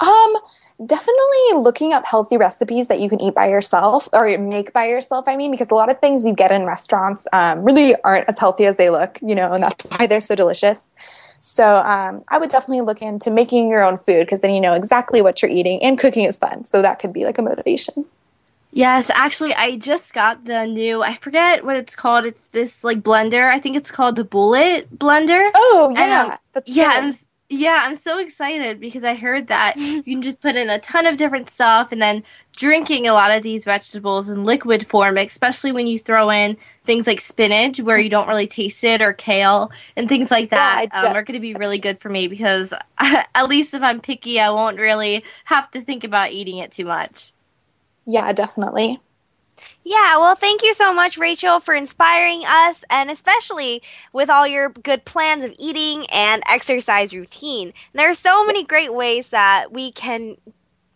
Um, 0.00 0.36
definitely 0.84 1.58
looking 1.58 1.92
up 1.92 2.04
healthy 2.04 2.36
recipes 2.36 2.88
that 2.88 3.00
you 3.00 3.08
can 3.08 3.20
eat 3.20 3.34
by 3.34 3.48
yourself 3.48 4.08
or 4.14 4.36
make 4.38 4.72
by 4.72 4.86
yourself 4.86 5.28
i 5.28 5.36
mean 5.36 5.50
because 5.50 5.68
a 5.70 5.74
lot 5.74 5.90
of 5.90 6.00
things 6.00 6.24
you 6.24 6.32
get 6.32 6.50
in 6.50 6.64
restaurants 6.64 7.26
um, 7.34 7.62
really 7.62 7.94
aren't 8.02 8.26
as 8.30 8.38
healthy 8.38 8.64
as 8.64 8.78
they 8.78 8.88
look 8.88 9.18
you 9.20 9.34
know 9.34 9.52
and 9.52 9.62
that's 9.62 9.84
why 9.84 10.06
they're 10.06 10.22
so 10.22 10.34
delicious 10.34 10.94
so 11.40 11.78
um, 11.78 12.20
i 12.28 12.38
would 12.38 12.50
definitely 12.50 12.80
look 12.80 13.02
into 13.02 13.30
making 13.30 13.68
your 13.68 13.82
own 13.82 13.96
food 13.96 14.20
because 14.20 14.40
then 14.40 14.54
you 14.54 14.60
know 14.60 14.74
exactly 14.74 15.20
what 15.20 15.42
you're 15.42 15.50
eating 15.50 15.82
and 15.82 15.98
cooking 15.98 16.24
is 16.24 16.38
fun 16.38 16.64
so 16.64 16.80
that 16.80 17.00
could 17.00 17.12
be 17.12 17.24
like 17.24 17.38
a 17.38 17.42
motivation 17.42 18.04
Yes, 18.72 19.10
actually, 19.10 19.52
I 19.54 19.76
just 19.78 20.12
got 20.12 20.44
the 20.44 20.64
new. 20.64 21.02
I 21.02 21.14
forget 21.16 21.64
what 21.64 21.76
it's 21.76 21.96
called. 21.96 22.24
It's 22.24 22.46
this 22.48 22.84
like 22.84 23.00
blender. 23.00 23.50
I 23.50 23.58
think 23.58 23.76
it's 23.76 23.90
called 23.90 24.14
the 24.14 24.24
Bullet 24.24 24.96
blender. 24.96 25.44
Oh 25.54 25.92
yeah, 25.96 26.36
and, 26.54 26.62
yeah. 26.66 26.90
I'm 26.94 27.12
yeah, 27.48 27.80
I'm 27.82 27.96
so 27.96 28.18
excited 28.18 28.78
because 28.78 29.02
I 29.02 29.14
heard 29.16 29.48
that 29.48 29.76
you 29.76 30.02
can 30.04 30.22
just 30.22 30.40
put 30.40 30.54
in 30.54 30.70
a 30.70 30.78
ton 30.78 31.04
of 31.04 31.16
different 31.16 31.50
stuff 31.50 31.90
and 31.90 32.00
then 32.00 32.22
drinking 32.56 33.08
a 33.08 33.12
lot 33.12 33.32
of 33.32 33.42
these 33.42 33.64
vegetables 33.64 34.30
in 34.30 34.44
liquid 34.44 34.86
form, 34.86 35.18
especially 35.18 35.72
when 35.72 35.88
you 35.88 35.98
throw 35.98 36.30
in 36.30 36.56
things 36.90 37.06
like 37.06 37.20
spinach 37.20 37.80
where 37.80 38.00
you 38.00 38.10
don't 38.10 38.26
really 38.26 38.48
taste 38.48 38.82
it 38.82 39.00
or 39.00 39.12
kale 39.12 39.70
and 39.94 40.08
things 40.08 40.28
like 40.28 40.50
that 40.50 40.88
yeah, 40.92 41.02
um, 41.02 41.14
are 41.14 41.22
going 41.22 41.34
to 41.34 41.40
be 41.40 41.54
really 41.54 41.78
good 41.78 42.00
for 42.00 42.08
me 42.08 42.26
because 42.26 42.74
at 42.98 43.48
least 43.48 43.74
if 43.74 43.80
I'm 43.80 44.00
picky, 44.00 44.40
I 44.40 44.50
won't 44.50 44.76
really 44.76 45.22
have 45.44 45.70
to 45.70 45.82
think 45.82 46.02
about 46.02 46.32
eating 46.32 46.58
it 46.58 46.72
too 46.72 46.84
much. 46.84 47.32
Yeah, 48.06 48.32
definitely. 48.32 48.98
Yeah, 49.84 50.18
well, 50.18 50.34
thank 50.34 50.64
you 50.64 50.74
so 50.74 50.92
much, 50.92 51.16
Rachel, 51.16 51.60
for 51.60 51.74
inspiring 51.74 52.42
us, 52.44 52.82
and 52.90 53.08
especially 53.08 53.82
with 54.12 54.28
all 54.28 54.48
your 54.48 54.70
good 54.70 55.04
plans 55.04 55.44
of 55.44 55.54
eating 55.60 56.06
and 56.10 56.42
exercise 56.48 57.14
routine. 57.14 57.72
There 57.92 58.10
are 58.10 58.14
so 58.14 58.44
many 58.44 58.64
great 58.64 58.92
ways 58.92 59.28
that 59.28 59.70
we 59.70 59.92
can 59.92 60.38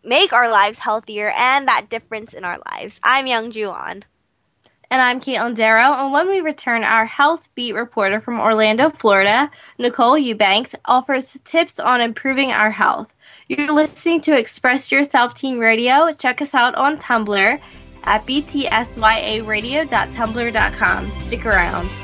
make 0.03 0.32
our 0.32 0.51
lives 0.51 0.80
healthier 0.80 1.30
and 1.36 1.68
that 1.68 1.88
difference 1.88 2.34
in 2.34 2.45
our 2.45 2.59
lives. 2.72 2.99
I'm 3.05 3.26
Youngjoo 3.26 3.72
Ahn. 3.72 4.05
And 4.95 5.03
I'm 5.03 5.20
Katelyn 5.20 5.57
Darrow. 5.57 5.92
And 5.92 6.12
when 6.12 6.28
we 6.28 6.40
return, 6.40 6.84
our 6.84 7.05
health 7.05 7.49
beat 7.57 7.74
reporter 7.74 8.20
from 8.20 8.38
Orlando, 8.38 8.90
Florida, 8.90 9.51
Nicole 9.76 10.16
Eubanks, 10.16 10.76
offers 10.84 11.36
tips 11.45 11.80
on 11.80 12.01
improving 12.01 12.53
our 12.53 12.70
health. 12.70 13.12
You're 13.49 13.72
listening 13.72 14.20
to 14.20 14.38
Express 14.38 14.92
Yourself 14.92 15.34
Teen 15.34 15.59
Radio. 15.59 16.12
Check 16.12 16.40
us 16.40 16.55
out 16.55 16.76
on 16.76 16.97
Tumblr 16.97 17.61
at 18.05 18.24
btsyaradio.tumblr.com. 18.24 21.11
Stick 21.11 21.45
around. 21.45 22.03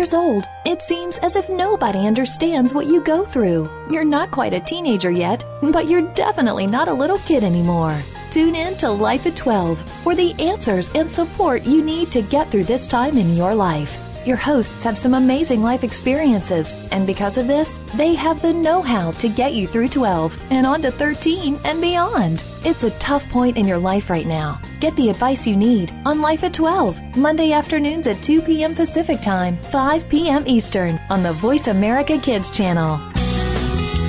Years 0.00 0.14
old, 0.14 0.46
it 0.64 0.80
seems 0.80 1.18
as 1.18 1.36
if 1.36 1.50
nobody 1.50 2.06
understands 2.06 2.72
what 2.72 2.86
you 2.86 3.02
go 3.02 3.22
through. 3.22 3.68
You're 3.90 4.02
not 4.02 4.30
quite 4.30 4.54
a 4.54 4.60
teenager 4.60 5.10
yet, 5.10 5.44
but 5.60 5.90
you're 5.90 6.14
definitely 6.14 6.66
not 6.66 6.88
a 6.88 7.00
little 7.02 7.18
kid 7.18 7.44
anymore. 7.44 7.94
Tune 8.30 8.54
in 8.54 8.78
to 8.78 8.90
Life 8.90 9.26
at 9.26 9.36
12 9.36 9.78
for 10.02 10.14
the 10.14 10.32
answers 10.40 10.88
and 10.94 11.10
support 11.10 11.64
you 11.64 11.82
need 11.82 12.10
to 12.12 12.22
get 12.22 12.48
through 12.48 12.64
this 12.64 12.88
time 12.88 13.18
in 13.18 13.36
your 13.36 13.54
life. 13.54 13.92
Your 14.26 14.38
hosts 14.38 14.82
have 14.84 14.96
some 14.96 15.12
amazing 15.12 15.62
life 15.62 15.84
experiences, 15.84 16.74
and 16.92 17.06
because 17.06 17.36
of 17.36 17.46
this, 17.46 17.76
they 17.94 18.14
have 18.14 18.40
the 18.40 18.54
know 18.54 18.80
how 18.80 19.10
to 19.12 19.28
get 19.28 19.52
you 19.52 19.66
through 19.66 19.88
12 19.88 20.34
and 20.50 20.64
on 20.64 20.80
to 20.80 20.90
13 20.90 21.60
and 21.66 21.78
beyond. 21.78 22.42
It's 22.62 22.82
a 22.82 22.90
tough 22.98 23.26
point 23.30 23.56
in 23.56 23.66
your 23.66 23.78
life 23.78 24.10
right 24.10 24.26
now. 24.26 24.60
Get 24.80 24.94
the 24.94 25.08
advice 25.08 25.46
you 25.46 25.56
need 25.56 25.94
on 26.04 26.20
Life 26.20 26.44
at 26.44 26.52
12, 26.52 27.16
Monday 27.16 27.52
afternoons 27.52 28.06
at 28.06 28.22
2 28.22 28.42
p.m. 28.42 28.74
Pacific 28.74 29.22
Time, 29.22 29.56
5 29.56 30.08
p.m. 30.10 30.44
Eastern 30.46 31.00
on 31.08 31.22
the 31.22 31.32
Voice 31.32 31.68
America 31.68 32.18
Kids 32.18 32.50
channel. 32.50 33.00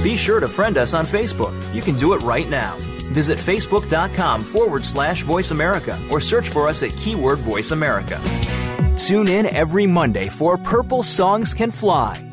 Be 0.03 0.17
sure 0.17 0.41
to 0.41 0.49
friend 0.49 0.77
us 0.77 0.93
on 0.93 1.05
Facebook. 1.05 1.53
You 1.73 1.81
can 1.81 1.95
do 1.95 2.11
it 2.11 2.17
right 2.23 2.49
now. 2.49 2.75
Visit 3.13 3.37
facebook.com 3.37 4.43
forward 4.43 4.83
slash 4.83 5.21
voice 5.21 5.51
America 5.51 5.97
or 6.09 6.19
search 6.19 6.49
for 6.49 6.67
us 6.67 6.83
at 6.83 6.89
keyword 6.97 7.39
voice 7.39 7.71
America. 7.71 8.19
Tune 8.97 9.29
in 9.29 9.45
every 9.45 9.87
Monday 9.87 10.27
for 10.27 10.57
Purple 10.57 11.03
Songs 11.03 11.53
Can 11.53 11.71
Fly. 11.71 12.30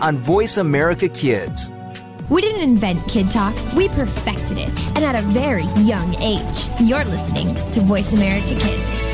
on 0.00 0.16
Voice 0.16 0.56
America 0.56 1.08
Kids. 1.08 1.70
We 2.30 2.40
didn't 2.40 2.62
invent 2.62 3.06
Kid 3.08 3.30
Talk, 3.30 3.54
we 3.74 3.88
perfected 3.88 4.58
it, 4.58 4.68
and 4.96 5.04
at 5.04 5.14
a 5.14 5.22
very 5.28 5.64
young 5.82 6.14
age. 6.16 6.68
You're 6.80 7.04
listening 7.04 7.54
to 7.72 7.80
Voice 7.80 8.12
America 8.12 8.58
Kids. 8.58 9.13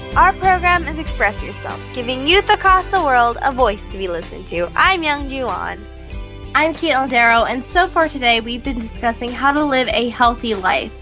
Our 0.15 0.33
program 0.33 0.85
is 0.89 0.99
Express 0.99 1.41
Yourself, 1.41 1.81
giving 1.93 2.27
youth 2.27 2.49
across 2.49 2.85
the 2.87 3.01
world 3.01 3.37
a 3.43 3.51
voice 3.53 3.81
to 3.91 3.97
be 3.97 4.09
listened 4.09 4.45
to. 4.47 4.67
I'm 4.75 5.03
Youngjoo 5.03 5.47
Ahn. 5.47 5.79
I'm 6.53 6.73
Katelyn 6.73 7.09
Darrow, 7.09 7.45
and 7.45 7.63
so 7.63 7.87
far 7.87 8.09
today 8.09 8.41
we've 8.41 8.61
been 8.61 8.77
discussing 8.77 9.31
how 9.31 9.53
to 9.53 9.63
live 9.63 9.87
a 9.87 10.09
healthy 10.09 10.53
life. 10.53 10.93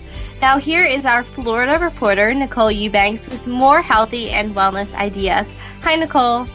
Now, 0.44 0.60
here 0.60 0.86
is 0.86 1.08
our 1.08 1.24
Florida 1.24 1.80
reporter, 1.80 2.32
Nicole 2.36 2.72
Eubanks, 2.72 3.28
with 3.28 3.48
more 3.48 3.82
healthy 3.82 4.30
and 4.30 4.54
wellness 4.54 4.94
ideas. 4.94 5.48
Hi, 5.82 5.96
Nicole. 5.96 6.46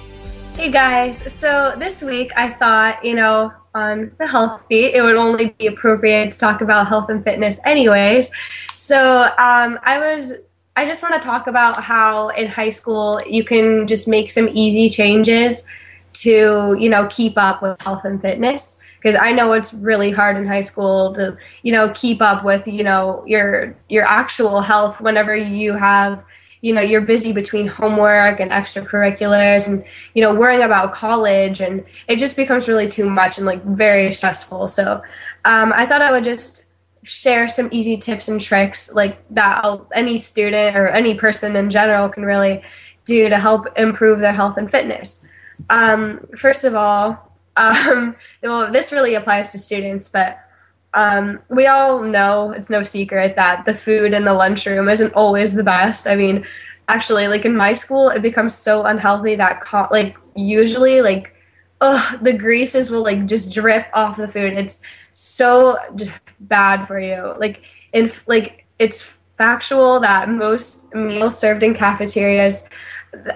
Hey, 0.55 0.71
guys. 0.71 1.33
So, 1.33 1.75
this 1.77 2.03
week 2.03 2.31
I 2.37 2.51
thought, 2.51 3.05
you 3.05 3.17
know, 3.17 3.53
on 3.75 4.13
the 4.19 4.29
health 4.29 4.61
beat, 4.69 4.95
it 4.95 5.03
would 5.03 5.17
only 5.17 5.57
be 5.59 5.67
appropriate 5.67 6.31
to 6.31 6.39
talk 6.39 6.61
about 6.61 6.87
health 6.87 7.11
and 7.11 7.25
fitness, 7.25 7.61
anyways. 7.67 8.31
So 8.77 9.23
um, 9.23 9.79
I 9.83 9.99
was, 9.99 10.35
I 10.77 10.87
just 10.87 11.03
want 11.03 11.15
to 11.15 11.21
talk 11.21 11.47
about 11.47 11.83
how 11.83 12.29
in 12.31 12.49
high 12.49 12.71
school 12.71 13.21
you 13.29 13.45
can 13.45 13.87
just 13.87 14.09
make 14.09 14.31
some 14.31 14.49
easy 14.53 14.91
changes 14.91 15.65
to, 16.15 16.77
you 16.79 16.89
know, 16.89 17.07
keep 17.09 17.39
up 17.39 17.63
with 17.63 17.81
health 17.81 18.05
and 18.05 18.21
fitness. 18.21 18.81
Because 19.01 19.21
I 19.21 19.33
know 19.33 19.53
it's 19.53 19.75
really 19.75 20.11
hard 20.11 20.37
in 20.37 20.47
high 20.47 20.63
school 20.63 21.13
to, 21.15 21.37
you 21.63 21.73
know, 21.73 21.91
keep 21.91 22.23
up 22.23 22.45
with, 22.45 22.67
you 22.67 22.83
know, 22.83 23.23
your 23.27 23.77
your 23.89 24.05
actual 24.05 24.61
health 24.61 25.01
whenever 25.01 25.37
you 25.37 25.75
have 25.75 26.25
you 26.65 26.73
know 26.73 26.81
you're 26.81 27.03
busy 27.03 27.31
between 27.31 27.67
homework 27.67 28.41
and 28.41 28.51
extracurriculars 28.51 29.69
and 29.69 29.85
you 30.15 30.23
know 30.23 30.35
worrying 30.35 30.63
about 30.63 30.95
college 30.95 31.61
and 31.61 31.85
it 32.09 32.17
just 32.17 32.37
becomes 32.37 32.67
really 32.67 32.89
too 32.89 33.11
much 33.11 33.37
and 33.37 33.47
like 33.47 33.63
very 33.65 34.11
stressful 34.11 34.67
so 34.67 35.03
um, 35.45 35.75
i 35.75 35.85
thought 35.85 36.01
i 36.01 36.11
would 36.11 36.25
just 36.25 36.64
share 37.05 37.49
some 37.49 37.69
easy 37.71 37.97
tips 37.97 38.29
and 38.29 38.41
tricks 38.41 38.93
like 38.93 39.25
that 39.31 39.65
I'll, 39.65 39.89
any 39.95 40.19
student 40.19 40.77
or 40.77 40.89
any 40.89 41.15
person 41.15 41.55
in 41.55 41.71
general 41.71 42.09
can 42.09 42.25
really 42.25 42.63
do 43.05 43.29
to 43.29 43.39
help 43.39 43.67
improve 43.79 44.21
their 44.21 44.33
health 44.33 44.57
and 44.57 44.71
fitness 44.71 45.27
um, 45.71 46.21
first 46.37 46.65
of 46.65 46.75
all 46.75 47.31
um, 47.57 48.17
well 48.43 48.73
this 48.73 48.91
really 48.91 49.15
applies 49.15 49.53
to 49.53 49.59
students 49.59 50.09
but 50.09 50.45
um, 50.95 51.41
we 51.51 51.67
all 51.67 52.03
know 52.03 52.53
it's 52.53 52.71
no 52.71 52.83
secret 52.83 53.37
that 53.37 53.65
the 53.65 53.75
food 53.75 54.15
in 54.15 54.25
the 54.25 54.33
lunchroom 54.33 54.89
isn't 54.89 55.13
always 55.15 55.53
the 55.53 55.65
best. 55.65 56.07
I 56.07 56.15
mean, 56.15 56.47
actually, 56.89 57.27
like 57.27 57.45
in 57.45 57.57
my 57.57 57.75
school, 57.75 58.09
it 58.09 58.23
becomes 58.23 58.55
so 58.55 58.85
unhealthy 58.85 59.35
that 59.35 59.61
co- 59.61 59.89
like 59.91 60.17
usually 60.37 61.03
like 61.03 61.34
oh 61.85 62.19
the 62.23 62.33
greases 62.33 62.91
will 62.91 63.03
like 63.03 63.27
just 63.27 63.53
drip 63.53 63.87
off 63.95 64.17
the 64.17 64.29
food. 64.29 64.55
It's 64.55 64.81
so 65.13 65.79
just 65.95 66.13
bad 66.41 66.87
for 66.87 66.99
you. 66.99 67.35
Like 67.39 67.63
in 67.93 68.11
like 68.27 68.67
it's 68.79 69.17
factual 69.37 70.01
that 70.01 70.29
most 70.29 70.95
meals 70.95 71.39
served 71.39 71.63
in 71.63 71.75
cafeterias 71.75 72.69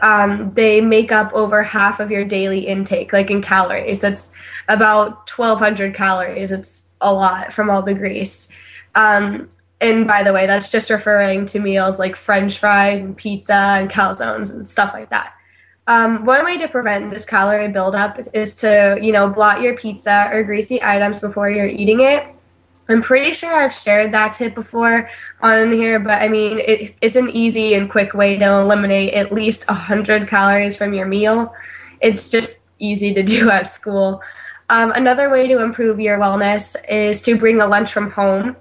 um, 0.03 0.53
they 0.55 0.81
make 0.81 1.13
up 1.13 1.33
over 1.33 1.63
half 1.63 2.01
of 2.01 2.11
your 2.11 2.25
daily 2.25 2.61
intake, 2.61 3.13
like 3.13 3.31
in 3.31 3.43
calories. 3.43 4.01
That's 4.01 4.33
about 4.69 5.31
1,200 5.31 5.95
calories. 5.95 6.51
It's 6.51 6.91
a 7.01 7.13
lot 7.13 7.53
from 7.53 7.71
all 7.71 7.83
the 7.83 7.95
grease. 7.95 8.49
Um, 8.95 9.49
and 9.81 10.07
by 10.07 10.23
the 10.23 10.33
way, 10.33 10.47
that's 10.47 10.71
just 10.71 10.91
referring 10.91 11.47
to 11.47 11.61
meals 11.61 11.99
like 11.99 12.17
French 12.17 12.59
fries 12.59 13.01
and 13.01 13.17
pizza 13.17 13.55
and 13.55 13.91
calzones 13.91 14.53
and 14.53 14.67
stuff 14.67 14.93
like 14.93 15.11
that. 15.11 15.35
Um, 15.89 16.25
one 16.25 16.45
way 16.45 16.57
to 16.59 16.69
prevent 16.69 17.11
this 17.11 17.25
calorie 17.25 17.69
buildup 17.69 18.21
is 18.33 18.55
to, 18.57 18.99
you 19.03 19.11
know, 19.11 19.29
blot 19.29 19.61
your 19.61 19.77
pizza 19.77 20.29
or 20.33 20.45
greasy 20.45 20.81
items 20.83 21.19
before 21.19 21.51
you're 21.51 21.67
eating 21.67 22.01
it 22.01 22.29
I'm 22.89 23.03
pretty 23.03 23.35
sure 23.35 23.55
I've 23.55 23.75
shared 23.75 24.13
that 24.13 24.33
tip 24.33 24.55
before 24.55 25.11
on 25.43 25.73
here, 25.73 25.99
but 25.99 26.23
I 26.23 26.29
mean, 26.29 26.59
it, 26.61 26.95
it's 27.03 27.17
an 27.17 27.29
easy 27.31 27.75
and 27.75 27.91
quick 27.91 28.15
way 28.15 28.39
to 28.39 28.45
eliminate 28.61 29.13
at 29.13 29.31
least 29.31 29.69
100 29.69 30.27
calories 30.27 30.75
from 30.75 30.95
your 30.95 31.07
meal. 31.07 31.55
It's 32.01 32.31
just 32.31 32.69
easy 32.79 33.13
to 33.13 33.23
do 33.35 33.51
at 33.51 33.71
school. 33.71 34.23
Um, 34.71 34.93
another 34.93 35.29
way 35.29 35.47
to 35.49 35.63
improve 35.63 36.01
your 36.01 36.19
wellness 36.19 36.77
is 36.89 37.21
to 37.23 37.37
bring 37.37 37.61
a 37.61 37.67
lunch 37.67 37.93
from 37.93 38.11
home. 38.11 38.57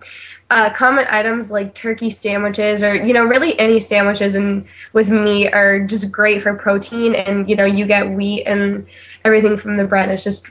Uh, 0.49 0.69
common 0.69 1.05
items 1.09 1.51
like 1.51 1.75
turkey 1.75 2.09
sandwiches 2.09 2.81
or 2.81 2.95
you 2.95 3.11
know 3.11 3.25
really 3.25 3.59
any 3.59 3.81
sandwiches 3.81 4.33
and 4.33 4.65
with 4.93 5.09
meat 5.09 5.51
are 5.51 5.81
just 5.81 6.09
great 6.09 6.41
for 6.41 6.53
protein 6.53 7.15
and 7.15 7.49
you 7.49 7.55
know 7.55 7.65
you 7.65 7.85
get 7.85 8.09
wheat 8.09 8.43
and 8.45 8.87
everything 9.25 9.57
from 9.57 9.75
the 9.75 9.83
bread 9.83 10.09
is 10.09 10.23
just 10.23 10.45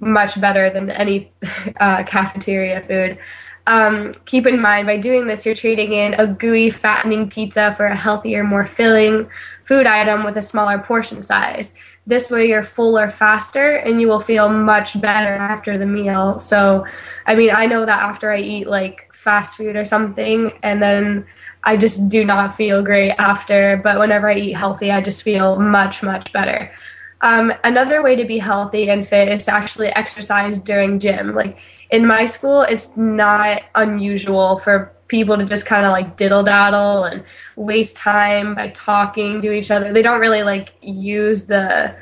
much 0.00 0.40
better 0.40 0.70
than 0.70 0.90
any 0.90 1.32
uh, 1.80 2.02
cafeteria 2.04 2.82
food. 2.82 3.18
Um, 3.66 4.14
keep 4.24 4.46
in 4.46 4.60
mind, 4.60 4.86
by 4.86 4.96
doing 4.96 5.26
this, 5.26 5.44
you're 5.44 5.54
trading 5.54 5.92
in 5.92 6.14
a 6.14 6.26
gooey, 6.26 6.70
fattening 6.70 7.28
pizza 7.28 7.74
for 7.74 7.84
a 7.84 7.94
healthier, 7.94 8.42
more 8.42 8.64
filling 8.64 9.28
food 9.64 9.86
item 9.86 10.24
with 10.24 10.38
a 10.38 10.42
smaller 10.42 10.78
portion 10.78 11.20
size. 11.20 11.74
This 12.06 12.30
way, 12.30 12.48
you're 12.48 12.62
fuller 12.62 13.10
faster 13.10 13.76
and 13.76 14.00
you 14.00 14.08
will 14.08 14.20
feel 14.20 14.48
much 14.48 14.98
better 14.98 15.34
after 15.34 15.76
the 15.76 15.84
meal. 15.84 16.38
So, 16.38 16.86
I 17.26 17.34
mean, 17.34 17.50
I 17.54 17.66
know 17.66 17.84
that 17.84 18.02
after 18.02 18.30
I 18.30 18.40
eat 18.40 18.66
like 18.66 19.07
fast 19.18 19.56
food 19.56 19.76
or 19.76 19.84
something, 19.84 20.52
and 20.62 20.82
then 20.82 21.26
I 21.64 21.76
just 21.76 22.08
do 22.08 22.24
not 22.24 22.56
feel 22.56 22.82
great 22.82 23.12
after, 23.18 23.76
but 23.76 23.98
whenever 23.98 24.30
I 24.30 24.34
eat 24.34 24.52
healthy, 24.52 24.90
I 24.90 25.00
just 25.00 25.22
feel 25.22 25.58
much, 25.58 26.02
much 26.02 26.32
better. 26.32 26.72
Um, 27.20 27.52
another 27.64 28.02
way 28.02 28.14
to 28.14 28.24
be 28.24 28.38
healthy 28.38 28.88
and 28.88 29.06
fit 29.06 29.28
is 29.28 29.44
to 29.46 29.52
actually 29.52 29.88
exercise 29.88 30.56
during 30.58 31.00
gym. 31.00 31.34
Like 31.34 31.58
in 31.90 32.06
my 32.06 32.26
school, 32.26 32.62
it's 32.62 32.96
not 32.96 33.62
unusual 33.74 34.58
for 34.58 34.92
people 35.08 35.36
to 35.36 35.44
just 35.44 35.66
kind 35.66 35.84
of 35.84 35.90
like 35.92 36.16
diddle 36.16 36.42
daddle 36.44 37.04
and 37.04 37.24
waste 37.56 37.96
time 37.96 38.54
by 38.54 38.68
talking 38.68 39.40
to 39.40 39.52
each 39.52 39.70
other. 39.70 39.92
They 39.92 40.02
don't 40.02 40.20
really 40.20 40.42
like 40.42 40.74
use 40.80 41.46
the 41.46 41.96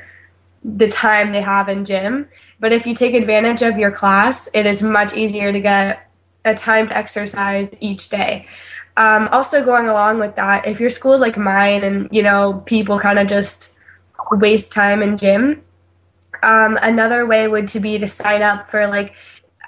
the 0.63 0.87
time 0.89 1.31
they 1.31 1.41
have 1.41 1.69
in 1.69 1.85
gym. 1.85 2.27
But 2.59 2.73
if 2.73 2.85
you 2.85 2.93
take 2.93 3.13
advantage 3.13 3.61
of 3.61 3.77
your 3.77 3.91
class, 3.91 4.49
it 4.53 4.65
is 4.65 4.83
much 4.83 5.15
easier 5.15 5.51
to 5.51 5.59
get 5.59 6.06
a 6.47 6.55
timed 6.55 6.91
exercise 6.91 7.75
each 7.79 8.09
day. 8.09 8.47
Um, 8.97 9.29
also, 9.31 9.63
going 9.63 9.87
along 9.87 10.19
with 10.19 10.35
that, 10.35 10.67
if 10.67 10.79
your 10.79 10.89
school 10.89 11.13
is 11.13 11.21
like 11.21 11.37
mine 11.37 11.83
and 11.83 12.09
you 12.11 12.23
know 12.23 12.63
people 12.65 12.99
kind 12.99 13.19
of 13.19 13.27
just 13.27 13.77
waste 14.31 14.71
time 14.71 15.01
in 15.01 15.17
gym. 15.17 15.63
Um, 16.43 16.77
another 16.81 17.25
way 17.25 17.47
would 17.47 17.67
to 17.69 17.79
be 17.79 17.97
to 17.97 18.07
sign 18.07 18.41
up 18.41 18.67
for 18.67 18.87
like 18.87 19.13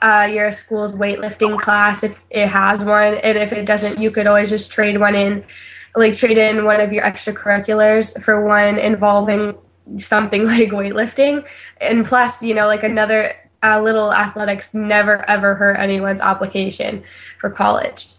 uh, 0.01 0.27
your 0.31 0.51
school's 0.51 0.93
weightlifting 0.95 1.59
class 1.59 2.03
if 2.03 2.21
it 2.29 2.47
has 2.47 2.83
one, 2.83 3.15
and 3.15 3.37
if 3.37 3.51
it 3.51 3.65
doesn't, 3.65 3.99
you 3.99 4.11
could 4.11 4.27
always 4.27 4.49
just 4.49 4.71
trade 4.71 4.99
one 4.99 5.15
in, 5.15 5.43
like 5.95 6.15
trade 6.15 6.37
in 6.37 6.65
one 6.65 6.79
of 6.79 6.93
your 6.93 7.03
extracurriculars 7.03 8.21
for 8.23 8.45
one 8.45 8.77
involving 8.77 9.55
something 9.97 10.45
like 10.53 10.69
weightlifting. 10.69 11.45
And 11.81 12.05
plus, 12.05 12.41
you 12.41 12.53
know, 12.53 12.67
like 12.67 12.83
another 12.83 13.35
uh, 13.63 13.81
little 13.81 14.13
athletics 14.13 14.73
never 14.73 15.27
ever 15.29 15.55
hurt 15.55 15.77
anyone's 15.77 16.21
application 16.21 17.03
for 17.39 17.49
college. 17.49 18.09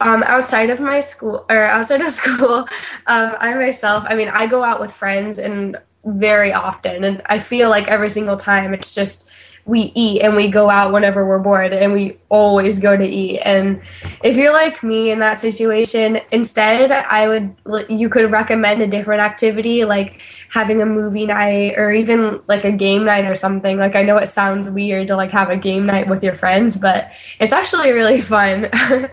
Um, 0.00 0.22
outside 0.22 0.70
of 0.70 0.80
my 0.80 1.00
school 1.00 1.44
or 1.50 1.64
outside 1.64 2.00
of 2.00 2.10
school, 2.22 2.66
um, 3.06 3.34
I 3.38 3.54
myself, 3.54 4.04
I 4.08 4.14
mean, 4.14 4.28
I 4.28 4.46
go 4.46 4.64
out 4.64 4.80
with 4.80 4.92
friends 4.92 5.38
and 5.38 5.76
very 6.04 6.52
often 6.52 7.04
and 7.04 7.22
i 7.26 7.38
feel 7.38 7.68
like 7.68 7.86
every 7.88 8.08
single 8.08 8.36
time 8.36 8.72
it's 8.72 8.94
just 8.94 9.28
we 9.66 9.92
eat 9.94 10.22
and 10.22 10.34
we 10.34 10.48
go 10.48 10.70
out 10.70 10.92
whenever 10.92 11.26
we're 11.26 11.38
bored 11.38 11.72
and 11.72 11.92
we 11.92 12.16
always 12.28 12.78
go 12.78 12.96
to 12.96 13.06
eat. 13.06 13.38
And 13.40 13.80
if 14.24 14.36
you're 14.36 14.52
like 14.52 14.82
me 14.82 15.10
in 15.10 15.18
that 15.20 15.38
situation 15.38 16.20
instead 16.32 16.90
i 16.90 17.26
would 17.26 17.54
you 17.88 18.08
could 18.08 18.30
recommend 18.30 18.82
a 18.82 18.86
different 18.86 19.20
activity 19.20 19.84
like 19.84 20.20
having 20.48 20.82
a 20.82 20.86
movie 20.86 21.26
night 21.26 21.74
or 21.76 21.92
even 21.92 22.40
like 22.46 22.64
a 22.64 22.72
game 22.72 23.04
night 23.04 23.24
or 23.24 23.34
something. 23.34 23.78
Like 23.78 23.96
i 23.96 24.02
know 24.02 24.16
it 24.16 24.28
sounds 24.28 24.68
weird 24.70 25.06
to 25.08 25.16
like 25.16 25.30
have 25.30 25.50
a 25.50 25.56
game 25.56 25.86
night 25.86 26.08
with 26.08 26.22
your 26.22 26.34
friends 26.34 26.76
but 26.76 27.12
it's 27.38 27.52
actually 27.52 27.92
really 27.92 28.20
fun 28.20 28.68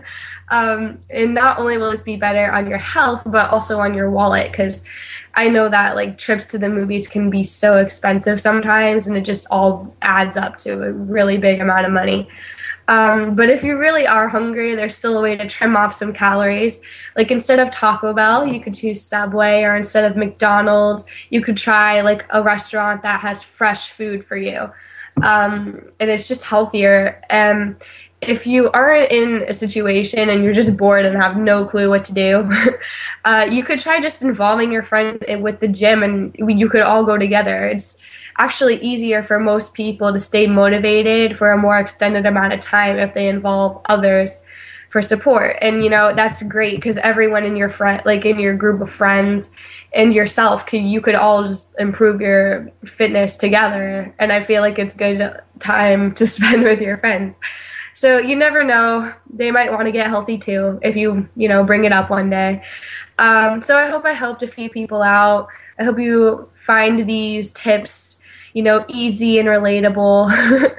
um, 0.50 0.98
and 1.10 1.34
not 1.34 1.58
only 1.58 1.78
will 1.78 1.90
this 1.90 2.02
be 2.02 2.16
better 2.16 2.50
on 2.52 2.68
your 2.68 2.78
health 2.78 3.22
but 3.26 3.50
also 3.50 3.80
on 3.80 3.94
your 3.94 4.10
wallet 4.10 4.50
because 4.50 4.84
I 5.38 5.48
know 5.48 5.68
that 5.68 5.94
like 5.94 6.18
trips 6.18 6.46
to 6.46 6.58
the 6.58 6.68
movies 6.68 7.06
can 7.06 7.30
be 7.30 7.44
so 7.44 7.78
expensive 7.78 8.40
sometimes, 8.40 9.06
and 9.06 9.16
it 9.16 9.24
just 9.24 9.46
all 9.52 9.94
adds 10.02 10.36
up 10.36 10.58
to 10.58 10.82
a 10.82 10.92
really 10.92 11.38
big 11.38 11.60
amount 11.60 11.86
of 11.86 11.92
money. 11.92 12.28
Um, 12.88 13.36
but 13.36 13.48
if 13.48 13.62
you 13.62 13.78
really 13.78 14.04
are 14.04 14.28
hungry, 14.28 14.74
there's 14.74 14.96
still 14.96 15.16
a 15.16 15.20
way 15.20 15.36
to 15.36 15.46
trim 15.46 15.76
off 15.76 15.94
some 15.94 16.12
calories. 16.12 16.80
Like 17.14 17.30
instead 17.30 17.60
of 17.60 17.70
Taco 17.70 18.12
Bell, 18.14 18.48
you 18.48 18.60
could 18.60 18.74
choose 18.74 19.00
Subway, 19.00 19.62
or 19.62 19.76
instead 19.76 20.10
of 20.10 20.16
McDonald's, 20.16 21.04
you 21.30 21.40
could 21.40 21.56
try 21.56 22.00
like 22.00 22.26
a 22.30 22.42
restaurant 22.42 23.02
that 23.02 23.20
has 23.20 23.44
fresh 23.44 23.90
food 23.90 24.24
for 24.24 24.36
you. 24.36 24.72
Um, 25.22 25.88
and 26.00 26.10
it's 26.10 26.26
just 26.26 26.42
healthier. 26.44 27.22
And 27.30 27.76
if 28.20 28.46
you 28.46 28.70
are 28.72 28.94
in 28.94 29.44
a 29.48 29.52
situation 29.52 30.28
and 30.28 30.42
you're 30.42 30.54
just 30.54 30.76
bored 30.76 31.06
and 31.06 31.16
have 31.16 31.36
no 31.36 31.64
clue 31.64 31.88
what 31.88 32.04
to 32.04 32.12
do, 32.12 32.50
uh, 33.24 33.46
you 33.50 33.62
could 33.62 33.78
try 33.78 34.00
just 34.00 34.22
involving 34.22 34.72
your 34.72 34.82
friends 34.82 35.24
with 35.38 35.60
the 35.60 35.68
gym 35.68 36.02
and 36.02 36.34
you 36.38 36.68
could 36.68 36.82
all 36.82 37.04
go 37.04 37.16
together. 37.16 37.66
It's 37.66 37.98
actually 38.38 38.80
easier 38.80 39.22
for 39.22 39.38
most 39.38 39.74
people 39.74 40.12
to 40.12 40.18
stay 40.18 40.46
motivated 40.46 41.38
for 41.38 41.52
a 41.52 41.58
more 41.58 41.78
extended 41.78 42.26
amount 42.26 42.52
of 42.52 42.60
time 42.60 42.98
if 42.98 43.14
they 43.14 43.28
involve 43.28 43.80
others 43.86 44.40
for 44.88 45.02
support. 45.02 45.56
And 45.60 45.84
you 45.84 45.90
know, 45.90 46.12
that's 46.14 46.42
great 46.42 46.76
because 46.76 46.96
everyone 46.98 47.44
in 47.44 47.56
your 47.56 47.68
friend 47.68 48.02
like 48.04 48.24
in 48.24 48.38
your 48.38 48.54
group 48.54 48.80
of 48.80 48.90
friends 48.90 49.52
and 49.92 50.14
yourself 50.14 50.66
could 50.66 50.82
you 50.82 51.00
could 51.00 51.14
all 51.14 51.46
just 51.46 51.74
improve 51.78 52.20
your 52.20 52.70
fitness 52.84 53.36
together. 53.36 54.14
And 54.18 54.32
I 54.32 54.40
feel 54.40 54.62
like 54.62 54.78
it's 54.78 54.94
good 54.94 55.40
time 55.58 56.14
to 56.14 56.26
spend 56.26 56.64
with 56.64 56.80
your 56.80 56.96
friends. 56.98 57.38
So 57.98 58.18
you 58.18 58.36
never 58.36 58.62
know; 58.62 59.12
they 59.28 59.50
might 59.50 59.72
want 59.72 59.86
to 59.86 59.90
get 59.90 60.06
healthy 60.06 60.38
too 60.38 60.78
if 60.84 60.94
you 60.94 61.28
you 61.34 61.48
know 61.48 61.64
bring 61.64 61.82
it 61.82 61.90
up 61.90 62.10
one 62.10 62.30
day. 62.30 62.62
Um, 63.18 63.60
so 63.64 63.76
I 63.76 63.88
hope 63.88 64.04
I 64.04 64.12
helped 64.12 64.40
a 64.44 64.46
few 64.46 64.70
people 64.70 65.02
out. 65.02 65.48
I 65.80 65.82
hope 65.82 65.98
you 65.98 66.48
find 66.54 67.08
these 67.08 67.50
tips 67.50 68.22
you 68.52 68.62
know 68.62 68.84
easy 68.86 69.40
and 69.40 69.48
relatable. 69.48 70.76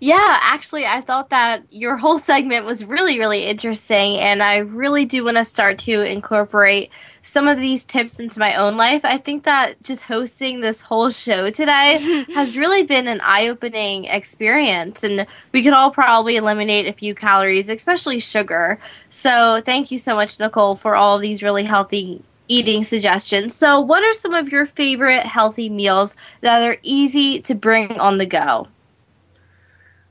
Yeah, 0.00 0.38
actually, 0.40 0.86
I 0.86 1.00
thought 1.00 1.30
that 1.30 1.62
your 1.70 1.96
whole 1.96 2.18
segment 2.18 2.66
was 2.66 2.84
really, 2.84 3.20
really 3.20 3.46
interesting, 3.46 4.16
and 4.16 4.42
I 4.42 4.56
really 4.56 5.04
do 5.04 5.24
want 5.24 5.36
to 5.36 5.44
start 5.44 5.78
to 5.80 6.02
incorporate 6.02 6.90
some 7.22 7.48
of 7.48 7.58
these 7.58 7.84
tips 7.84 8.20
into 8.20 8.38
my 8.38 8.54
own 8.54 8.76
life. 8.76 9.00
I 9.04 9.18
think 9.18 9.44
that 9.44 9.82
just 9.82 10.02
hosting 10.02 10.60
this 10.60 10.80
whole 10.80 11.10
show 11.10 11.50
today 11.50 12.24
has 12.34 12.56
really 12.56 12.84
been 12.84 13.08
an 13.08 13.20
eye 13.22 13.48
opening 13.48 14.06
experience, 14.06 15.02
and 15.04 15.26
we 15.52 15.62
could 15.62 15.72
all 15.72 15.90
probably 15.90 16.36
eliminate 16.36 16.86
a 16.86 16.92
few 16.92 17.14
calories, 17.14 17.68
especially 17.68 18.18
sugar. 18.18 18.78
So, 19.10 19.60
thank 19.64 19.90
you 19.90 19.98
so 19.98 20.14
much, 20.14 20.38
Nicole, 20.40 20.76
for 20.76 20.96
all 20.96 21.18
these 21.18 21.42
really 21.42 21.64
healthy 21.64 22.22
eating 22.48 22.82
suggestions. 22.82 23.54
So, 23.54 23.80
what 23.80 24.02
are 24.02 24.14
some 24.14 24.34
of 24.34 24.50
your 24.50 24.66
favorite 24.66 25.24
healthy 25.24 25.68
meals 25.68 26.16
that 26.40 26.62
are 26.62 26.78
easy 26.82 27.40
to 27.42 27.54
bring 27.54 27.98
on 28.00 28.18
the 28.18 28.26
go? 28.26 28.66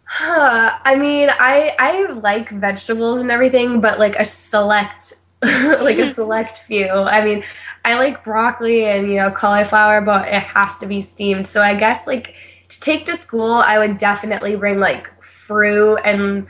Huh. 0.05 0.78
I 0.86 0.95
mean, 0.95 1.30
I 1.30 1.76
I 1.80 2.12
like 2.12 2.49
vegetables 2.49 3.20
and 3.20 3.32
everything, 3.32 3.82
but 3.82 3.99
like 3.99 4.16
a 4.18 4.26
select 4.26 5.16
like 5.43 5.97
a 5.99 6.09
select 6.11 6.57
few. 6.59 6.89
I 6.89 7.23
mean, 7.23 7.43
I 7.85 7.95
like 7.95 8.23
broccoli 8.23 8.85
and 8.85 9.07
you 9.07 9.15
know 9.17 9.31
cauliflower, 9.31 10.01
but 10.01 10.27
it 10.27 10.41
has 10.41 10.77
to 10.79 10.88
be 10.88 11.01
steamed. 11.01 11.45
So 11.47 11.61
I 11.61 11.75
guess 11.75 12.07
like 12.07 12.35
to 12.69 12.79
take 12.79 13.05
to 13.05 13.15
school, 13.15 13.53
I 13.53 13.77
would 13.77 13.97
definitely 13.97 14.55
bring 14.55 14.79
like 14.79 15.21
fruit 15.21 15.97
and 16.03 16.47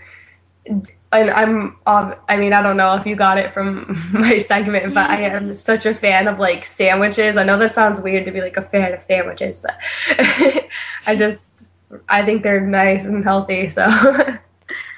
and 1.12 1.32
I'm 1.32 1.78
I 1.86 2.38
mean 2.38 2.54
I 2.54 2.62
don't 2.62 2.78
know 2.78 2.96
if 2.96 3.06
you 3.06 3.16
got 3.16 3.38
it 3.38 3.54
from 3.54 3.98
my 4.14 4.38
segment, 4.38 4.94
but 4.94 5.10
I 5.10 5.22
am 5.22 5.54
such 5.54 5.86
a 5.86 5.94
fan 5.94 6.28
of 6.28 6.40
like 6.40 6.66
sandwiches. 6.66 7.36
I 7.36 7.44
know 7.44 7.58
that 7.58 7.74
sounds 7.74 8.02
weird 8.02 8.26
to 8.26 8.32
be 8.32 8.42
like 8.42 8.58
a 8.58 8.62
fan 8.62 8.94
of 8.94 9.04
sandwiches, 9.04 9.60
but 9.60 9.78
I 11.06 11.16
just 11.18 11.72
I 12.08 12.24
think 12.24 12.44
they're 12.44 12.62
nice 12.62 13.06
and 13.06 13.24
healthy. 13.24 13.68
So. 13.70 13.90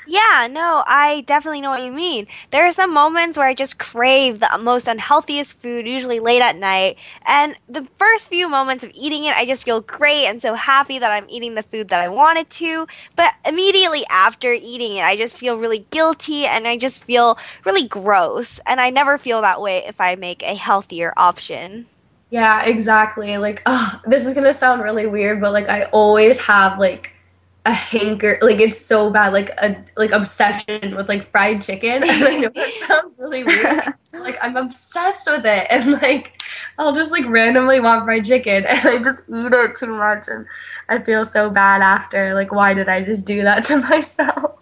Yeah, 0.09 0.47
no, 0.49 0.83
I 0.87 1.21
definitely 1.27 1.61
know 1.61 1.69
what 1.69 1.83
you 1.83 1.91
mean. 1.91 2.25
There 2.49 2.65
are 2.67 2.71
some 2.71 2.91
moments 2.91 3.37
where 3.37 3.45
I 3.45 3.53
just 3.53 3.77
crave 3.77 4.39
the 4.39 4.57
most 4.59 4.87
unhealthiest 4.87 5.59
food, 5.61 5.85
usually 5.85 6.19
late 6.19 6.41
at 6.41 6.55
night. 6.55 6.97
And 7.27 7.55
the 7.69 7.85
first 7.99 8.27
few 8.27 8.49
moments 8.49 8.83
of 8.83 8.89
eating 8.95 9.25
it, 9.25 9.35
I 9.37 9.45
just 9.45 9.63
feel 9.63 9.81
great 9.81 10.25
and 10.25 10.41
so 10.41 10.55
happy 10.55 10.97
that 10.97 11.11
I'm 11.11 11.29
eating 11.29 11.53
the 11.53 11.61
food 11.61 11.89
that 11.89 12.03
I 12.03 12.09
wanted 12.09 12.49
to. 12.49 12.87
But 13.15 13.35
immediately 13.45 14.03
after 14.09 14.51
eating 14.51 14.95
it, 14.95 15.03
I 15.03 15.15
just 15.15 15.37
feel 15.37 15.59
really 15.59 15.85
guilty 15.91 16.47
and 16.47 16.67
I 16.67 16.75
just 16.75 17.03
feel 17.03 17.37
really 17.63 17.87
gross. 17.87 18.59
And 18.65 18.81
I 18.81 18.89
never 18.89 19.19
feel 19.19 19.41
that 19.43 19.61
way 19.61 19.83
if 19.85 20.01
I 20.01 20.15
make 20.15 20.41
a 20.41 20.55
healthier 20.55 21.13
option. 21.17 21.85
Yeah, 22.31 22.65
exactly. 22.65 23.37
Like, 23.37 23.61
oh, 23.67 24.01
this 24.07 24.25
is 24.25 24.33
gonna 24.33 24.53
sound 24.53 24.81
really 24.81 25.05
weird, 25.05 25.39
but 25.39 25.53
like 25.53 25.69
I 25.69 25.83
always 25.85 26.39
have 26.41 26.79
like 26.79 27.11
a 27.69 27.73
hanker 27.73 28.39
like 28.41 28.59
it's 28.59 28.83
so 28.83 29.11
bad, 29.11 29.31
like 29.31 29.49
a 29.59 29.83
like 29.95 30.11
obsession 30.11 30.95
with 30.95 31.07
like 31.07 31.29
fried 31.29 31.61
chicken. 31.61 32.03
And 32.03 32.23
I 32.23 32.35
know 32.35 32.49
that 32.49 32.73
sounds 32.87 33.15
really 33.19 33.43
weird. 33.43 33.93
like 34.13 34.39
I'm 34.41 34.57
obsessed 34.57 35.27
with 35.27 35.45
it. 35.45 35.67
And 35.69 35.93
like 36.01 36.41
I'll 36.77 36.95
just 36.95 37.11
like 37.11 37.25
randomly 37.27 37.79
want 37.79 38.05
fried 38.05 38.25
chicken 38.25 38.65
and 38.67 38.87
I 38.87 38.97
just 38.97 39.21
eat 39.29 39.53
it 39.53 39.75
too 39.77 39.95
much 39.95 40.27
and 40.27 40.47
I 40.89 40.99
feel 40.99 41.25
so 41.25 41.49
bad 41.49 41.81
after. 41.81 42.33
Like 42.33 42.51
why 42.51 42.73
did 42.73 42.89
I 42.89 43.03
just 43.03 43.25
do 43.25 43.43
that 43.43 43.65
to 43.65 43.77
myself? 43.89 44.58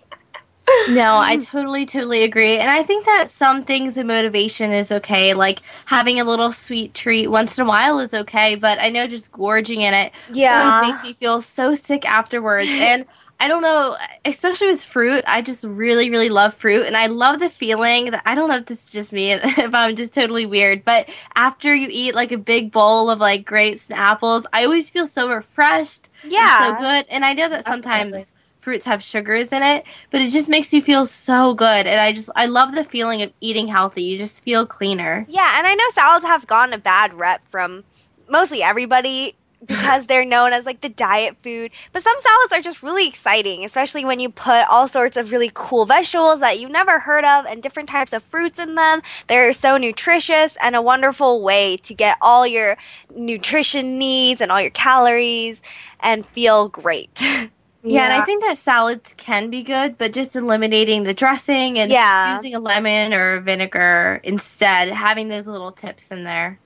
No, 0.90 1.18
I 1.18 1.38
totally, 1.42 1.86
totally 1.86 2.24
agree. 2.24 2.58
And 2.58 2.70
I 2.70 2.84
think 2.84 3.06
that 3.06 3.30
some 3.30 3.62
things 3.62 3.98
in 3.98 4.08
motivation 4.08 4.72
is 4.72 4.92
okay. 4.92 5.34
Like 5.34 5.62
having 5.86 6.20
a 6.20 6.24
little 6.24 6.52
sweet 6.52 6.94
treat 6.94 7.28
once 7.28 7.58
in 7.58 7.66
a 7.66 7.68
while 7.68 8.00
is 8.00 8.14
okay. 8.14 8.56
But 8.56 8.80
I 8.80 8.90
know 8.90 9.08
just 9.08 9.32
gorging 9.32 9.82
in 9.82 9.94
it 9.94 10.12
yeah. 10.32 10.82
makes 10.84 11.04
me 11.04 11.14
feel 11.14 11.42
so 11.42 11.76
sick 11.76 12.06
afterwards. 12.06 12.68
And 12.88 13.06
I 13.40 13.48
don't 13.48 13.62
know, 13.62 13.98
especially 14.26 14.68
with 14.68 14.84
fruit, 14.84 15.24
I 15.28 15.42
just 15.42 15.64
really, 15.64 16.10
really 16.10 16.30
love 16.30 16.54
fruit. 16.56 16.86
And 16.86 16.96
I 16.96 17.08
love 17.08 17.40
the 17.40 17.50
feeling 17.50 18.12
that 18.12 18.24
I 18.26 18.34
don't 18.34 18.50
know 18.50 18.56
if 18.56 18.66
this 18.66 18.86
is 18.86 18.92
just 18.92 19.12
me, 19.12 19.32
if 19.34 19.74
I'm 19.74 19.96
just 19.96 20.14
totally 20.14 20.46
weird, 20.46 20.86
but 20.86 21.10
after 21.36 21.76
you 21.76 21.88
eat 21.92 22.16
like 22.16 22.32
a 22.32 22.38
big 22.38 22.72
bowl 22.72 23.10
of 23.10 23.20
like 23.20 23.46
grapes 23.46 23.90
and 23.90 24.00
apples, 24.00 24.48
I 24.54 24.64
always 24.64 24.90
feel 24.90 25.06
so 25.06 25.30
refreshed. 25.30 26.10
Yeah. 26.24 26.60
so 26.60 26.82
good. 26.82 27.06
And 27.10 27.26
I 27.26 27.34
know 27.34 27.50
that 27.50 27.66
sometimes. 27.66 28.14
Absolutely 28.14 28.37
fruits 28.68 28.86
have 28.86 29.02
sugars 29.02 29.54
in 29.54 29.64
it, 29.64 29.86
but 30.12 30.20
it 30.20 30.30
just 30.30 30.50
makes 30.50 30.74
you 30.74 30.82
feel 30.82 31.06
so 31.06 31.54
good. 31.54 31.88
And 31.88 32.02
I 32.02 32.12
just 32.12 32.30
I 32.36 32.48
love 32.48 32.76
the 32.76 32.84
feeling 32.84 33.22
of 33.22 33.32
eating 33.40 33.66
healthy. 33.66 34.04
You 34.04 34.18
just 34.18 34.44
feel 34.44 34.66
cleaner. 34.66 35.26
Yeah, 35.30 35.58
and 35.58 35.66
I 35.66 35.74
know 35.74 35.86
salads 35.94 36.26
have 36.26 36.48
gotten 36.48 36.74
a 36.74 36.78
bad 36.78 37.14
rep 37.14 37.48
from 37.48 37.86
mostly 38.28 38.62
everybody 38.62 39.36
because 39.66 40.08
they're 40.08 40.26
known 40.26 40.52
as 40.52 40.66
like 40.66 40.82
the 40.82 40.90
diet 40.90 41.38
food. 41.42 41.72
But 41.94 42.04
some 42.04 42.18
salads 42.20 42.52
are 42.52 42.62
just 42.62 42.84
really 42.84 43.08
exciting, 43.08 43.64
especially 43.64 44.04
when 44.04 44.20
you 44.20 44.30
put 44.30 44.68
all 44.70 44.90
sorts 44.90 45.16
of 45.16 45.32
really 45.32 45.50
cool 45.54 45.86
vegetables 45.86 46.42
that 46.42 46.60
you've 46.60 46.70
never 46.70 47.00
heard 47.00 47.24
of 47.24 47.46
and 47.46 47.64
different 47.64 47.88
types 47.88 48.12
of 48.12 48.22
fruits 48.22 48.60
in 48.60 48.76
them. 48.76 49.02
They're 49.28 49.54
so 49.54 49.78
nutritious 49.78 50.58
and 50.62 50.76
a 50.76 50.82
wonderful 50.82 51.42
way 51.42 51.78
to 51.78 51.94
get 51.94 52.18
all 52.22 52.46
your 52.46 52.76
nutrition 53.16 53.98
needs 53.98 54.42
and 54.42 54.52
all 54.52 54.60
your 54.60 54.72
calories 54.72 55.62
and 56.02 56.26
feel 56.28 56.68
great. 56.68 57.24
Yeah, 57.84 58.06
and 58.06 58.14
I 58.14 58.26
think 58.26 58.44
that 58.44 58.58
salads 58.58 59.14
can 59.18 59.50
be 59.50 59.64
good, 59.64 59.98
but 59.98 60.12
just 60.14 60.36
eliminating 60.36 61.04
the 61.04 61.14
dressing 61.14 61.80
and 61.80 61.92
Yeah. 61.92 62.34
using 62.36 62.56
a 62.56 62.60
lemon 62.60 63.14
or 63.14 63.40
vinegar 63.40 64.20
instead, 64.24 64.90
having 64.90 65.30
those 65.30 65.48
little 65.48 65.72
tips 65.72 66.12
in 66.12 66.24
there. 66.24 66.60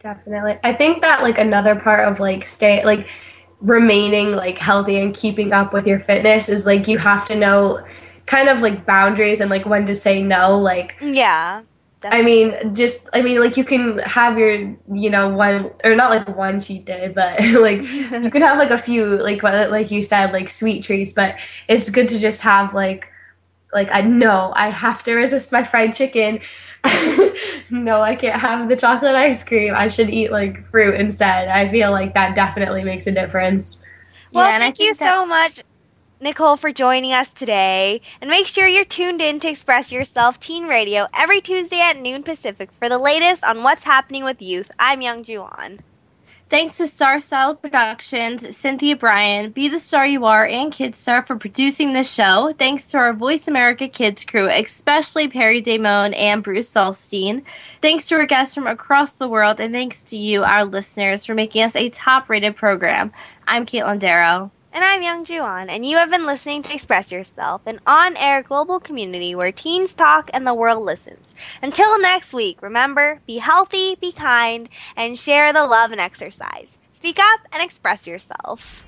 Definitely. 0.00 0.58
I 0.62 0.72
think 0.72 1.02
that 1.02 1.22
like 1.22 1.38
another 1.38 1.74
part 1.76 2.06
of 2.08 2.20
like 2.20 2.44
stay 2.46 2.84
like 2.84 3.08
remaining 3.60 4.32
like 4.32 4.58
healthy 4.58 4.98
and 4.98 5.14
keeping 5.14 5.52
up 5.52 5.72
with 5.72 5.86
your 5.86 5.98
fitness 6.00 6.48
is 6.50 6.66
like 6.66 6.86
you 6.86 6.98
have 6.98 7.24
to 7.26 7.34
know 7.34 7.82
kind 8.26 8.48
of 8.50 8.60
like 8.60 8.84
boundaries 8.84 9.40
and 9.40 9.50
like 9.50 9.64
when 9.64 9.86
to 9.86 9.94
say 9.94 10.22
no 10.22 10.58
like 10.58 10.94
Yeah. 11.00 11.62
I 12.10 12.22
mean, 12.22 12.74
just 12.74 13.08
I 13.12 13.22
mean, 13.22 13.40
like 13.40 13.56
you 13.56 13.64
can 13.64 13.98
have 14.00 14.38
your, 14.38 14.54
you 14.92 15.10
know, 15.10 15.28
one 15.28 15.70
or 15.84 15.94
not 15.94 16.10
like 16.10 16.36
one 16.36 16.60
cheat 16.60 16.84
day, 16.84 17.12
but 17.14 17.40
like 17.60 17.82
you 17.82 18.30
can 18.30 18.42
have 18.42 18.58
like 18.58 18.70
a 18.70 18.78
few, 18.78 19.04
like 19.22 19.42
what, 19.42 19.70
like 19.70 19.90
you 19.90 20.02
said, 20.02 20.32
like 20.32 20.50
sweet 20.50 20.82
treats. 20.84 21.12
But 21.12 21.36
it's 21.68 21.90
good 21.90 22.08
to 22.08 22.18
just 22.18 22.40
have 22.42 22.74
like, 22.74 23.08
like 23.72 23.88
I 23.92 24.02
know 24.02 24.52
I 24.56 24.68
have 24.68 25.02
to 25.04 25.14
resist 25.14 25.50
my 25.52 25.64
fried 25.64 25.94
chicken. 25.94 26.40
no, 27.70 28.00
I 28.02 28.14
can't 28.14 28.40
have 28.40 28.68
the 28.68 28.76
chocolate 28.76 29.16
ice 29.16 29.42
cream. 29.44 29.74
I 29.74 29.88
should 29.88 30.10
eat 30.10 30.30
like 30.30 30.64
fruit 30.64 30.94
instead. 30.94 31.48
I 31.48 31.66
feel 31.66 31.90
like 31.90 32.14
that 32.14 32.34
definitely 32.34 32.84
makes 32.84 33.06
a 33.06 33.12
difference. 33.12 33.82
Well, 34.32 34.46
Yeah, 34.48 34.54
and 34.54 34.62
I 34.62 34.66
thank 34.66 34.78
you 34.80 34.94
that- 34.94 35.14
so 35.14 35.26
much, 35.26 35.62
Nicole, 36.24 36.56
for 36.56 36.72
joining 36.72 37.12
us 37.12 37.28
today. 37.28 38.00
And 38.18 38.30
make 38.30 38.46
sure 38.46 38.66
you're 38.66 38.86
tuned 38.86 39.20
in 39.20 39.40
to 39.40 39.48
Express 39.50 39.92
Yourself 39.92 40.40
Teen 40.40 40.66
Radio 40.66 41.06
every 41.12 41.42
Tuesday 41.42 41.80
at 41.80 42.00
noon 42.00 42.22
Pacific 42.22 42.70
for 42.78 42.88
the 42.88 42.96
latest 42.96 43.44
on 43.44 43.62
what's 43.62 43.84
happening 43.84 44.24
with 44.24 44.40
youth. 44.40 44.70
I'm 44.78 45.00
Youngjoo 45.00 45.52
Ahn. 45.52 45.80
Thanks 46.48 46.78
to 46.78 46.86
Star 46.86 47.20
Style 47.20 47.54
Productions, 47.54 48.56
Cynthia 48.56 48.96
Brian, 48.96 49.50
Be 49.50 49.68
the 49.68 49.78
Star 49.78 50.06
You 50.06 50.24
Are, 50.24 50.46
and 50.46 50.72
Kidstar 50.72 51.26
for 51.26 51.36
producing 51.36 51.92
this 51.92 52.10
show. 52.10 52.54
Thanks 52.58 52.88
to 52.88 52.96
our 52.96 53.12
Voice 53.12 53.46
America 53.46 53.86
Kids 53.86 54.24
crew, 54.24 54.48
especially 54.48 55.28
Perry 55.28 55.62
Damone 55.62 56.16
and 56.16 56.42
Bruce 56.42 56.72
Solstein. 56.72 57.42
Thanks 57.82 58.08
to 58.08 58.14
our 58.14 58.24
guests 58.24 58.54
from 58.54 58.66
across 58.66 59.18
the 59.18 59.28
world, 59.28 59.60
and 59.60 59.74
thanks 59.74 60.02
to 60.04 60.16
you, 60.16 60.42
our 60.42 60.64
listeners, 60.64 61.26
for 61.26 61.34
making 61.34 61.64
us 61.64 61.76
a 61.76 61.90
top 61.90 62.30
rated 62.30 62.56
program. 62.56 63.12
I'm 63.46 63.66
Katelyn 63.66 63.98
Darrow. 63.98 64.50
And 64.74 64.82
I'm 64.82 65.02
Youngjoo 65.02 65.40
Ahn, 65.40 65.70
and 65.70 65.86
you 65.86 65.98
have 65.98 66.10
been 66.10 66.26
listening 66.26 66.64
to 66.64 66.74
Express 66.74 67.12
Yourself, 67.12 67.62
an 67.64 67.78
on 67.86 68.16
air 68.16 68.42
global 68.42 68.80
community 68.80 69.32
where 69.32 69.52
teens 69.52 69.92
talk 69.92 70.28
and 70.34 70.44
the 70.44 70.52
world 70.52 70.84
listens. 70.84 71.32
Until 71.62 72.00
next 72.00 72.32
week, 72.32 72.60
remember 72.60 73.20
be 73.24 73.38
healthy, 73.38 73.94
be 73.94 74.10
kind, 74.10 74.68
and 74.96 75.16
share 75.16 75.52
the 75.52 75.64
love 75.64 75.92
and 75.92 76.00
exercise. 76.00 76.76
Speak 76.92 77.20
up 77.20 77.42
and 77.52 77.62
express 77.62 78.04
yourself. 78.04 78.84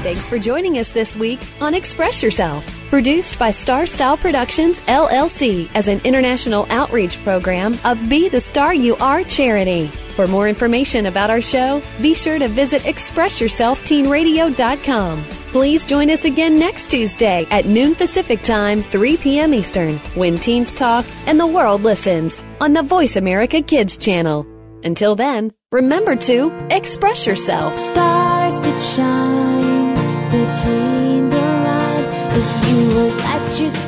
Thanks 0.00 0.26
for 0.26 0.38
joining 0.38 0.76
us 0.76 0.92
this 0.92 1.16
week 1.16 1.40
on 1.62 1.72
Express 1.72 2.22
Yourself, 2.22 2.62
produced 2.90 3.38
by 3.38 3.50
Star 3.50 3.86
Style 3.86 4.18
Productions 4.18 4.82
LLC 4.82 5.70
as 5.74 5.88
an 5.88 6.02
international 6.04 6.66
outreach 6.68 7.16
program 7.24 7.78
of 7.86 8.06
Be 8.10 8.28
the 8.28 8.42
Star 8.42 8.74
You 8.74 8.96
Are 8.96 9.24
charity. 9.24 9.90
For 10.16 10.26
more 10.26 10.48
information 10.48 11.06
about 11.06 11.28
our 11.28 11.42
show, 11.42 11.82
be 12.00 12.14
sure 12.14 12.38
to 12.38 12.48
visit 12.48 12.80
expressyourselfteenradio.com. 12.82 15.24
Please 15.52 15.84
join 15.84 16.10
us 16.10 16.24
again 16.24 16.56
next 16.56 16.90
Tuesday 16.90 17.46
at 17.50 17.66
noon 17.66 17.94
Pacific 17.94 18.42
Time, 18.42 18.82
3 18.82 19.18
p.m. 19.18 19.52
Eastern, 19.52 19.98
when 20.14 20.38
teens 20.38 20.74
talk 20.74 21.04
and 21.26 21.38
the 21.38 21.46
world 21.46 21.82
listens 21.82 22.42
on 22.62 22.72
the 22.72 22.82
Voice 22.82 23.16
America 23.16 23.60
Kids 23.60 23.98
channel. 23.98 24.46
Until 24.82 25.16
then, 25.16 25.52
remember 25.70 26.16
to 26.16 26.50
express 26.70 27.26
yourself. 27.26 27.78
Stars 27.78 28.58
could 28.60 28.80
shine 28.80 29.94
between 30.30 31.28
the 31.28 31.36
lines 31.36 32.08
if 32.32 32.68
you 32.70 33.12
yourself 33.28 33.85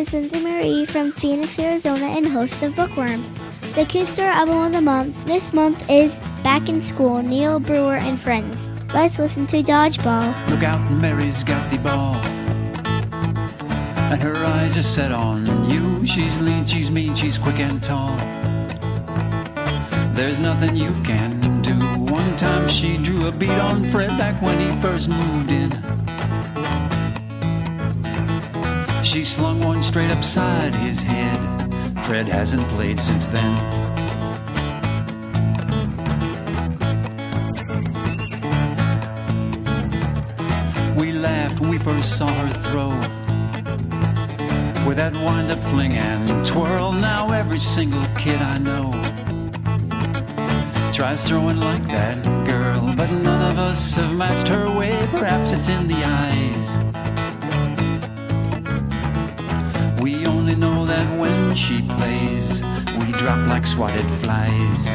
Lindsay 0.00 0.40
Marie 0.40 0.86
from 0.86 1.12
Phoenix, 1.12 1.58
Arizona, 1.58 2.06
and 2.06 2.26
host 2.26 2.62
of 2.62 2.74
Bookworm. 2.74 3.22
The 3.74 3.84
Kidstar 3.84 4.30
album 4.30 4.56
of 4.56 4.72
the 4.72 4.80
month 4.80 5.26
this 5.26 5.52
month 5.52 5.90
is 5.90 6.20
Back 6.42 6.70
in 6.70 6.80
School, 6.80 7.22
Neil 7.22 7.60
Brewer 7.60 7.96
and 7.96 8.18
Friends. 8.18 8.70
Let's 8.94 9.18
listen 9.18 9.46
to 9.48 9.62
Dodgeball. 9.62 10.48
Look 10.48 10.62
out, 10.62 10.80
Mary's 10.90 11.44
got 11.44 11.70
the 11.70 11.76
ball. 11.80 12.14
And 14.10 14.22
her 14.22 14.36
eyes 14.36 14.78
are 14.78 14.82
set 14.82 15.12
on 15.12 15.44
you. 15.68 16.06
She's 16.06 16.40
lean, 16.40 16.64
she's 16.64 16.90
mean, 16.90 17.14
she's 17.14 17.36
quick 17.36 17.60
and 17.60 17.82
tall. 17.82 18.16
There's 20.14 20.40
nothing 20.40 20.76
you 20.76 20.92
can 21.04 21.60
do. 21.60 21.74
One 22.10 22.36
time 22.38 22.66
she 22.68 22.96
drew 22.96 23.28
a 23.28 23.32
beat 23.32 23.50
on 23.50 23.84
Fred 23.84 24.08
back 24.16 24.40
when 24.40 24.58
he 24.58 24.80
first 24.80 25.10
moved 25.10 25.50
in. 25.50 25.70
She 29.10 29.24
slung 29.24 29.60
one 29.62 29.82
straight 29.82 30.12
upside 30.12 30.72
his 30.72 31.02
head. 31.02 31.40
Fred 32.04 32.28
hasn't 32.28 32.62
played 32.68 33.00
since 33.00 33.26
then. 33.26 33.56
We 40.94 41.10
laughed 41.10 41.58
when 41.58 41.70
we 41.70 41.78
first 41.78 42.16
saw 42.16 42.28
her 42.28 42.52
throw. 42.70 42.90
With 44.86 44.98
that 44.98 45.14
wind 45.14 45.50
up 45.50 45.58
fling 45.58 45.94
and 45.94 46.46
twirl, 46.46 46.92
now 46.92 47.32
every 47.32 47.58
single 47.58 48.06
kid 48.16 48.40
I 48.40 48.58
know 48.58 48.92
tries 50.92 51.26
throwing 51.26 51.58
like 51.58 51.82
that 51.88 52.22
girl. 52.46 52.94
But 52.96 53.10
none 53.10 53.50
of 53.50 53.58
us 53.58 53.94
have 53.94 54.16
matched 54.16 54.46
her 54.46 54.66
way, 54.78 54.92
perhaps 55.10 55.50
it's 55.50 55.68
in 55.68 55.88
the 55.88 56.00
eyes. 56.04 56.99
She 61.56 61.82
plays, 61.82 62.62
we 62.98 63.12
drop 63.12 63.46
like 63.48 63.66
swatted 63.66 64.08
flies. 64.22 64.86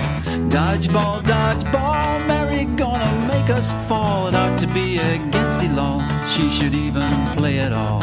Dodgeball, 0.50 1.22
dodgeball, 1.22 2.28
Mary 2.28 2.66
gonna 2.66 3.28
make 3.28 3.50
us 3.50 3.74
fall. 3.88 4.28
It 4.28 4.36
ought 4.36 4.58
to 4.60 4.68
be 4.68 4.98
against 4.98 5.60
the 5.60 5.70
law. 5.70 6.00
She 6.28 6.50
should 6.50 6.74
even 6.74 7.12
play 7.36 7.58
it 7.58 7.74
all. 7.74 8.02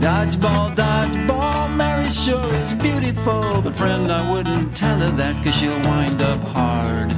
Dodgeball, 0.00 0.74
dodgeball, 0.74 1.76
Mary 1.76 2.10
sure 2.10 2.54
is 2.62 2.74
beautiful. 2.74 3.62
But 3.62 3.74
friend, 3.74 4.10
I 4.10 4.30
wouldn't 4.32 4.76
tell 4.76 4.98
her 4.98 5.10
that, 5.10 5.42
cause 5.44 5.54
she'll 5.54 5.78
wind 5.88 6.20
up 6.22 6.40
hard. 6.48 7.12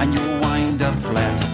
And 0.00 0.14
you'll 0.14 0.40
wind 0.40 0.82
up 0.82 0.96
flat. 0.96 1.49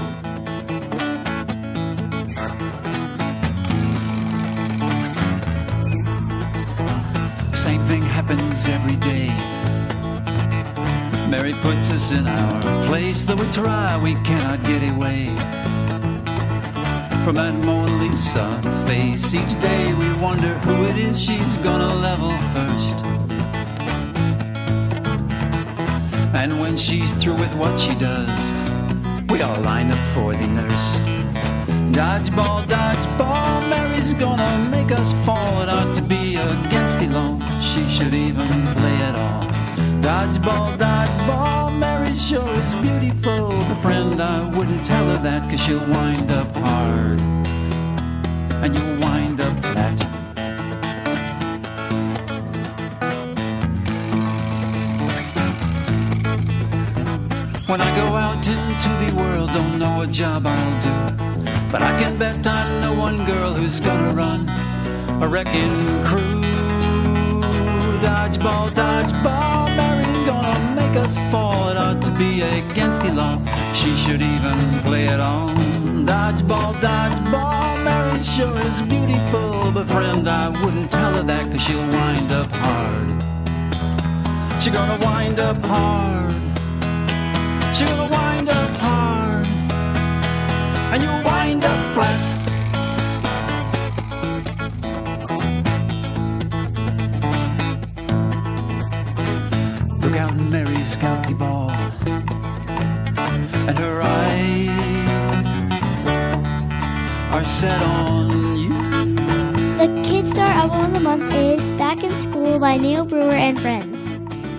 Every 8.64 8.96
day. 8.96 9.28
Mary 11.28 11.52
puts 11.60 11.90
us 11.90 12.10
in 12.10 12.26
our 12.26 12.86
place, 12.86 13.24
though 13.24 13.36
we 13.36 13.48
try, 13.52 13.98
we 14.02 14.14
cannot 14.22 14.62
get 14.64 14.82
away 14.94 15.26
from 17.22 17.34
that 17.34 17.52
Mona 17.66 17.92
Lisa 17.98 18.48
face. 18.86 19.34
Each 19.34 19.60
day 19.60 19.92
we 19.92 20.08
wonder 20.22 20.54
who 20.60 20.84
it 20.86 20.96
is 20.96 21.20
she's 21.20 21.56
gonna 21.58 21.94
level 21.94 22.30
first. 22.54 23.04
And 26.34 26.58
when 26.58 26.78
she's 26.78 27.12
through 27.12 27.34
with 27.34 27.54
what 27.56 27.78
she 27.78 27.94
does, 27.96 28.36
we 29.28 29.42
all 29.42 29.60
line 29.60 29.90
up 29.90 29.98
for 30.14 30.32
the 30.32 30.46
nurse. 30.46 31.05
Dodgeball, 31.92 32.66
dodgeball, 32.66 33.68
Mary's 33.70 34.12
gonna 34.14 34.68
make 34.70 34.90
us 34.92 35.12
fall. 35.24 35.62
It 35.62 35.68
ought 35.68 35.94
to 35.96 36.02
be 36.02 36.36
against 36.36 36.98
the 36.98 37.08
law. 37.08 37.38
She 37.60 37.86
should 37.88 38.14
even 38.14 38.46
play 38.76 38.96
it 39.08 39.14
all. 39.14 39.42
Dodgeball, 40.02 40.76
dodgeball, 40.76 41.78
Mary 41.78 42.16
sure 42.16 42.46
is 42.46 42.74
beautiful. 42.74 43.48
But 43.68 43.76
friend, 43.76 44.20
I 44.20 44.44
wouldn't 44.56 44.84
tell 44.84 45.04
her 45.06 45.18
that, 45.18 45.42
cause 45.50 45.60
she'll 45.60 45.78
wind 45.78 46.30
up 46.30 46.54
hard. 46.56 47.20
And 48.62 48.76
you'll 48.76 49.00
wind 49.00 49.40
up 49.40 49.56
flat. 49.64 50.02
When 57.68 57.80
I 57.80 57.96
go 57.96 58.14
out 58.14 58.46
into 58.46 58.90
the 59.04 59.12
world, 59.16 59.50
don't 59.52 59.78
know 59.78 59.96
what 59.98 60.10
job 60.12 60.46
I'll 60.46 60.80
do. 60.80 61.25
But 61.70 61.82
I 61.82 62.00
can 62.00 62.16
bet 62.16 62.46
I 62.46 62.80
know 62.80 62.94
one 62.94 63.24
girl 63.26 63.52
who's 63.52 63.80
gonna 63.80 64.14
run 64.14 64.48
a 65.22 65.28
wrecking 65.28 66.04
crew. 66.04 66.40
Dodgeball, 68.00 68.70
dodgeball, 68.70 69.66
Mary 69.76 70.26
gonna 70.26 70.74
make 70.74 70.96
us 70.96 71.16
fall. 71.30 71.68
It 71.70 71.76
ought 71.76 72.00
to 72.02 72.10
be 72.12 72.42
against 72.42 73.02
the 73.02 73.12
law. 73.12 73.38
She 73.74 73.94
should 73.96 74.22
even 74.22 74.58
play 74.84 75.06
it 75.06 75.20
on. 75.20 75.56
Dodgeball, 76.06 76.74
dodgeball, 76.74 77.84
Mary 77.84 78.22
sure 78.22 78.58
is 78.68 78.80
beautiful. 78.82 79.72
But 79.72 79.86
friend, 79.88 80.28
I 80.28 80.48
wouldn't 80.48 80.90
tell 80.92 81.14
her 81.14 81.22
that 81.22 81.50
cause 81.50 81.62
she'll 81.62 81.88
wind 81.98 82.30
up 82.30 82.50
hard. 82.52 83.22
She's 84.62 84.72
gonna 84.72 84.98
wind 85.04 85.38
up 85.40 85.58
hard. 85.64 86.32
She's 87.74 87.88
gonna 87.88 88.10
wind 88.10 88.48
up 88.48 88.76
hard. 88.78 89.46
And 90.92 91.02
you'll 91.02 91.22
wind 91.46 91.64
up 91.64 91.78
flat. 91.94 92.20
Look 100.02 100.16
out, 100.16 100.34
Mary's 100.50 100.96
got 100.96 101.28
the 101.28 101.34
ball. 101.34 101.70
And 103.68 103.78
her 103.78 104.00
eyes 104.02 105.46
are 107.32 107.44
set 107.44 107.80
on 107.82 108.56
you. 108.56 108.70
The 109.80 109.88
Kidstar 110.06 110.50
album 110.62 110.80
of 110.86 110.92
the 110.94 111.00
month 111.00 111.32
is 111.34 111.60
Back 111.78 112.02
in 112.02 112.10
School 112.18 112.58
by 112.58 112.76
Neil 112.76 113.04
Brewer 113.04 113.38
and 113.48 113.60
Friends. 113.60 113.95